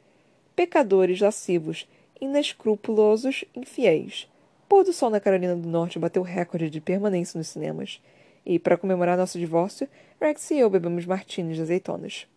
Pecadores 0.55 1.19
lascivos, 1.19 1.87
inescrupulosos, 2.21 3.43
infiéis. 3.55 4.27
Pôr 4.69 4.83
do 4.83 4.93
Sol 4.93 5.09
na 5.09 5.19
Carolina 5.19 5.55
do 5.55 5.67
Norte 5.67 5.99
bateu 5.99 6.23
recorde 6.23 6.69
de 6.69 6.81
permanência 6.81 7.37
nos 7.37 7.47
cinemas. 7.47 8.01
E, 8.45 8.57
para 8.57 8.77
comemorar 8.77 9.17
nosso 9.17 9.37
divórcio, 9.37 9.87
Rex 10.19 10.51
e 10.51 10.59
eu 10.59 10.69
bebemos 10.69 11.05
martinis 11.05 11.57
de 11.57 11.63
azeitonas. 11.63 12.27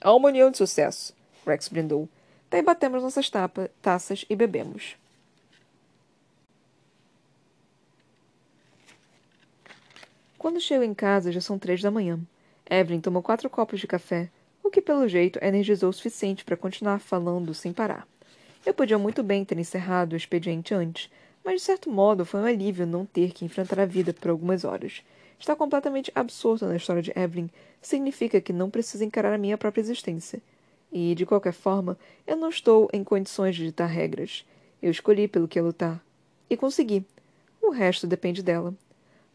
A 0.00 0.14
uma 0.14 0.28
união 0.28 0.50
de 0.50 0.58
sucesso, 0.58 1.14
Rex 1.46 1.68
brindou. 1.68 2.08
Daí 2.50 2.62
batemos 2.62 3.02
nossas 3.02 3.28
tapa, 3.28 3.70
taças 3.82 4.24
e 4.30 4.36
bebemos. 4.36 4.96
Quando 10.38 10.60
chego 10.60 10.84
em 10.84 10.94
casa, 10.94 11.32
já 11.32 11.40
são 11.40 11.58
três 11.58 11.82
da 11.82 11.90
manhã. 11.90 12.20
Evelyn 12.70 13.00
tomou 13.00 13.22
quatro 13.22 13.50
copos 13.50 13.80
de 13.80 13.86
café, 13.86 14.30
o 14.62 14.70
que, 14.70 14.80
pelo 14.80 15.08
jeito, 15.08 15.38
energizou 15.42 15.90
o 15.90 15.92
suficiente 15.92 16.44
para 16.44 16.56
continuar 16.56 17.00
falando 17.00 17.52
sem 17.52 17.72
parar. 17.72 18.06
Eu 18.64 18.74
podia 18.74 18.98
muito 18.98 19.22
bem 19.22 19.44
ter 19.44 19.58
encerrado 19.58 20.12
o 20.12 20.16
expediente 20.16 20.74
antes, 20.74 21.10
mas 21.44 21.60
de 21.60 21.66
certo 21.66 21.90
modo 21.90 22.24
foi 22.24 22.40
um 22.40 22.44
alívio 22.44 22.86
não 22.86 23.06
ter 23.06 23.32
que 23.32 23.44
enfrentar 23.44 23.80
a 23.80 23.86
vida 23.86 24.12
por 24.12 24.30
algumas 24.30 24.64
horas. 24.64 25.02
Estar 25.38 25.54
completamente 25.54 26.10
absorto 26.14 26.66
na 26.66 26.76
história 26.76 27.02
de 27.02 27.12
Evelyn 27.16 27.48
significa 27.80 28.40
que 28.40 28.52
não 28.52 28.70
preciso 28.70 29.04
encarar 29.04 29.32
a 29.32 29.38
minha 29.38 29.56
própria 29.56 29.80
existência. 29.80 30.40
E, 30.92 31.14
de 31.14 31.26
qualquer 31.26 31.52
forma, 31.52 31.98
eu 32.26 32.36
não 32.36 32.48
estou 32.48 32.88
em 32.92 33.04
condições 33.04 33.56
de 33.56 33.64
ditar 33.64 33.88
regras. 33.88 34.46
Eu 34.80 34.90
escolhi 34.90 35.28
pelo 35.28 35.48
que 35.48 35.60
lutar. 35.60 36.02
E 36.48 36.56
consegui. 36.56 37.04
O 37.60 37.70
resto 37.70 38.06
depende 38.06 38.42
dela. 38.42 38.74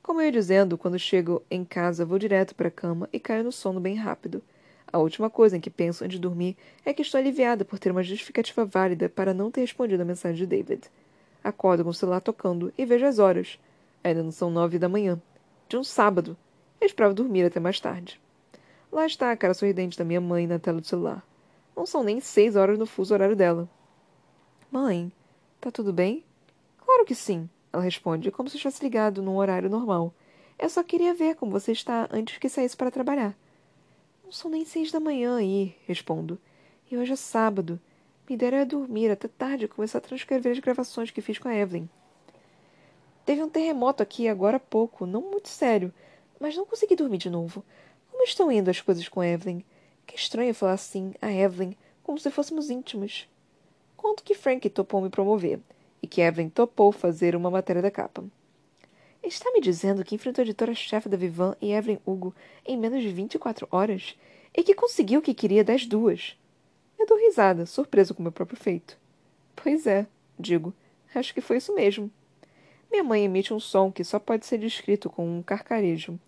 Como 0.01 0.19
eu 0.19 0.25
ia 0.25 0.31
dizendo, 0.31 0.77
quando 0.77 0.97
chego 0.97 1.43
em 1.49 1.63
casa 1.63 2.05
vou 2.05 2.17
direto 2.17 2.55
para 2.55 2.69
a 2.69 2.71
cama 2.71 3.07
e 3.13 3.19
caio 3.19 3.43
no 3.43 3.51
sono 3.51 3.79
bem 3.79 3.95
rápido. 3.95 4.41
A 4.91 4.97
última 4.97 5.29
coisa 5.29 5.55
em 5.55 5.61
que 5.61 5.69
penso 5.69 6.03
antes 6.03 6.15
de 6.15 6.21
dormir 6.21 6.57
é 6.83 6.93
que 6.93 7.01
estou 7.01 7.19
aliviada 7.19 7.63
por 7.63 7.79
ter 7.79 7.91
uma 7.91 8.03
justificativa 8.03 8.65
válida 8.65 9.07
para 9.07 9.33
não 9.33 9.51
ter 9.51 9.61
respondido 9.61 10.01
a 10.01 10.05
mensagem 10.05 10.37
de 10.37 10.45
David. 10.45 10.89
Acordo 11.43 11.83
com 11.83 11.91
o 11.91 11.93
celular 11.93 12.19
tocando 12.19 12.73
e 12.77 12.85
vejo 12.85 13.05
as 13.05 13.19
horas. 13.19 13.59
Ainda 14.03 14.23
não 14.23 14.31
são 14.31 14.49
nove 14.49 14.79
da 14.79 14.89
manhã. 14.89 15.21
De 15.69 15.77
um 15.77 15.83
sábado. 15.83 16.35
Eu 16.79 16.87
esperava 16.87 17.13
dormir 17.13 17.45
até 17.45 17.59
mais 17.59 17.79
tarde. 17.79 18.19
Lá 18.91 19.05
está 19.05 19.31
a 19.31 19.37
cara 19.37 19.53
sorridente 19.53 19.97
da 19.97 20.03
minha 20.03 20.19
mãe 20.19 20.45
na 20.45 20.59
tela 20.59 20.81
do 20.81 20.87
celular. 20.87 21.25
Não 21.81 21.85
são 21.87 22.03
nem 22.03 22.19
seis 22.19 22.55
horas 22.55 22.77
no 22.77 22.85
fuso 22.85 23.11
horário 23.11 23.35
dela. 23.35 23.67
Mãe, 24.69 25.11
tá 25.59 25.71
tudo 25.71 25.91
bem? 25.91 26.23
Claro 26.77 27.03
que 27.03 27.15
sim, 27.15 27.49
ela 27.73 27.81
responde, 27.81 28.29
como 28.29 28.47
se 28.47 28.55
estivesse 28.55 28.83
ligado 28.83 29.19
num 29.19 29.35
horário 29.35 29.67
normal. 29.67 30.13
Eu 30.59 30.69
só 30.69 30.83
queria 30.83 31.15
ver 31.15 31.33
como 31.37 31.51
você 31.51 31.71
está 31.71 32.07
antes 32.11 32.37
que 32.37 32.47
saísse 32.47 32.77
para 32.77 32.91
trabalhar. 32.91 33.35
Não 34.23 34.31
são 34.31 34.51
nem 34.51 34.63
seis 34.63 34.91
da 34.91 34.99
manhã 34.99 35.37
aí, 35.37 35.75
respondo. 35.87 36.37
E 36.91 36.95
hoje 36.95 37.13
é 37.13 37.15
sábado. 37.15 37.81
Me 38.29 38.37
deram 38.37 38.59
a 38.59 38.63
dormir 38.63 39.09
até 39.09 39.27
tarde 39.27 39.65
e 39.65 39.67
começar 39.67 39.97
a 39.97 40.01
transcrever 40.01 40.51
as 40.51 40.59
gravações 40.59 41.09
que 41.09 41.19
fiz 41.19 41.39
com 41.39 41.47
a 41.47 41.55
Evelyn. 41.55 41.89
Teve 43.25 43.41
um 43.41 43.49
terremoto 43.49 44.03
aqui 44.03 44.27
agora 44.27 44.57
há 44.57 44.59
pouco, 44.59 45.07
não 45.07 45.23
muito 45.23 45.49
sério, 45.49 45.91
mas 46.39 46.55
não 46.55 46.63
consegui 46.63 46.95
dormir 46.95 47.17
de 47.17 47.31
novo. 47.31 47.65
Como 48.11 48.23
estão 48.23 48.51
indo 48.51 48.69
as 48.69 48.79
coisas 48.79 49.09
com 49.09 49.23
Evelyn? 49.23 49.63
Que 50.11 50.17
estranho 50.17 50.53
falar 50.53 50.73
assim, 50.73 51.13
a 51.21 51.31
Evelyn, 51.31 51.73
como 52.03 52.19
se 52.19 52.29
fôssemos 52.29 52.69
íntimos. 52.69 53.29
Conto 53.95 54.23
que 54.25 54.35
Frank 54.35 54.69
topou 54.69 55.01
me 55.01 55.09
promover 55.09 55.61
e 56.03 56.07
que 56.07 56.19
Evelyn 56.19 56.49
topou 56.49 56.91
fazer 56.91 57.33
uma 57.33 57.49
matéria 57.49 57.81
da 57.81 57.89
capa. 57.89 58.21
Está 59.23 59.49
me 59.53 59.61
dizendo 59.61 60.03
que 60.03 60.13
enfrentou 60.13 60.41
a 60.41 60.45
editora-chefe 60.45 61.07
da 61.07 61.15
Vivan 61.15 61.55
e 61.61 61.71
Evelyn 61.71 61.97
Hugo 62.05 62.35
em 62.65 62.75
menos 62.75 63.01
de 63.01 63.07
24 63.07 63.65
horas 63.71 64.17
e 64.53 64.61
que 64.63 64.75
conseguiu 64.75 65.21
o 65.21 65.23
que 65.23 65.33
queria 65.33 65.63
das 65.63 65.85
duas. 65.85 66.37
Eu 66.99 67.05
dou 67.05 67.17
risada, 67.17 67.65
surpreso 67.65 68.13
com 68.13 68.21
meu 68.21 68.33
próprio 68.33 68.59
feito. 68.59 68.97
Pois 69.55 69.87
é, 69.87 70.05
digo. 70.37 70.73
Acho 71.15 71.33
que 71.33 71.39
foi 71.39 71.55
isso 71.55 71.73
mesmo. 71.73 72.11
Minha 72.91 73.03
mãe 73.05 73.23
emite 73.23 73.53
um 73.53 73.61
som 73.61 73.89
que 73.89 74.03
só 74.03 74.19
pode 74.19 74.45
ser 74.45 74.57
descrito 74.57 75.09
com 75.09 75.37
um 75.37 75.41
carcarejo. 75.41 76.19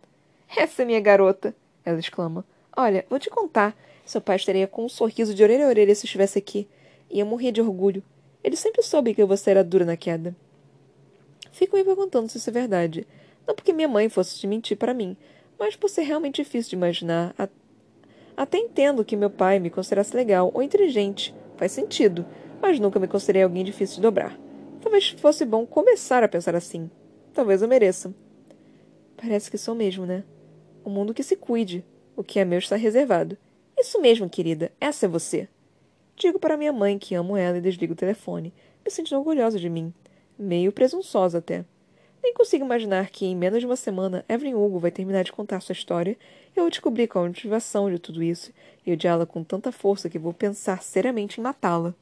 Essa 0.55 0.83
é 0.83 0.85
minha 0.85 1.01
garota! 1.01 1.53
Ela 1.83 1.99
exclama. 1.99 2.45
Olha, 2.75 3.05
vou 3.09 3.19
te 3.19 3.29
contar. 3.29 3.77
Seu 4.05 4.19
pai 4.19 4.35
estaria 4.35 4.67
com 4.67 4.85
um 4.85 4.89
sorriso 4.89 5.33
de 5.33 5.43
orelha 5.43 5.65
a 5.65 5.69
orelha 5.69 5.93
se 5.93 6.05
estivesse 6.05 6.39
aqui. 6.39 6.67
Eu 7.09 7.25
morria 7.25 7.51
de 7.51 7.61
orgulho. 7.61 8.03
Ele 8.43 8.55
sempre 8.55 8.81
soube 8.81 9.13
que 9.13 9.23
você 9.23 9.51
era 9.51 9.63
dura 9.63 9.85
na 9.85 9.95
queda. 9.95 10.35
Fico 11.51 11.77
me 11.77 11.83
perguntando 11.83 12.27
se 12.27 12.37
isso 12.37 12.49
é 12.49 12.53
verdade. 12.53 13.07
Não 13.47 13.53
porque 13.53 13.71
minha 13.71 13.87
mãe 13.87 14.09
fosse 14.09 14.39
te 14.39 14.47
mentir 14.47 14.75
para 14.75 14.93
mim, 14.93 15.15
mas 15.59 15.75
por 15.75 15.89
ser 15.89 16.01
realmente 16.01 16.41
difícil 16.41 16.71
de 16.71 16.75
imaginar. 16.75 17.35
Até 18.35 18.57
entendo 18.57 19.05
que 19.05 19.15
meu 19.15 19.29
pai 19.29 19.59
me 19.59 19.69
considerasse 19.69 20.15
legal 20.15 20.49
ou 20.53 20.63
inteligente. 20.63 21.33
Faz 21.55 21.71
sentido, 21.71 22.25
mas 22.59 22.79
nunca 22.79 22.99
me 22.99 23.07
considerei 23.07 23.43
alguém 23.43 23.63
difícil 23.63 23.97
de 23.97 24.01
dobrar. 24.01 24.37
Talvez 24.81 25.09
fosse 25.09 25.45
bom 25.45 25.65
começar 25.65 26.23
a 26.23 26.27
pensar 26.27 26.55
assim. 26.55 26.89
Talvez 27.33 27.61
eu 27.61 27.67
mereça. 27.67 28.13
Parece 29.15 29.51
que 29.51 29.57
sou 29.57 29.75
mesmo, 29.75 30.05
né? 30.05 30.23
O 30.83 30.89
mundo 30.89 31.13
que 31.13 31.23
se 31.23 31.35
cuide. 31.35 31.85
O 32.15 32.23
que 32.23 32.39
é 32.39 32.45
meu 32.45 32.59
está 32.59 32.75
reservado. 32.75 33.37
Isso 33.77 33.99
mesmo, 33.99 34.29
querida. 34.29 34.71
Essa 34.79 35.05
é 35.05 35.09
você. 35.09 35.47
Digo 36.15 36.39
para 36.39 36.57
minha 36.57 36.71
mãe 36.71 36.99
que 36.99 37.15
amo 37.15 37.35
ela 37.35 37.57
e 37.57 37.61
desligo 37.61 37.93
o 37.93 37.97
telefone, 37.97 38.53
me 38.85 38.91
sentindo 38.91 39.17
orgulhosa 39.17 39.59
de 39.59 39.69
mim 39.69 39.93
meio 40.37 40.71
presunçosa 40.71 41.37
até. 41.37 41.63
Nem 42.21 42.33
consigo 42.33 42.63
imaginar 42.63 43.09
que, 43.09 43.25
em 43.25 43.35
menos 43.35 43.59
de 43.59 43.65
uma 43.65 43.75
semana, 43.75 44.23
Evelyn 44.29 44.55
Hugo 44.55 44.79
vai 44.79 44.91
terminar 44.91 45.23
de 45.23 45.31
contar 45.31 45.59
sua 45.59 45.73
história 45.73 46.17
eu 46.55 46.69
descobri 46.69 47.07
qual 47.07 47.25
a 47.25 47.27
motivação 47.27 47.89
de 47.89 47.97
tudo 47.97 48.21
isso 48.21 48.53
e 48.85 48.93
odiá-la 48.93 49.25
com 49.25 49.43
tanta 49.43 49.71
força 49.71 50.09
que 50.09 50.19
vou 50.19 50.33
pensar 50.33 50.83
seriamente 50.83 51.39
em 51.39 51.43
matá-la. 51.43 51.95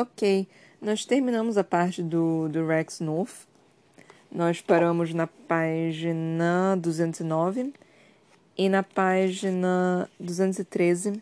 Ok, 0.00 0.46
nós 0.80 1.04
terminamos 1.04 1.58
a 1.58 1.64
parte 1.64 2.04
do, 2.04 2.48
do 2.48 2.64
Rex 2.64 3.00
North. 3.00 3.48
Nós 4.30 4.60
paramos 4.60 5.12
na 5.12 5.26
página 5.26 6.76
209 6.76 7.74
e 8.56 8.68
na 8.68 8.84
página 8.84 10.08
213 10.20 11.20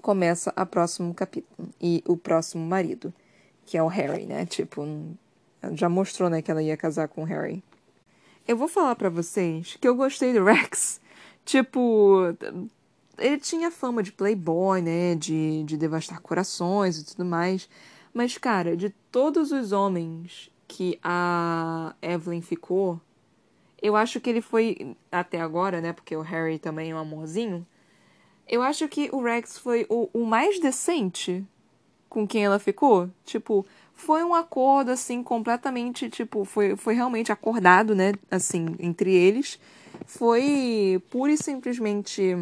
começa 0.00 0.52
a 0.54 0.64
próximo 0.64 1.12
capítulo 1.12 1.70
e 1.80 2.04
o 2.06 2.16
próximo 2.16 2.64
marido, 2.64 3.12
que 3.66 3.76
é 3.76 3.82
o 3.82 3.88
Harry, 3.88 4.26
né? 4.26 4.46
Tipo, 4.46 4.86
já 5.72 5.88
mostrou, 5.88 6.30
né, 6.30 6.40
que 6.40 6.52
ela 6.52 6.62
ia 6.62 6.76
casar 6.76 7.08
com 7.08 7.22
o 7.22 7.26
Harry. 7.26 7.64
Eu 8.46 8.56
vou 8.56 8.68
falar 8.68 8.94
para 8.94 9.10
vocês 9.10 9.76
que 9.80 9.88
eu 9.88 9.96
gostei 9.96 10.32
do 10.32 10.44
Rex. 10.44 11.00
Tipo, 11.44 12.32
ele 13.22 13.38
tinha 13.38 13.70
fama 13.70 14.02
de 14.02 14.12
playboy, 14.12 14.82
né, 14.82 15.14
de, 15.14 15.62
de 15.64 15.76
devastar 15.76 16.20
corações 16.20 16.98
e 16.98 17.04
tudo 17.04 17.24
mais. 17.24 17.68
Mas, 18.12 18.36
cara, 18.36 18.76
de 18.76 18.90
todos 19.10 19.52
os 19.52 19.72
homens 19.72 20.50
que 20.68 20.98
a 21.02 21.94
Evelyn 22.02 22.42
ficou, 22.42 23.00
eu 23.80 23.96
acho 23.96 24.20
que 24.20 24.30
ele 24.30 24.40
foi, 24.40 24.96
até 25.10 25.40
agora, 25.40 25.80
né? 25.80 25.92
Porque 25.92 26.14
o 26.14 26.20
Harry 26.20 26.58
também 26.58 26.90
é 26.90 26.94
um 26.94 26.98
amorzinho. 26.98 27.66
Eu 28.48 28.62
acho 28.62 28.88
que 28.88 29.08
o 29.12 29.22
Rex 29.22 29.58
foi 29.58 29.86
o, 29.88 30.08
o 30.12 30.24
mais 30.24 30.60
decente 30.60 31.44
com 32.08 32.26
quem 32.26 32.44
ela 32.44 32.58
ficou. 32.58 33.10
Tipo, 33.24 33.66
foi 33.94 34.22
um 34.22 34.34
acordo, 34.34 34.90
assim, 34.90 35.22
completamente, 35.22 36.08
tipo, 36.10 36.44
foi, 36.44 36.76
foi 36.76 36.94
realmente 36.94 37.32
acordado, 37.32 37.94
né? 37.94 38.12
Assim, 38.30 38.76
entre 38.78 39.14
eles. 39.14 39.58
Foi 40.06 41.02
pura 41.10 41.32
e 41.32 41.36
simplesmente 41.36 42.36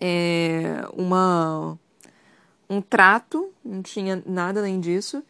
é, 0.00 0.84
uma 0.92 1.78
um 2.68 2.80
trato, 2.80 3.52
não 3.64 3.82
tinha 3.82 4.22
nada 4.26 4.60
além 4.60 4.80
disso. 4.80 5.22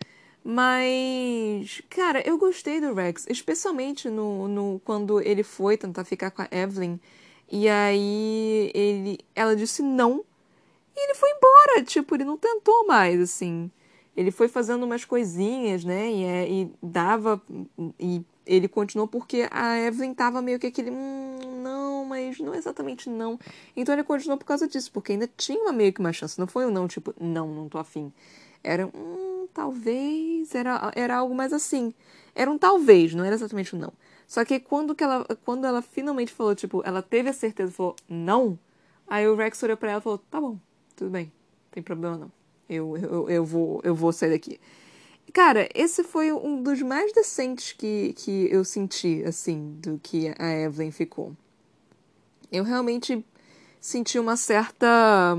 Mas, 0.42 1.80
cara, 1.88 2.22
eu 2.28 2.36
gostei 2.36 2.80
do 2.80 2.92
Rex, 2.92 3.26
especialmente 3.28 4.10
no, 4.10 4.46
no 4.46 4.80
quando 4.84 5.20
ele 5.20 5.42
foi 5.42 5.76
tentar 5.76 6.04
ficar 6.04 6.30
com 6.30 6.42
a 6.42 6.48
Evelyn. 6.50 6.98
E 7.50 7.68
aí 7.68 8.70
ele, 8.74 9.18
ela 9.34 9.56
disse 9.56 9.82
não. 9.82 10.24
E 10.94 11.04
ele 11.04 11.14
foi 11.14 11.30
embora, 11.30 11.82
tipo, 11.84 12.14
ele 12.14 12.24
não 12.24 12.36
tentou 12.36 12.86
mais, 12.86 13.20
assim. 13.20 13.70
Ele 14.16 14.30
foi 14.30 14.46
fazendo 14.46 14.84
umas 14.84 15.04
coisinhas, 15.04 15.84
né? 15.84 16.10
E, 16.10 16.24
é, 16.24 16.48
e 16.48 16.70
dava. 16.82 17.40
E 17.98 18.22
ele 18.46 18.68
continuou 18.68 19.08
porque 19.08 19.48
a 19.50 19.78
Evelyn 19.80 20.14
tava 20.14 20.42
meio 20.42 20.58
que 20.58 20.66
aquele. 20.68 20.90
Hum, 20.90 21.62
não, 21.62 21.83
mas 22.04 22.38
não 22.38 22.54
exatamente 22.54 23.08
não. 23.08 23.38
Então 23.76 23.94
ele 23.94 24.04
continuou 24.04 24.38
por 24.38 24.44
causa 24.44 24.68
disso, 24.68 24.90
porque 24.92 25.12
ainda 25.12 25.28
tinha 25.36 25.72
meio 25.72 25.92
que 25.92 26.00
uma 26.00 26.12
chance. 26.12 26.38
Não 26.38 26.46
foi 26.46 26.66
um 26.66 26.70
não, 26.70 26.86
tipo, 26.88 27.14
não, 27.20 27.48
não 27.48 27.68
tô 27.68 27.78
afim. 27.78 28.12
Era 28.62 28.86
um 28.86 29.46
talvez, 29.52 30.54
era, 30.54 30.92
era 30.94 31.16
algo 31.16 31.34
mais 31.34 31.52
assim. 31.52 31.94
Era 32.34 32.50
um 32.50 32.58
talvez, 32.58 33.14
não 33.14 33.24
era 33.24 33.34
exatamente 33.34 33.74
um 33.76 33.78
não. 33.78 33.92
Só 34.26 34.44
que 34.44 34.58
quando, 34.58 34.94
que 34.94 35.04
ela, 35.04 35.24
quando 35.44 35.66
ela 35.66 35.82
finalmente 35.82 36.32
falou, 36.32 36.54
tipo, 36.54 36.82
ela 36.84 37.02
teve 37.02 37.28
a 37.28 37.32
certeza 37.32 37.70
falou 37.70 37.94
não, 38.08 38.58
aí 39.06 39.28
o 39.28 39.36
Rex 39.36 39.62
olhou 39.62 39.76
pra 39.76 39.90
ela 39.90 40.00
e 40.00 40.02
falou, 40.02 40.18
tá 40.18 40.40
bom, 40.40 40.58
tudo 40.96 41.10
bem, 41.10 41.26
não 41.26 41.70
tem 41.70 41.82
problema 41.82 42.16
não. 42.16 42.32
Eu, 42.68 42.96
eu, 42.96 43.28
eu, 43.28 43.44
vou, 43.44 43.80
eu 43.84 43.94
vou 43.94 44.12
sair 44.12 44.30
daqui. 44.30 44.58
Cara, 45.32 45.68
esse 45.74 46.02
foi 46.02 46.32
um 46.32 46.62
dos 46.62 46.80
mais 46.82 47.12
decentes 47.12 47.72
que, 47.72 48.14
que 48.14 48.48
eu 48.50 48.64
senti, 48.64 49.22
assim, 49.24 49.76
do 49.80 49.98
que 50.02 50.32
a 50.38 50.50
Evelyn 50.52 50.90
ficou. 50.90 51.36
Eu 52.54 52.62
realmente 52.62 53.24
senti 53.80 54.16
uma 54.16 54.36
certa. 54.36 55.36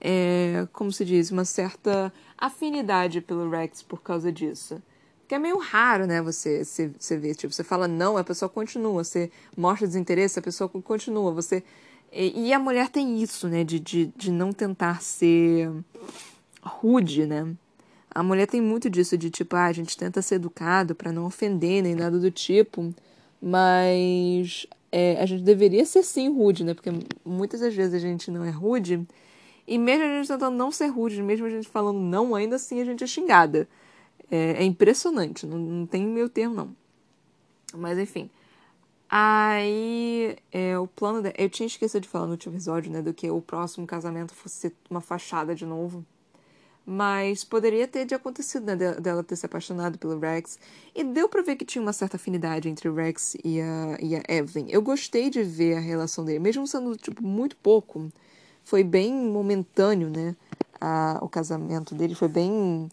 É, 0.00 0.66
como 0.72 0.90
se 0.90 1.04
diz? 1.04 1.30
Uma 1.30 1.44
certa 1.44 2.10
afinidade 2.38 3.20
pelo 3.20 3.50
Rex 3.50 3.82
por 3.82 4.02
causa 4.02 4.32
disso. 4.32 4.82
Que 5.28 5.34
é 5.34 5.38
meio 5.38 5.58
raro, 5.58 6.06
né? 6.06 6.22
Você, 6.22 6.64
você, 6.64 6.90
você 6.98 7.18
ver. 7.18 7.34
Tipo, 7.34 7.52
você 7.52 7.62
fala 7.62 7.86
não, 7.86 8.16
a 8.16 8.24
pessoa 8.24 8.48
continua. 8.48 9.04
Você 9.04 9.30
mostra 9.54 9.86
desinteresse, 9.86 10.38
a 10.38 10.42
pessoa 10.42 10.70
continua. 10.70 11.32
Você. 11.32 11.62
E, 12.10 12.48
e 12.48 12.52
a 12.54 12.58
mulher 12.58 12.88
tem 12.88 13.22
isso, 13.22 13.46
né? 13.46 13.62
De, 13.62 13.78
de, 13.78 14.06
de 14.16 14.30
não 14.30 14.54
tentar 14.54 15.02
ser 15.02 15.70
rude, 16.62 17.26
né? 17.26 17.54
A 18.10 18.22
mulher 18.22 18.46
tem 18.46 18.60
muito 18.62 18.88
disso, 18.88 19.18
de 19.18 19.28
tipo, 19.28 19.54
ah, 19.54 19.66
a 19.66 19.72
gente 19.72 19.98
tenta 19.98 20.22
ser 20.22 20.36
educado 20.36 20.94
para 20.94 21.12
não 21.12 21.26
ofender 21.26 21.82
nem 21.82 21.94
nada 21.94 22.18
do 22.18 22.30
tipo, 22.30 22.94
mas 23.40 24.66
é, 24.92 25.20
a 25.20 25.26
gente 25.26 25.42
deveria 25.42 25.84
ser 25.86 26.02
sim 26.02 26.28
rude, 26.28 26.62
né? 26.62 26.74
Porque 26.74 26.90
muitas 27.24 27.60
das 27.60 27.74
vezes 27.74 27.94
a 27.94 27.98
gente 27.98 28.30
não 28.30 28.44
é 28.44 28.50
rude, 28.50 29.06
e 29.66 29.78
mesmo 29.78 30.04
a 30.04 30.08
gente 30.08 30.28
tentando 30.28 30.56
não 30.56 30.70
ser 30.70 30.88
rude, 30.88 31.22
mesmo 31.22 31.46
a 31.46 31.50
gente 31.50 31.66
falando 31.66 31.98
não, 31.98 32.34
ainda 32.34 32.56
assim 32.56 32.80
a 32.80 32.84
gente 32.84 33.02
é 33.02 33.06
xingada. 33.06 33.66
É, 34.30 34.62
é 34.62 34.64
impressionante, 34.64 35.46
não, 35.46 35.58
não 35.58 35.86
tem 35.86 36.06
meio 36.06 36.28
termo, 36.28 36.54
não. 36.54 36.76
Mas 37.74 37.98
enfim. 37.98 38.30
Aí, 39.08 40.36
é, 40.50 40.78
o 40.78 40.86
plano. 40.86 41.22
De... 41.22 41.34
Eu 41.36 41.50
tinha 41.50 41.66
esquecido 41.66 42.02
de 42.02 42.08
falar 42.08 42.26
no 42.26 42.32
último 42.32 42.54
episódio, 42.54 42.90
né? 42.90 43.02
Do 43.02 43.12
que 43.12 43.30
o 43.30 43.42
próximo 43.42 43.86
casamento 43.86 44.34
fosse 44.34 44.74
uma 44.88 45.02
fachada 45.02 45.54
de 45.54 45.66
novo. 45.66 46.04
Mas 46.84 47.44
poderia 47.44 47.86
ter 47.86 48.04
de 48.04 48.14
acontecido, 48.14 48.66
né, 48.66 48.74
dela 48.74 49.22
ter 49.22 49.36
se 49.36 49.46
apaixonado 49.46 49.98
pelo 49.98 50.18
Rex. 50.18 50.58
E 50.94 51.04
deu 51.04 51.28
pra 51.28 51.42
ver 51.42 51.56
que 51.56 51.64
tinha 51.64 51.80
uma 51.80 51.92
certa 51.92 52.16
afinidade 52.16 52.68
entre 52.68 52.88
o 52.88 52.94
Rex 52.94 53.36
e 53.44 53.60
a, 53.60 53.96
e 54.00 54.16
a 54.16 54.22
Evelyn. 54.28 54.66
Eu 54.68 54.82
gostei 54.82 55.30
de 55.30 55.42
ver 55.42 55.76
a 55.76 55.80
relação 55.80 56.24
dele, 56.24 56.40
mesmo 56.40 56.66
sendo, 56.66 56.96
tipo, 56.96 57.22
muito 57.22 57.56
pouco. 57.56 58.10
Foi 58.64 58.82
bem 58.82 59.12
momentâneo, 59.12 60.10
né? 60.10 60.34
A, 60.80 61.18
o 61.22 61.28
casamento 61.28 61.94
dele 61.94 62.14
foi 62.14 62.28
bem. 62.28 62.88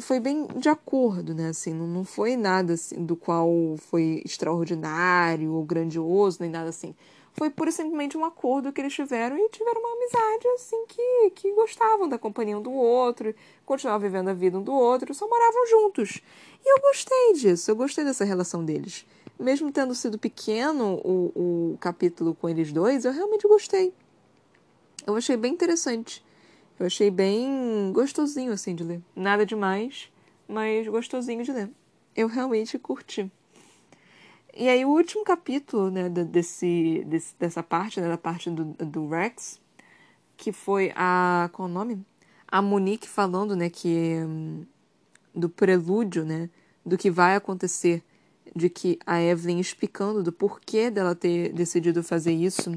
Foi 0.00 0.18
bem 0.18 0.46
de 0.56 0.70
acordo, 0.70 1.34
né? 1.34 1.48
Assim, 1.48 1.74
não, 1.74 1.86
não 1.86 2.04
foi 2.04 2.34
nada 2.34 2.72
assim, 2.74 3.04
do 3.04 3.14
qual 3.14 3.50
foi 3.76 4.22
extraordinário 4.24 5.52
ou 5.52 5.62
grandioso, 5.64 6.38
nem 6.40 6.50
nada 6.50 6.70
assim 6.70 6.94
foi 7.34 7.50
pura 7.50 7.70
e 7.70 7.72
simplesmente 7.72 8.16
um 8.16 8.24
acordo 8.24 8.72
que 8.72 8.80
eles 8.80 8.92
tiveram 8.92 9.38
e 9.38 9.48
tiveram 9.48 9.80
uma 9.80 9.92
amizade, 9.94 10.48
assim, 10.48 10.84
que, 10.86 11.30
que 11.34 11.52
gostavam 11.54 12.08
da 12.08 12.18
companhia 12.18 12.58
um 12.58 12.62
do 12.62 12.72
outro, 12.72 13.34
continuavam 13.64 14.06
vivendo 14.06 14.28
a 14.28 14.34
vida 14.34 14.58
um 14.58 14.62
do 14.62 14.72
outro, 14.72 15.14
só 15.14 15.26
moravam 15.28 15.66
juntos. 15.66 16.20
E 16.64 16.72
eu 16.72 16.80
gostei 16.80 17.32
disso, 17.34 17.70
eu 17.70 17.76
gostei 17.76 18.04
dessa 18.04 18.24
relação 18.24 18.64
deles. 18.64 19.06
Mesmo 19.38 19.72
tendo 19.72 19.94
sido 19.94 20.18
pequeno 20.18 21.00
o, 21.02 21.72
o 21.74 21.78
capítulo 21.78 22.34
com 22.34 22.48
eles 22.48 22.70
dois, 22.70 23.04
eu 23.04 23.12
realmente 23.12 23.48
gostei. 23.48 23.92
Eu 25.06 25.16
achei 25.16 25.36
bem 25.36 25.52
interessante. 25.52 26.24
Eu 26.78 26.86
achei 26.86 27.10
bem 27.10 27.92
gostosinho, 27.92 28.52
assim, 28.52 28.74
de 28.74 28.84
ler. 28.84 29.00
Nada 29.16 29.44
demais, 29.46 30.10
mas 30.46 30.86
gostosinho 30.86 31.42
de 31.42 31.52
ler. 31.52 31.70
Eu 32.14 32.28
realmente 32.28 32.78
curti. 32.78 33.30
E 34.54 34.68
aí 34.68 34.84
o 34.84 34.90
último 34.90 35.24
capítulo, 35.24 35.90
né, 35.90 36.08
desse, 36.10 37.02
desse 37.06 37.34
dessa 37.38 37.62
parte, 37.62 38.00
né, 38.00 38.08
da 38.08 38.18
parte 38.18 38.50
do, 38.50 38.64
do 38.64 39.08
Rex, 39.08 39.58
que 40.36 40.52
foi 40.52 40.92
a 40.94 41.48
qual 41.52 41.68
o 41.68 41.72
nome? 41.72 42.04
A 42.46 42.60
Monique 42.60 43.08
falando, 43.08 43.56
né, 43.56 43.70
que 43.70 44.16
hum, 44.20 44.66
do 45.34 45.48
prelúdio, 45.48 46.24
né, 46.24 46.50
do 46.84 46.98
que 46.98 47.10
vai 47.10 47.34
acontecer, 47.34 48.02
de 48.54 48.68
que 48.68 48.98
a 49.06 49.22
Evelyn 49.22 49.58
explicando 49.58 50.22
do 50.22 50.30
porquê 50.32 50.90
dela 50.90 51.14
ter 51.14 51.52
decidido 51.54 52.02
fazer 52.02 52.32
isso. 52.32 52.76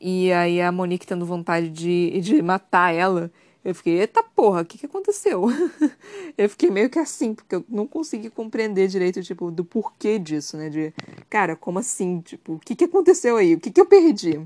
E 0.00 0.30
aí 0.32 0.60
a 0.60 0.70
Monique 0.70 1.06
tendo 1.06 1.24
vontade 1.24 1.70
de, 1.70 2.20
de 2.20 2.42
matar 2.42 2.94
ela. 2.94 3.32
Eu 3.64 3.74
fiquei, 3.74 4.00
eita 4.00 4.22
porra, 4.22 4.62
o 4.62 4.64
que, 4.64 4.78
que 4.78 4.86
aconteceu? 4.86 5.46
eu 6.38 6.48
fiquei 6.48 6.70
meio 6.70 6.88
que 6.88 6.98
assim, 6.98 7.34
porque 7.34 7.56
eu 7.56 7.64
não 7.68 7.86
consegui 7.86 8.30
compreender 8.30 8.88
direito, 8.88 9.22
tipo, 9.22 9.50
do 9.50 9.64
porquê 9.64 10.18
disso, 10.18 10.56
né? 10.56 10.68
De, 10.68 10.94
cara, 11.28 11.56
como 11.56 11.78
assim? 11.78 12.20
Tipo, 12.20 12.54
o 12.54 12.58
que, 12.58 12.76
que 12.76 12.84
aconteceu 12.84 13.36
aí? 13.36 13.54
O 13.54 13.60
que, 13.60 13.70
que 13.70 13.80
eu 13.80 13.86
perdi? 13.86 14.40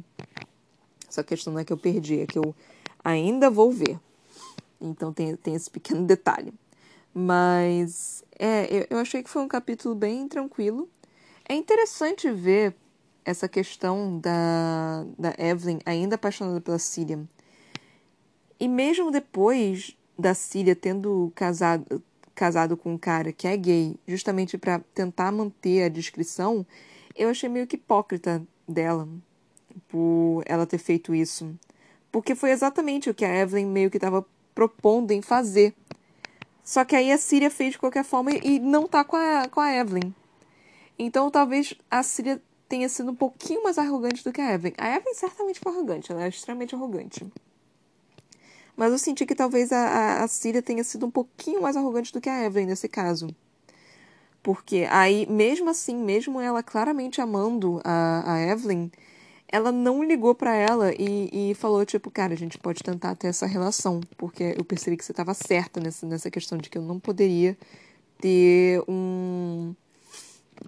Essa 1.09 1.23
questão 1.23 1.53
não 1.53 1.61
é 1.61 1.65
que 1.65 1.73
eu 1.73 1.77
perdi, 1.77 2.21
é 2.21 2.27
que 2.27 2.39
eu 2.39 2.55
ainda 3.05 3.51
vou 3.51 3.71
ver. 3.71 3.99
Então 4.81 5.13
tem, 5.13 5.37
tem 5.37 5.55
esse 5.55 5.71
pequeno 5.71 6.07
detalhe. 6.07 6.53
Mas, 7.15 8.25
é, 8.39 8.67
eu, 8.75 8.87
eu 8.91 8.99
achei 8.99 9.23
que 9.23 9.29
foi 9.29 9.43
um 9.43 9.49
capítulo 9.49 9.95
bem 9.95 10.27
tranquilo. 10.27 10.89
É 11.47 11.55
interessante 11.55 12.31
ver 12.31 12.75
essa 13.25 13.47
questão 13.47 14.19
da, 14.19 15.05
da 15.19 15.35
Evelyn 15.39 15.79
ainda 15.85 16.15
apaixonada 16.15 16.61
pela 16.61 16.79
Síria 16.79 17.21
e 18.63 18.69
mesmo 18.69 19.11
depois 19.11 19.97
da 20.17 20.35
Síria 20.35 20.77
tendo 20.77 21.33
casado, 21.35 22.01
casado 22.33 22.77
com 22.77 22.93
um 22.95 22.97
cara 22.97 23.33
que 23.33 23.49
é 23.49 23.57
gay, 23.57 23.97
justamente 24.07 24.57
para 24.57 24.79
tentar 24.95 25.33
manter 25.33 25.83
a 25.83 25.89
descrição, 25.89 26.65
eu 27.17 27.29
achei 27.29 27.49
meio 27.49 27.67
que 27.67 27.75
hipócrita 27.75 28.41
dela 28.69 29.09
por 29.89 30.45
ela 30.47 30.65
ter 30.65 30.79
feito 30.79 31.13
isso. 31.13 31.53
Porque 32.13 32.37
foi 32.37 32.53
exatamente 32.53 33.11
o 33.11 33.15
que 33.15 33.25
a 33.25 33.35
Evelyn 33.35 33.67
meio 33.67 33.91
que 33.91 33.97
estava 33.97 34.25
propondo 34.55 35.11
em 35.11 35.21
fazer. 35.21 35.75
Só 36.63 36.85
que 36.85 36.95
aí 36.95 37.11
a 37.11 37.19
Síria 37.19 37.51
fez 37.51 37.73
de 37.73 37.81
qualquer 37.81 38.05
forma 38.05 38.31
e 38.31 38.61
não 38.61 38.87
tá 38.87 39.03
com 39.03 39.17
a, 39.17 39.49
com 39.49 39.59
a 39.59 39.75
Evelyn. 39.75 40.15
Então 40.97 41.33
talvez 41.33 41.75
a 41.91 42.01
Síria 42.05 42.41
tenha 42.69 42.89
sido 42.89 43.11
um 43.11 43.17
pouquinho 43.17 43.65
mais 43.65 43.77
arrogante 43.77 44.23
do 44.23 44.33
que 44.33 44.41
a 44.41 44.55
Evelyn. 44.55 44.75
A 44.79 44.89
Evelyn 44.95 45.15
certamente 45.15 45.59
foi 45.59 45.73
arrogante, 45.73 46.13
ela 46.13 46.23
é 46.23 46.29
extremamente 46.29 46.77
arrogante. 46.77 47.27
Mas 48.77 48.93
eu 48.93 48.99
senti 48.99 49.27
que 49.27 49.35
talvez 49.35 49.71
a, 49.73 49.79
a, 49.79 50.25
a 50.25 50.29
Síria 50.29 50.63
tenha 50.63 50.83
sido 50.83 51.07
um 51.07 51.11
pouquinho 51.11 51.63
mais 51.63 51.77
arrogante 51.77 52.13
do 52.13 52.21
que 52.21 52.29
a 52.29 52.45
Evelyn 52.45 52.67
nesse 52.67 52.89
caso. 52.89 53.29
Porque 54.43 54.87
aí, 54.91 55.27
mesmo 55.31 55.71
assim, 55.71 55.97
mesmo 55.97 56.41
ela 56.41 56.63
claramente 56.63 57.21
amando 57.21 57.81
a, 57.85 58.35
a 58.35 58.41
Evelyn, 58.41 58.91
ela 59.49 59.71
não 59.71 60.03
ligou 60.03 60.35
para 60.35 60.57
ela 60.57 60.93
e, 60.99 61.51
e 61.51 61.55
falou, 61.55 61.85
tipo, 61.85 62.11
cara, 62.11 62.33
a 62.33 62.37
gente 62.37 62.59
pode 62.59 62.83
tentar 62.83 63.15
ter 63.15 63.29
essa 63.29 63.47
relação. 63.47 64.01
Porque 64.17 64.55
eu 64.57 64.65
percebi 64.65 64.97
que 64.97 65.05
você 65.05 65.13
estava 65.13 65.35
certa 65.35 65.79
nessa, 65.79 66.07
nessa 66.07 66.31
questão 66.31 66.59
de 66.59 66.71
que 66.71 66.79
eu 66.79 66.83
não 66.83 66.99
poderia 66.99 67.57
ter 68.19 68.83
um. 68.89 69.75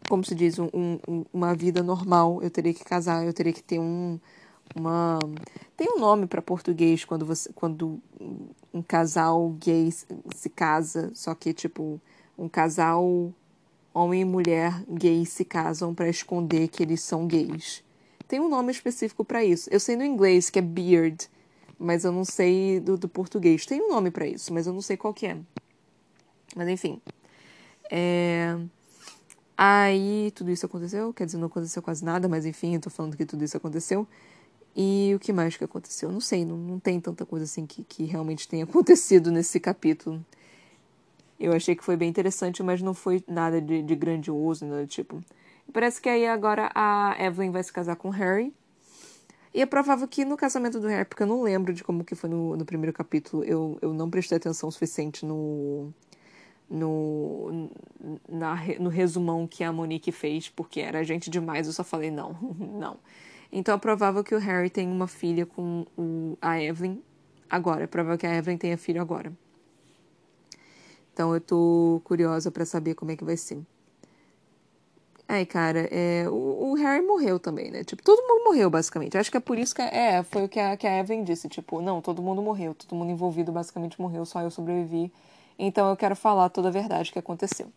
Como 0.09 0.25
se 0.25 0.35
diz? 0.35 0.59
Um, 0.59 0.69
um, 1.09 1.25
uma 1.33 1.55
vida 1.55 1.83
normal. 1.83 2.41
Eu 2.43 2.51
teria 2.51 2.75
que 2.75 2.85
casar, 2.85 3.25
eu 3.25 3.33
teria 3.33 3.53
que 3.53 3.63
ter 3.63 3.79
um 3.81 4.21
uma 4.75 5.19
tem 5.77 5.89
um 5.97 5.99
nome 5.99 6.27
para 6.27 6.43
português 6.43 7.05
quando 7.05 7.25
você 7.27 7.53
quando 7.53 8.01
um 8.73 8.83
casal 8.83 9.51
gay 9.51 9.91
se 9.91 10.49
casa, 10.51 11.11
só 11.15 11.35
que 11.35 11.53
tipo 11.53 12.01
um 12.37 12.49
casal 12.49 13.33
homem 13.93 14.23
e 14.23 14.25
mulher 14.25 14.83
gay 14.89 15.25
se 15.25 15.45
casam 15.45 15.95
para 15.95 16.09
esconder 16.09 16.69
que 16.69 16.83
eles 16.83 17.01
são 17.01 17.27
gays. 17.27 17.85
Tem 18.27 18.41
um 18.41 18.49
nome 18.49 18.73
específico 18.73 19.25
para 19.25 19.45
isso. 19.45 19.69
Eu 19.71 19.79
sei 19.79 19.95
no 19.95 20.05
inglês 20.05 20.51
que 20.51 20.59
é 20.59 20.63
beard, 20.63 21.29
mas 21.79 22.05
eu 22.05 22.11
não 22.11 22.25
sei 22.25 22.81
do, 22.81 22.97
do 22.97 23.09
português. 23.09 23.65
Tem 23.65 23.81
um 23.81 23.89
nome 23.89 24.11
para 24.11 24.27
isso, 24.27 24.53
mas 24.53 24.67
eu 24.67 24.73
não 24.73 24.81
sei 24.81 24.97
qual 24.97 25.15
que 25.15 25.27
é. 25.27 25.37
Mas 26.57 26.69
enfim. 26.69 27.01
É... 27.91 28.59
Aí 29.57 30.33
tudo 30.35 30.51
isso 30.51 30.67
aconteceu, 30.67 31.13
quer 31.13 31.27
dizer, 31.27 31.39
não 31.39 31.47
aconteceu 31.47 31.81
quase 31.81 32.05
nada, 32.05 32.29
mas 32.29 32.45
enfim, 32.45 32.75
eu 32.75 32.81
tô 32.81 32.91
falando 32.91 33.17
que 33.17 33.25
tudo 33.25 33.45
isso 33.45 33.57
aconteceu. 33.57 34.09
E 34.77 35.13
o 35.15 35.21
que 35.21 35.33
mais 35.33 35.57
que 35.57 35.65
aconteceu? 35.65 36.11
Não 36.11 36.21
sei, 36.21 36.45
não, 36.45 36.57
não 36.57 36.81
tem 36.81 37.01
tanta 37.01 37.25
coisa 37.25 37.45
assim 37.45 37.65
que, 37.65 37.85
que 37.85 38.05
realmente 38.05 38.49
tenha 38.49 38.65
acontecido 38.65 39.31
nesse 39.31 39.61
capítulo. 39.61 40.25
Eu 41.39 41.53
achei 41.53 41.75
que 41.75 41.85
foi 41.85 41.97
bem 41.97 42.09
interessante, 42.09 42.63
mas 42.63 42.81
não 42.81 42.95
foi 42.95 43.23
nada 43.27 43.61
de, 43.61 43.83
de 43.83 43.95
grandioso, 43.95 44.65
nada 44.65 44.83
do 44.83 44.89
tipo. 44.89 45.23
Parece 45.73 46.01
que 46.01 46.09
aí 46.09 46.27
agora 46.27 46.71
a 46.75 47.17
Evelyn 47.19 47.51
vai 47.51 47.63
se 47.63 47.73
casar 47.73 47.97
com 47.97 48.09
o 48.09 48.11
Harry. 48.11 48.53
E 49.53 49.61
é 49.61 49.67
provável 49.67 50.07
que 50.09 50.25
no 50.25 50.37
casamento 50.37 50.81
do 50.81 50.89
Harry, 50.89 51.05
porque 51.05 51.23
eu 51.23 51.27
não 51.27 51.43
lembro 51.43 51.73
de 51.73 51.85
como 51.85 52.05
que 52.05 52.17
foi 52.17 52.29
no, 52.29 52.57
no 52.57 52.65
primeiro 52.65 52.93
capítulo, 52.93 53.45
eu, 53.45 53.79
eu 53.81 53.95
não 53.95 54.11
prestei 54.11 54.37
atenção 54.37 54.69
o 54.69 54.73
suficiente 54.73 55.25
no, 55.25 55.93
no, 56.69 57.71
na, 58.29 58.57
no 58.81 58.91
resumão 58.91 59.47
que 59.47 59.63
a 59.63 59.73
Monique 59.73 60.11
fez, 60.11 60.49
porque 60.49 60.81
era 60.81 61.05
gente 61.05 61.31
demais, 61.31 61.69
eu 61.69 61.73
só 61.73 61.85
falei 61.85 62.11
não, 62.11 62.37
não. 62.59 62.99
Então 63.57 63.77
é 63.77 63.79
provável 63.79 64.25
que 64.25 64.35
o 64.35 64.39
Harry 64.39 64.69
tenha 64.69 64.91
uma 64.91 65.07
filha 65.07 65.47
com 65.47 65.87
o, 65.97 66.37
a 66.43 66.61
Evelyn 66.61 66.99
agora. 67.49 67.85
É 67.85 67.87
provável 67.87 68.19
que 68.19 68.27
a 68.27 68.35
Evelyn 68.35 68.59
tenha 68.59 68.77
filho 68.77 69.01
agora. 69.01 69.33
Então 71.13 71.33
eu 71.33 71.41
tô 71.41 72.03
curiosa 72.03 72.51
para 72.51 72.67
saber 72.67 72.97
como 72.97 73.13
é 73.13 73.17
que 73.17 73.23
vai 73.23 73.37
ser. 73.37 73.63
Aí, 75.29 75.47
cara, 75.47 75.89
é, 75.89 76.29
o, 76.29 76.73
o, 76.73 76.75
Harry 76.75 77.07
morreu 77.07 77.39
também, 77.39 77.71
né? 77.71 77.85
Tipo, 77.85 78.03
todo 78.03 78.21
mundo 78.27 78.43
morreu, 78.45 78.69
basicamente. 78.69 79.17
Acho 79.17 79.31
que 79.31 79.37
é 79.37 79.41
por 79.41 79.57
isso 79.57 79.73
que. 79.73 79.83
É, 79.83 80.25
foi 80.25 80.45
o 80.45 80.49
que 80.49 80.59
a, 80.59 80.77
que 80.77 80.87
a 80.89 80.99
Evelyn 80.99 81.23
disse. 81.23 81.49
Tipo, 81.49 81.81
não, 81.81 82.01
todo 82.01 82.21
mundo 82.21 82.43
morreu. 82.43 82.75
Todo 82.75 82.99
mundo 82.99 83.13
envolvido 83.13 83.53
basicamente 83.53 84.01
morreu, 84.01 84.27
só 84.27 84.41
eu 84.41 84.51
sobrevivi. 84.51 85.13
Então 85.57 85.89
eu 85.89 85.97
quero 85.97 86.17
falar 86.17 86.49
toda 86.49 86.69
a 86.69 86.73
verdade 86.73 87.13
que 87.13 87.21
aconteceu. 87.21 87.69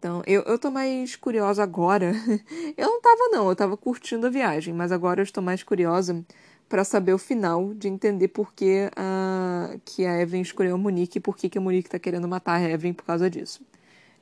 Então, 0.00 0.22
eu, 0.26 0.40
eu 0.44 0.58
tô 0.58 0.70
mais 0.70 1.14
curiosa 1.14 1.62
agora. 1.62 2.14
eu 2.74 2.88
não 2.88 3.02
tava, 3.02 3.28
não, 3.30 3.50
eu 3.50 3.54
tava 3.54 3.76
curtindo 3.76 4.26
a 4.26 4.30
viagem, 4.30 4.72
mas 4.72 4.90
agora 4.90 5.20
eu 5.20 5.24
estou 5.24 5.42
mais 5.42 5.62
curiosa 5.62 6.24
para 6.70 6.84
saber 6.84 7.12
o 7.12 7.18
final, 7.18 7.74
de 7.74 7.86
entender 7.86 8.28
por 8.28 8.54
que 8.54 8.90
a, 8.96 9.76
que 9.84 10.06
a 10.06 10.18
Evelyn 10.18 10.40
escolheu 10.40 10.74
a 10.74 10.78
Monique 10.78 11.18
e 11.18 11.20
por 11.20 11.36
que, 11.36 11.50
que 11.50 11.58
a 11.58 11.60
Monique 11.60 11.90
tá 11.90 11.98
querendo 11.98 12.26
matar 12.26 12.54
a 12.54 12.62
Evelyn 12.62 12.94
por 12.94 13.04
causa 13.04 13.28
disso. 13.28 13.60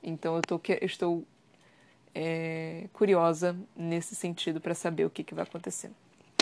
Então 0.03 0.35
eu 0.35 0.43
tô, 0.43 0.61
estou 0.83 1.25
é, 2.13 2.89
curiosa 2.93 3.55
nesse 3.77 4.17
sentido 4.17 4.61
para 4.61 4.75
saber 4.75 5.05
o 5.05 5.11
que, 5.11 5.23
que 5.23 5.35
vai 5.35 5.45
acontecer. 5.45 5.93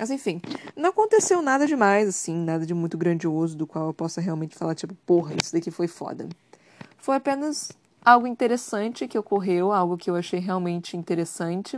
Mas 0.00 0.10
enfim, 0.10 0.40
não 0.74 0.88
aconteceu 0.88 1.42
nada 1.42 1.66
demais, 1.66 2.08
assim, 2.08 2.34
nada 2.34 2.64
de 2.64 2.72
muito 2.72 2.96
grandioso 2.96 3.54
do 3.54 3.66
qual 3.66 3.88
eu 3.88 3.94
possa 3.94 4.18
realmente 4.18 4.56
falar, 4.56 4.74
tipo, 4.74 4.94
porra, 5.04 5.34
isso 5.34 5.52
daqui 5.52 5.70
foi 5.70 5.88
foda. 5.88 6.26
Foi 6.96 7.16
apenas 7.16 7.70
algo 8.06 8.28
interessante 8.28 9.08
que 9.08 9.18
ocorreu, 9.18 9.72
algo 9.72 9.98
que 9.98 10.08
eu 10.08 10.14
achei 10.14 10.38
realmente 10.38 10.96
interessante, 10.96 11.76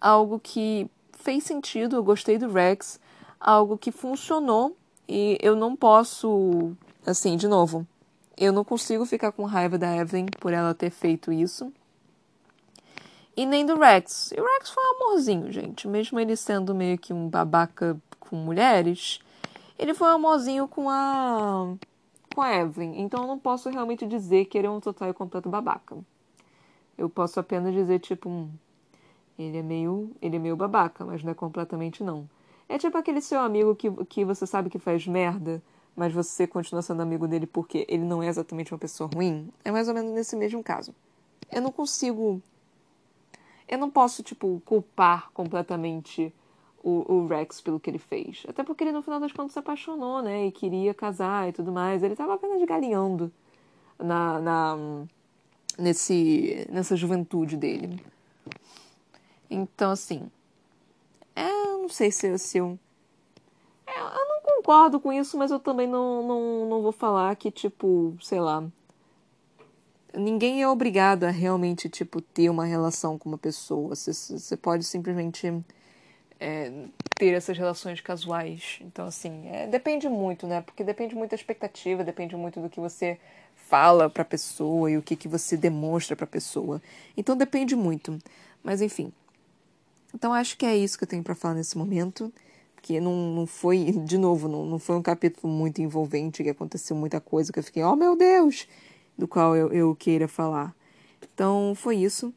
algo 0.00 0.38
que 0.38 0.88
fez 1.18 1.42
sentido, 1.42 1.96
eu 1.96 2.04
gostei 2.04 2.38
do 2.38 2.48
Rex, 2.48 3.00
algo 3.40 3.76
que 3.76 3.90
funcionou 3.90 4.76
e 5.08 5.36
eu 5.42 5.56
não 5.56 5.74
posso, 5.74 6.76
assim, 7.04 7.36
de 7.36 7.48
novo, 7.48 7.84
eu 8.36 8.52
não 8.52 8.62
consigo 8.62 9.04
ficar 9.04 9.32
com 9.32 9.44
raiva 9.44 9.76
da 9.76 9.96
Evelyn 9.96 10.26
por 10.38 10.52
ela 10.52 10.72
ter 10.74 10.90
feito 10.90 11.32
isso. 11.32 11.72
E 13.36 13.44
nem 13.44 13.66
do 13.66 13.76
Rex. 13.76 14.32
E 14.32 14.40
o 14.40 14.44
Rex 14.44 14.70
foi 14.70 14.84
um 14.84 14.96
amorzinho, 14.96 15.52
gente. 15.52 15.88
Mesmo 15.88 16.20
ele 16.20 16.36
sendo 16.36 16.74
meio 16.74 16.96
que 16.98 17.12
um 17.12 17.28
babaca 17.28 17.96
com 18.20 18.36
mulheres, 18.36 19.20
ele 19.76 19.94
foi 19.94 20.08
um 20.08 20.14
amorzinho 20.14 20.68
com 20.68 20.88
a. 20.88 21.74
com 22.38 22.42
a 22.42 22.54
Evelyn. 22.54 23.00
Então 23.00 23.22
eu 23.22 23.26
não 23.26 23.36
posso 23.36 23.68
realmente 23.68 24.06
dizer 24.06 24.44
que 24.44 24.56
ele 24.56 24.68
é 24.68 24.70
um 24.70 24.78
total 24.78 25.10
e 25.10 25.12
completo 25.12 25.48
babaca. 25.48 25.98
Eu 26.96 27.10
posso 27.10 27.40
apenas 27.40 27.74
dizer, 27.74 27.98
tipo, 27.98 28.28
um, 28.28 28.48
ele 29.36 29.56
é 29.56 29.62
meio. 29.62 30.12
ele 30.22 30.36
é 30.36 30.38
meio 30.38 30.54
babaca, 30.54 31.04
mas 31.04 31.20
não 31.24 31.32
é 31.32 31.34
completamente 31.34 32.04
não. 32.04 32.30
É 32.68 32.78
tipo 32.78 32.96
aquele 32.96 33.20
seu 33.20 33.40
amigo 33.40 33.74
que, 33.74 33.90
que 34.04 34.24
você 34.24 34.46
sabe 34.46 34.70
que 34.70 34.78
faz 34.78 35.04
merda, 35.04 35.60
mas 35.96 36.12
você 36.12 36.46
continua 36.46 36.80
sendo 36.80 37.02
amigo 37.02 37.26
dele 37.26 37.44
porque 37.44 37.84
ele 37.88 38.04
não 38.04 38.22
é 38.22 38.28
exatamente 38.28 38.72
uma 38.72 38.78
pessoa 38.78 39.10
ruim. 39.12 39.52
É 39.64 39.72
mais 39.72 39.88
ou 39.88 39.94
menos 39.94 40.12
nesse 40.12 40.36
mesmo 40.36 40.62
caso. 40.62 40.94
Eu 41.50 41.60
não 41.60 41.72
consigo 41.72 42.40
eu 43.66 43.78
não 43.78 43.90
posso, 43.90 44.22
tipo, 44.22 44.62
culpar 44.64 45.28
completamente 45.32 46.32
o, 46.82 47.12
o, 47.12 47.26
Rex 47.26 47.60
pelo 47.60 47.80
que 47.80 47.90
ele 47.90 47.98
fez. 47.98 48.44
Até 48.48 48.62
porque 48.62 48.84
ele, 48.84 48.92
no 48.92 49.02
final 49.02 49.20
das 49.20 49.32
contas, 49.32 49.52
se 49.52 49.58
apaixonou, 49.58 50.22
né? 50.22 50.46
E 50.46 50.52
queria 50.52 50.94
casar 50.94 51.48
e 51.48 51.52
tudo 51.52 51.72
mais. 51.72 52.02
Ele 52.02 52.14
estava 52.14 52.34
apenas 52.34 52.62
galinhando 52.66 53.32
na, 53.98 54.38
na, 54.40 54.78
nesse, 55.78 56.66
nessa 56.70 56.96
juventude 56.96 57.56
dele. 57.56 58.02
Então, 59.50 59.90
assim. 59.90 60.30
É, 61.34 61.48
não 61.48 61.88
sei 61.88 62.10
se, 62.10 62.36
se 62.38 62.58
eu. 62.58 62.78
É, 63.86 63.98
eu 63.98 64.28
não 64.28 64.40
concordo 64.42 65.00
com 65.00 65.12
isso, 65.12 65.38
mas 65.38 65.50
eu 65.50 65.58
também 65.58 65.86
não, 65.86 66.26
não, 66.26 66.66
não 66.68 66.82
vou 66.82 66.92
falar 66.92 67.34
que, 67.36 67.50
tipo, 67.50 68.16
sei 68.20 68.40
lá 68.40 68.64
ninguém 70.16 70.62
é 70.62 70.68
obrigado 70.68 71.24
a 71.24 71.30
realmente 71.30 71.88
tipo 71.88 72.20
ter 72.20 72.50
uma 72.50 72.64
relação 72.64 73.18
com 73.18 73.28
uma 73.28 73.38
pessoa. 73.38 73.94
Você, 73.94 74.12
você 74.12 74.56
pode 74.56 74.84
simplesmente 74.84 75.52
é, 76.40 76.70
ter 77.16 77.34
essas 77.34 77.56
relações 77.56 78.00
casuais. 78.00 78.78
Então 78.80 79.06
assim, 79.06 79.48
é, 79.48 79.66
depende 79.66 80.08
muito, 80.08 80.46
né? 80.46 80.60
Porque 80.60 80.84
depende 80.84 81.14
muito 81.14 81.30
da 81.30 81.36
expectativa, 81.36 82.04
depende 82.04 82.36
muito 82.36 82.60
do 82.60 82.68
que 82.68 82.80
você 82.80 83.18
fala 83.54 84.08
para 84.08 84.22
a 84.22 84.26
pessoa 84.26 84.90
e 84.90 84.96
o 84.96 85.02
que 85.02 85.16
que 85.16 85.28
você 85.28 85.56
demonstra 85.56 86.16
para 86.16 86.24
a 86.24 86.28
pessoa. 86.28 86.80
Então 87.16 87.36
depende 87.36 87.76
muito. 87.76 88.18
Mas 88.62 88.80
enfim. 88.80 89.12
Então 90.14 90.32
acho 90.32 90.56
que 90.56 90.66
é 90.66 90.76
isso 90.76 90.96
que 90.96 91.04
eu 91.04 91.08
tenho 91.08 91.22
para 91.22 91.34
falar 91.34 91.54
nesse 91.54 91.76
momento. 91.76 92.32
Que 92.80 93.00
não, 93.00 93.12
não 93.34 93.46
foi, 93.46 93.90
de 94.04 94.16
novo, 94.16 94.48
não, 94.48 94.64
não 94.64 94.78
foi 94.78 94.96
um 94.96 95.02
capítulo 95.02 95.52
muito 95.52 95.82
envolvente, 95.82 96.44
que 96.44 96.48
aconteceu 96.48 96.96
muita 96.96 97.20
coisa, 97.20 97.52
que 97.52 97.58
eu 97.58 97.62
fiquei, 97.62 97.82
oh 97.82 97.96
meu 97.96 98.16
Deus! 98.16 98.66
do 99.18 99.26
qual 99.26 99.56
eu, 99.56 99.72
eu 99.72 99.96
queira 99.96 100.28
falar. 100.28 100.72
Então, 101.34 101.74
foi 101.74 101.96
isso. 101.96 102.32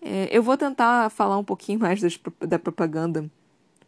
É, 0.00 0.28
eu 0.30 0.42
vou 0.42 0.56
tentar 0.56 1.10
falar 1.10 1.38
um 1.38 1.44
pouquinho 1.44 1.80
mais 1.80 2.02
das, 2.02 2.20
da 2.40 2.58
propaganda, 2.58 3.28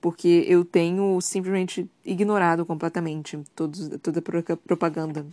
porque 0.00 0.44
eu 0.48 0.64
tenho 0.64 1.20
simplesmente 1.20 1.88
ignorado 2.04 2.64
completamente 2.64 3.38
todos, 3.54 3.88
toda 4.02 4.20
a 4.20 4.56
propaganda 4.56 5.26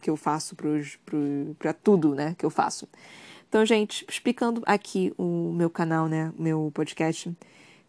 que 0.00 0.08
eu 0.08 0.16
faço 0.16 0.54
para 1.58 1.72
tudo 1.72 2.14
né, 2.14 2.34
que 2.38 2.46
eu 2.46 2.50
faço. 2.50 2.88
Então, 3.48 3.66
gente, 3.66 4.06
explicando 4.08 4.62
aqui 4.64 5.12
o 5.18 5.52
meu 5.52 5.68
canal, 5.68 6.08
né, 6.08 6.32
meu 6.38 6.70
podcast, 6.72 7.36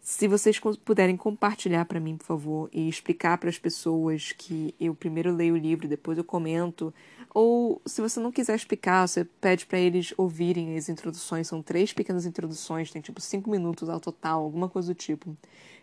se 0.00 0.28
vocês 0.28 0.60
puderem 0.84 1.16
compartilhar 1.16 1.86
para 1.86 1.98
mim, 1.98 2.18
por 2.18 2.26
favor, 2.26 2.68
e 2.70 2.86
explicar 2.86 3.38
para 3.38 3.48
as 3.48 3.58
pessoas 3.58 4.32
que 4.32 4.74
eu 4.78 4.94
primeiro 4.94 5.34
leio 5.34 5.54
o 5.54 5.56
livro, 5.56 5.88
depois 5.88 6.18
eu 6.18 6.24
comento, 6.24 6.92
ou 7.34 7.82
se 7.84 8.00
você 8.00 8.20
não 8.20 8.30
quiser 8.30 8.54
explicar, 8.54 9.08
você 9.08 9.24
pede 9.24 9.66
para 9.66 9.76
eles 9.76 10.14
ouvirem 10.16 10.76
as 10.76 10.88
introduções, 10.88 11.48
são 11.48 11.60
três 11.60 11.92
pequenas 11.92 12.24
introduções, 12.24 12.92
tem 12.92 13.02
tipo 13.02 13.20
cinco 13.20 13.50
minutos 13.50 13.88
ao 13.88 13.98
total, 13.98 14.44
alguma 14.44 14.68
coisa 14.68 14.94
do 14.94 14.96
tipo, 14.96 15.36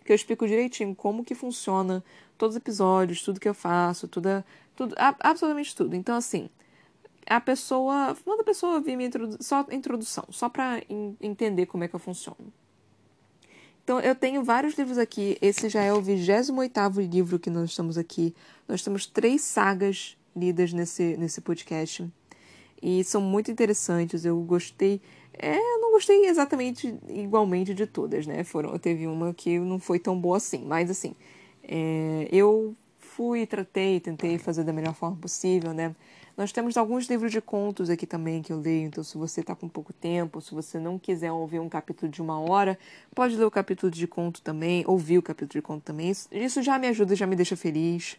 que 0.05 0.13
eu 0.13 0.15
explico 0.15 0.47
direitinho 0.47 0.95
como 0.95 1.25
que 1.25 1.35
funciona 1.35 2.01
todos 2.37 2.55
os 2.55 2.61
episódios, 2.61 3.21
tudo 3.21 3.37
que 3.37 3.49
eu 3.49 3.53
faço, 3.53 4.07
tudo, 4.07 4.41
tudo 4.77 4.95
absolutamente 4.97 5.75
tudo. 5.75 5.93
Então 5.93 6.15
assim, 6.15 6.49
a 7.27 7.41
pessoa, 7.41 8.15
manda 8.25 8.43
a 8.43 8.45
pessoa 8.45 8.75
ouvir 8.75 8.95
minha 8.95 9.07
introdu 9.07 9.37
só 9.43 9.67
introdução, 9.71 10.23
só 10.29 10.47
para 10.47 10.81
entender 11.19 11.65
como 11.65 11.83
é 11.83 11.87
que 11.89 11.95
eu 11.95 11.99
funciono. 11.99 12.53
Então, 13.83 13.99
eu 13.99 14.13
tenho 14.13 14.43
vários 14.43 14.75
livros 14.75 14.99
aqui. 14.99 15.39
Esse 15.41 15.67
já 15.67 15.81
é 15.81 15.91
o 15.91 15.99
28 15.99 17.01
livro 17.01 17.39
que 17.39 17.49
nós 17.49 17.71
estamos 17.71 17.97
aqui. 17.97 18.33
Nós 18.67 18.83
temos 18.83 19.07
três 19.07 19.41
sagas 19.41 20.15
lidas 20.35 20.73
nesse, 20.73 21.15
nesse 21.17 21.41
podcast. 21.41 22.07
E 22.81 23.03
são 23.03 23.21
muito 23.21 23.51
interessantes. 23.51 24.25
Eu 24.25 24.39
gostei. 24.41 25.01
É, 25.33 25.57
não 25.77 25.91
gostei 25.91 26.25
exatamente 26.25 26.95
igualmente 27.09 27.73
de 27.73 27.85
todas, 27.85 28.25
né? 28.25 28.43
Foram, 28.43 28.77
teve 28.77 29.07
uma 29.07 29.33
que 29.33 29.59
não 29.59 29.79
foi 29.79 29.99
tão 29.99 30.19
boa 30.19 30.37
assim. 30.37 30.65
Mas, 30.65 30.89
assim, 30.89 31.15
é, 31.63 32.27
eu 32.31 32.75
fui, 32.97 33.45
tratei, 33.45 33.99
tentei 33.99 34.37
fazer 34.37 34.63
da 34.63 34.73
melhor 34.73 34.93
forma 34.93 35.17
possível, 35.17 35.73
né? 35.73 35.95
Nós 36.37 36.51
temos 36.51 36.77
alguns 36.77 37.07
livros 37.07 37.31
de 37.31 37.41
contos 37.41 37.89
aqui 37.89 38.07
também 38.07 38.41
que 38.41 38.53
eu 38.53 38.59
leio, 38.59 38.87
então 38.87 39.03
se 39.03 39.17
você 39.17 39.41
está 39.41 39.53
com 39.53 39.67
pouco 39.67 39.91
tempo, 39.91 40.41
se 40.41 40.55
você 40.55 40.79
não 40.79 40.97
quiser 40.97 41.31
ouvir 41.31 41.59
um 41.59 41.67
capítulo 41.67 42.09
de 42.09 42.21
uma 42.21 42.39
hora, 42.39 42.79
pode 43.13 43.35
ler 43.35 43.45
o 43.45 43.51
capítulo 43.51 43.91
de 43.91 44.07
conto 44.07 44.41
também, 44.41 44.83
ouvir 44.87 45.17
o 45.17 45.21
capítulo 45.21 45.61
de 45.61 45.61
conto 45.61 45.83
também. 45.83 46.11
Isso 46.31 46.61
já 46.61 46.79
me 46.79 46.87
ajuda, 46.87 47.15
já 47.15 47.27
me 47.27 47.35
deixa 47.35 47.55
feliz. 47.55 48.17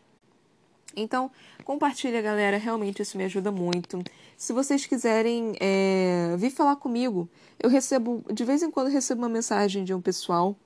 Então, 0.94 1.30
compartilha, 1.64 2.20
galera. 2.20 2.56
Realmente 2.56 3.02
isso 3.02 3.16
me 3.16 3.24
ajuda 3.24 3.50
muito. 3.50 4.02
Se 4.36 4.52
vocês 4.52 4.86
quiserem 4.86 5.54
é, 5.60 6.34
vir 6.36 6.50
falar 6.50 6.76
comigo, 6.76 7.28
eu 7.58 7.70
recebo, 7.70 8.24
de 8.32 8.44
vez 8.44 8.62
em 8.62 8.70
quando, 8.70 8.88
recebo 8.88 9.22
uma 9.22 9.28
mensagem 9.28 9.84
de 9.84 9.94
um 9.94 10.00
pessoal 10.00 10.56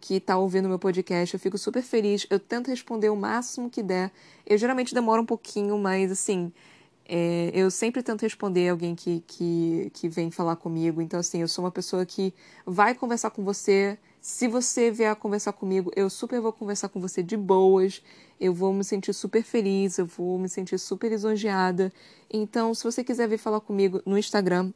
que 0.00 0.14
está 0.14 0.36
ouvindo 0.38 0.68
meu 0.68 0.78
podcast. 0.78 1.34
Eu 1.34 1.40
fico 1.40 1.58
super 1.58 1.82
feliz. 1.82 2.26
Eu 2.30 2.38
tento 2.38 2.68
responder 2.68 3.10
o 3.10 3.16
máximo 3.16 3.70
que 3.70 3.82
der. 3.82 4.10
Eu 4.46 4.56
geralmente 4.56 4.94
demoro 4.94 5.22
um 5.22 5.26
pouquinho, 5.26 5.76
mas 5.78 6.10
assim, 6.10 6.52
é, 7.08 7.50
eu 7.54 7.70
sempre 7.70 8.02
tento 8.02 8.22
responder 8.22 8.68
alguém 8.68 8.94
que, 8.94 9.24
que, 9.26 9.90
que 9.94 10.08
vem 10.08 10.30
falar 10.30 10.56
comigo. 10.56 11.00
Então, 11.00 11.18
assim, 11.18 11.40
eu 11.40 11.48
sou 11.48 11.64
uma 11.64 11.70
pessoa 11.70 12.04
que 12.04 12.34
vai 12.66 12.94
conversar 12.94 13.30
com 13.30 13.42
você. 13.42 13.98
Se 14.28 14.46
você 14.46 14.90
vier 14.90 15.16
conversar 15.16 15.54
comigo, 15.54 15.90
eu 15.96 16.10
super 16.10 16.38
vou 16.38 16.52
conversar 16.52 16.90
com 16.90 17.00
você 17.00 17.22
de 17.22 17.34
boas. 17.34 18.02
Eu 18.38 18.52
vou 18.52 18.74
me 18.74 18.84
sentir 18.84 19.14
super 19.14 19.42
feliz, 19.42 19.96
eu 19.96 20.04
vou 20.04 20.38
me 20.38 20.50
sentir 20.50 20.78
super 20.78 21.08
lisonjeada. 21.08 21.90
Então, 22.30 22.74
se 22.74 22.84
você 22.84 23.02
quiser 23.02 23.26
vir 23.26 23.38
falar 23.38 23.58
comigo 23.62 24.02
no 24.04 24.18
Instagram, 24.18 24.70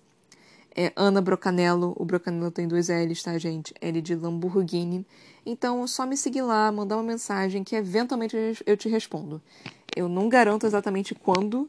é 0.75 0.91
Ana 0.97 1.21
Brocanello. 1.21 1.95
O 1.99 2.05
Brocanello 2.07 2.51
tem 2.51 2.67
dois 2.67 2.89
L's, 2.89 3.23
tá, 3.23 3.37
gente? 3.37 3.75
L 3.79 4.01
de 4.01 4.15
Lamborghini. 4.15 5.05
Então, 5.45 5.87
só 5.87 6.07
me 6.07 6.17
seguir 6.17 6.41
lá, 6.41 6.73
mandar 6.73 6.97
uma 6.97 7.03
mensagem 7.03 7.63
que 7.63 7.77
eventualmente 7.77 8.35
eu 8.65 8.77
te 8.79 8.89
respondo. 8.89 9.39
Eu 9.95 10.09
não 10.09 10.31
garanto 10.31 10.67
exatamente 10.67 11.15
quando 11.15 11.69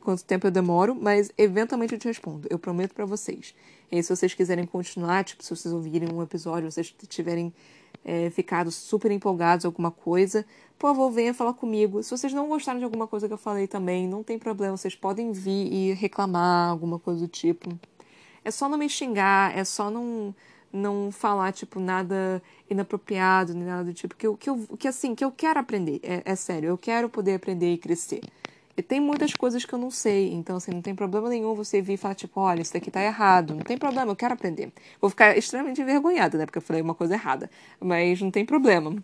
quanto 0.00 0.24
tempo 0.24 0.46
eu 0.46 0.50
demoro, 0.50 0.94
mas 0.94 1.30
eventualmente 1.36 1.94
eu 1.94 1.98
te 1.98 2.08
respondo. 2.08 2.46
Eu 2.50 2.58
prometo 2.58 2.94
para 2.94 3.04
vocês. 3.04 3.54
E 3.92 3.96
aí, 3.96 4.02
se 4.02 4.08
vocês 4.08 4.32
quiserem 4.32 4.64
continuar, 4.64 5.22
tipo, 5.22 5.44
se 5.44 5.54
vocês 5.54 5.72
ouvirem 5.72 6.08
um 6.10 6.22
episódio, 6.22 6.72
vocês 6.72 6.94
tiverem 7.08 7.52
é, 8.02 8.30
ficado 8.30 8.70
super 8.70 9.10
empolgados 9.10 9.66
alguma 9.66 9.90
coisa, 9.90 10.46
por 10.78 10.88
favor, 10.88 11.10
venha 11.10 11.34
falar 11.34 11.52
comigo. 11.52 12.02
Se 12.02 12.10
vocês 12.10 12.32
não 12.32 12.48
gostaram 12.48 12.78
de 12.78 12.86
alguma 12.86 13.06
coisa 13.06 13.28
que 13.28 13.34
eu 13.34 13.38
falei 13.38 13.66
também, 13.66 14.08
não 14.08 14.22
tem 14.22 14.38
problema, 14.38 14.78
vocês 14.78 14.94
podem 14.96 15.30
vir 15.30 15.70
e 15.70 15.92
reclamar, 15.92 16.70
alguma 16.70 16.98
coisa 16.98 17.20
do 17.20 17.28
tipo. 17.28 17.78
É 18.42 18.50
só 18.50 18.66
não 18.66 18.78
me 18.78 18.88
xingar, 18.88 19.56
é 19.56 19.62
só 19.62 19.90
não 19.90 20.34
não 20.72 21.12
falar, 21.12 21.52
tipo, 21.52 21.78
nada 21.78 22.42
inapropriado, 22.70 23.52
nem 23.52 23.64
nada 23.64 23.84
do 23.84 23.92
tipo. 23.92 24.16
Que, 24.16 24.26
que, 24.38 24.48
eu, 24.48 24.66
que 24.78 24.88
assim, 24.88 25.14
que 25.14 25.22
eu 25.22 25.30
quero 25.30 25.60
aprender. 25.60 26.00
É, 26.02 26.22
é 26.24 26.34
sério, 26.34 26.70
eu 26.70 26.78
quero 26.78 27.10
poder 27.10 27.34
aprender 27.34 27.74
e 27.74 27.76
crescer. 27.76 28.22
E 28.76 28.82
tem 28.82 29.00
muitas 29.00 29.34
coisas 29.34 29.64
que 29.64 29.72
eu 29.74 29.78
não 29.78 29.90
sei, 29.90 30.32
então 30.32 30.56
assim, 30.56 30.70
não 30.70 30.80
tem 30.80 30.94
problema 30.94 31.28
nenhum 31.28 31.54
você 31.54 31.82
vir 31.82 31.94
e 31.94 31.96
falar, 31.96 32.14
tipo, 32.14 32.40
olha, 32.40 32.62
isso 32.62 32.72
daqui 32.72 32.90
tá 32.90 33.02
errado. 33.02 33.54
Não 33.54 33.62
tem 33.62 33.76
problema, 33.76 34.10
eu 34.10 34.16
quero 34.16 34.32
aprender. 34.32 34.72
Vou 35.00 35.10
ficar 35.10 35.36
extremamente 35.36 35.80
envergonhada, 35.80 36.38
né? 36.38 36.46
Porque 36.46 36.58
eu 36.58 36.62
falei 36.62 36.80
uma 36.80 36.94
coisa 36.94 37.14
errada. 37.14 37.50
Mas 37.78 38.20
não 38.22 38.30
tem 38.30 38.46
problema. 38.46 38.94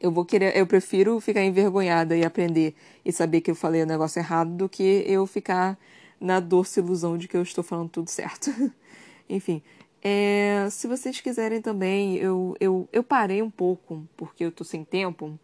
Eu 0.00 0.10
vou 0.10 0.24
querer, 0.24 0.56
eu 0.56 0.66
prefiro 0.66 1.20
ficar 1.20 1.44
envergonhada 1.44 2.16
e 2.16 2.24
aprender 2.24 2.74
e 3.04 3.12
saber 3.12 3.40
que 3.40 3.52
eu 3.52 3.54
falei 3.54 3.82
o 3.82 3.86
negócio 3.86 4.18
errado 4.18 4.50
do 4.50 4.68
que 4.68 5.04
eu 5.06 5.26
ficar 5.26 5.78
na 6.20 6.40
doce 6.40 6.80
ilusão 6.80 7.16
de 7.16 7.28
que 7.28 7.36
eu 7.36 7.42
estou 7.42 7.62
falando 7.62 7.88
tudo 7.88 8.08
certo. 8.08 8.50
Enfim, 9.28 9.62
é, 10.02 10.66
se 10.70 10.88
vocês 10.88 11.20
quiserem 11.20 11.62
também, 11.62 12.16
eu, 12.16 12.56
eu, 12.58 12.88
eu 12.92 13.04
parei 13.04 13.40
um 13.40 13.50
pouco, 13.50 14.04
porque 14.16 14.44
eu 14.44 14.50
tô 14.50 14.64
sem 14.64 14.84
tempo, 14.84 15.38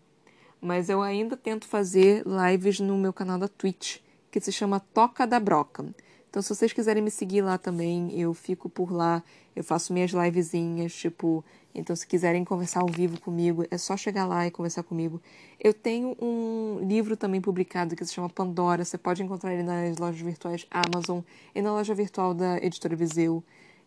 mas 0.60 0.88
eu 0.88 1.02
ainda 1.02 1.36
tento 1.36 1.66
fazer 1.66 2.24
lives 2.26 2.80
no 2.80 2.96
meu 2.96 3.12
canal 3.12 3.38
da 3.38 3.48
Twitch, 3.48 3.98
que 4.30 4.40
se 4.40 4.52
chama 4.52 4.80
Toca 4.80 5.26
da 5.26 5.38
Broca. 5.40 5.84
Então, 6.28 6.42
se 6.42 6.54
vocês 6.54 6.72
quiserem 6.72 7.02
me 7.02 7.10
seguir 7.10 7.40
lá 7.40 7.56
também, 7.56 8.12
eu 8.18 8.34
fico 8.34 8.68
por 8.68 8.92
lá, 8.92 9.22
eu 9.56 9.64
faço 9.64 9.92
minhas 9.92 10.10
livezinhas, 10.10 10.94
tipo, 10.94 11.42
então 11.74 11.96
se 11.96 12.06
quiserem 12.06 12.44
conversar 12.44 12.80
ao 12.80 12.88
vivo 12.88 13.18
comigo, 13.20 13.64
é 13.70 13.78
só 13.78 13.96
chegar 13.96 14.26
lá 14.26 14.46
e 14.46 14.50
conversar 14.50 14.82
comigo. 14.82 15.20
Eu 15.58 15.72
tenho 15.72 16.16
um 16.20 16.80
livro 16.86 17.16
também 17.16 17.40
publicado 17.40 17.96
que 17.96 18.04
se 18.04 18.12
chama 18.12 18.28
Pandora, 18.28 18.84
você 18.84 18.98
pode 18.98 19.22
encontrar 19.22 19.54
ele 19.54 19.62
nas 19.62 19.96
lojas 19.96 20.20
virtuais 20.20 20.66
Amazon 20.70 21.20
e 21.54 21.62
na 21.62 21.72
loja 21.72 21.94
virtual 21.94 22.34
da 22.34 22.58
Editora 22.58 22.94
Viseu. 22.94 23.42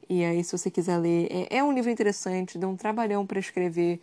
E 0.10 0.26
aí, 0.26 0.44
se 0.44 0.58
você 0.58 0.70
quiser 0.70 0.98
ler, 0.98 1.28
é, 1.32 1.58
é 1.58 1.64
um 1.64 1.72
livro 1.72 1.90
interessante, 1.90 2.58
deu 2.58 2.70
um 2.70 2.76
trabalhão 2.76 3.26
para 3.26 3.40
escrever. 3.40 4.02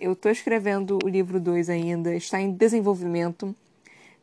Eu 0.00 0.12
estou 0.14 0.32
escrevendo 0.32 0.98
o 1.04 1.08
livro 1.08 1.38
2 1.38 1.68
ainda, 1.68 2.14
está 2.14 2.40
em 2.40 2.50
desenvolvimento. 2.50 3.54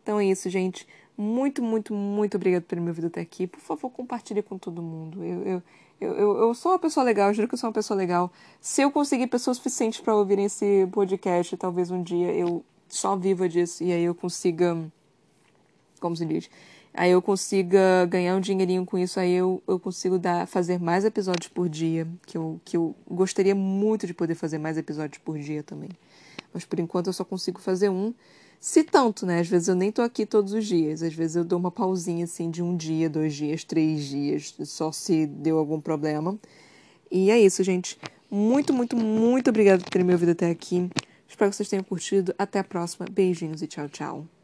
Então 0.01 0.19
é 0.19 0.25
isso, 0.25 0.49
gente. 0.49 0.87
Muito, 1.15 1.61
muito, 1.61 1.93
muito 1.93 2.35
obrigado 2.35 2.63
por 2.63 2.69
ter 2.69 2.81
me 2.81 2.89
ouvido 2.89 3.07
até 3.07 3.21
aqui. 3.21 3.45
Por 3.45 3.59
favor, 3.59 3.89
compartilhe 3.91 4.41
com 4.41 4.57
todo 4.57 4.81
mundo. 4.81 5.23
Eu, 5.23 5.43
eu, 5.43 5.63
eu, 5.99 6.37
eu, 6.37 6.53
sou 6.53 6.71
uma 6.71 6.79
pessoa 6.79 7.03
legal, 7.03 7.33
juro 7.33 7.47
que 7.47 7.53
eu 7.53 7.57
sou 7.57 7.67
uma 7.67 7.73
pessoa 7.73 7.97
legal. 7.97 8.31
Se 8.59 8.81
eu 8.81 8.91
conseguir 8.91 9.27
pessoas 9.27 9.57
suficientes 9.57 9.99
para 9.99 10.15
ouvirem 10.15 10.45
esse 10.45 10.87
podcast, 10.91 11.55
talvez 11.57 11.91
um 11.91 12.01
dia 12.01 12.31
eu 12.33 12.63
só 12.89 13.15
viva 13.15 13.47
disso 13.47 13.83
e 13.83 13.91
aí 13.91 14.03
eu 14.03 14.15
consiga. 14.15 14.77
Como 15.99 16.15
se 16.15 16.25
diz? 16.25 16.49
Aí 16.97 17.11
eu 17.11 17.21
consiga 17.21 18.05
ganhar 18.07 18.35
um 18.35 18.41
dinheirinho 18.41 18.85
com 18.85 18.97
isso, 18.97 19.19
aí 19.19 19.33
eu, 19.33 19.61
eu 19.67 19.79
consigo 19.79 20.17
dar, 20.17 20.47
fazer 20.47 20.79
mais 20.79 21.05
episódios 21.05 21.47
por 21.47 21.69
dia, 21.69 22.07
que 22.25 22.37
eu, 22.37 22.59
que 22.65 22.75
eu 22.75 22.95
gostaria 23.09 23.55
muito 23.55 24.07
de 24.07 24.13
poder 24.13 24.35
fazer 24.35 24.57
mais 24.57 24.77
episódios 24.77 25.19
por 25.23 25.37
dia 25.37 25.63
também. 25.63 25.89
Mas 26.53 26.65
por 26.65 26.79
enquanto 26.79 27.07
eu 27.07 27.13
só 27.13 27.23
consigo 27.23 27.61
fazer 27.61 27.89
um, 27.89 28.13
se 28.59 28.83
tanto, 28.83 29.25
né? 29.25 29.39
Às 29.39 29.47
vezes 29.47 29.67
eu 29.67 29.75
nem 29.75 29.91
tô 29.91 30.01
aqui 30.01 30.25
todos 30.25 30.53
os 30.53 30.65
dias, 30.65 31.03
às 31.03 31.13
vezes 31.13 31.35
eu 31.35 31.45
dou 31.45 31.59
uma 31.59 31.71
pausinha 31.71 32.25
assim 32.25 32.49
de 32.49 32.63
um 32.63 32.75
dia, 32.75 33.09
dois 33.09 33.35
dias, 33.35 33.63
três 33.63 34.05
dias, 34.05 34.55
só 34.65 34.91
se 34.91 35.27
deu 35.27 35.59
algum 35.59 35.79
problema. 35.79 36.37
E 37.11 37.29
é 37.31 37.39
isso, 37.39 37.63
gente. 37.63 37.97
Muito, 38.29 38.73
muito, 38.73 38.97
muito 38.97 39.49
obrigada 39.49 39.81
por 39.83 39.89
terem 39.89 40.05
me 40.05 40.13
ouvido 40.13 40.31
até 40.31 40.49
aqui. 40.49 40.89
Espero 41.27 41.49
que 41.51 41.55
vocês 41.55 41.69
tenham 41.69 41.83
curtido. 41.83 42.33
Até 42.37 42.59
a 42.59 42.63
próxima. 42.63 43.05
Beijinhos 43.09 43.61
e 43.61 43.67
tchau, 43.67 43.87
tchau. 43.87 44.36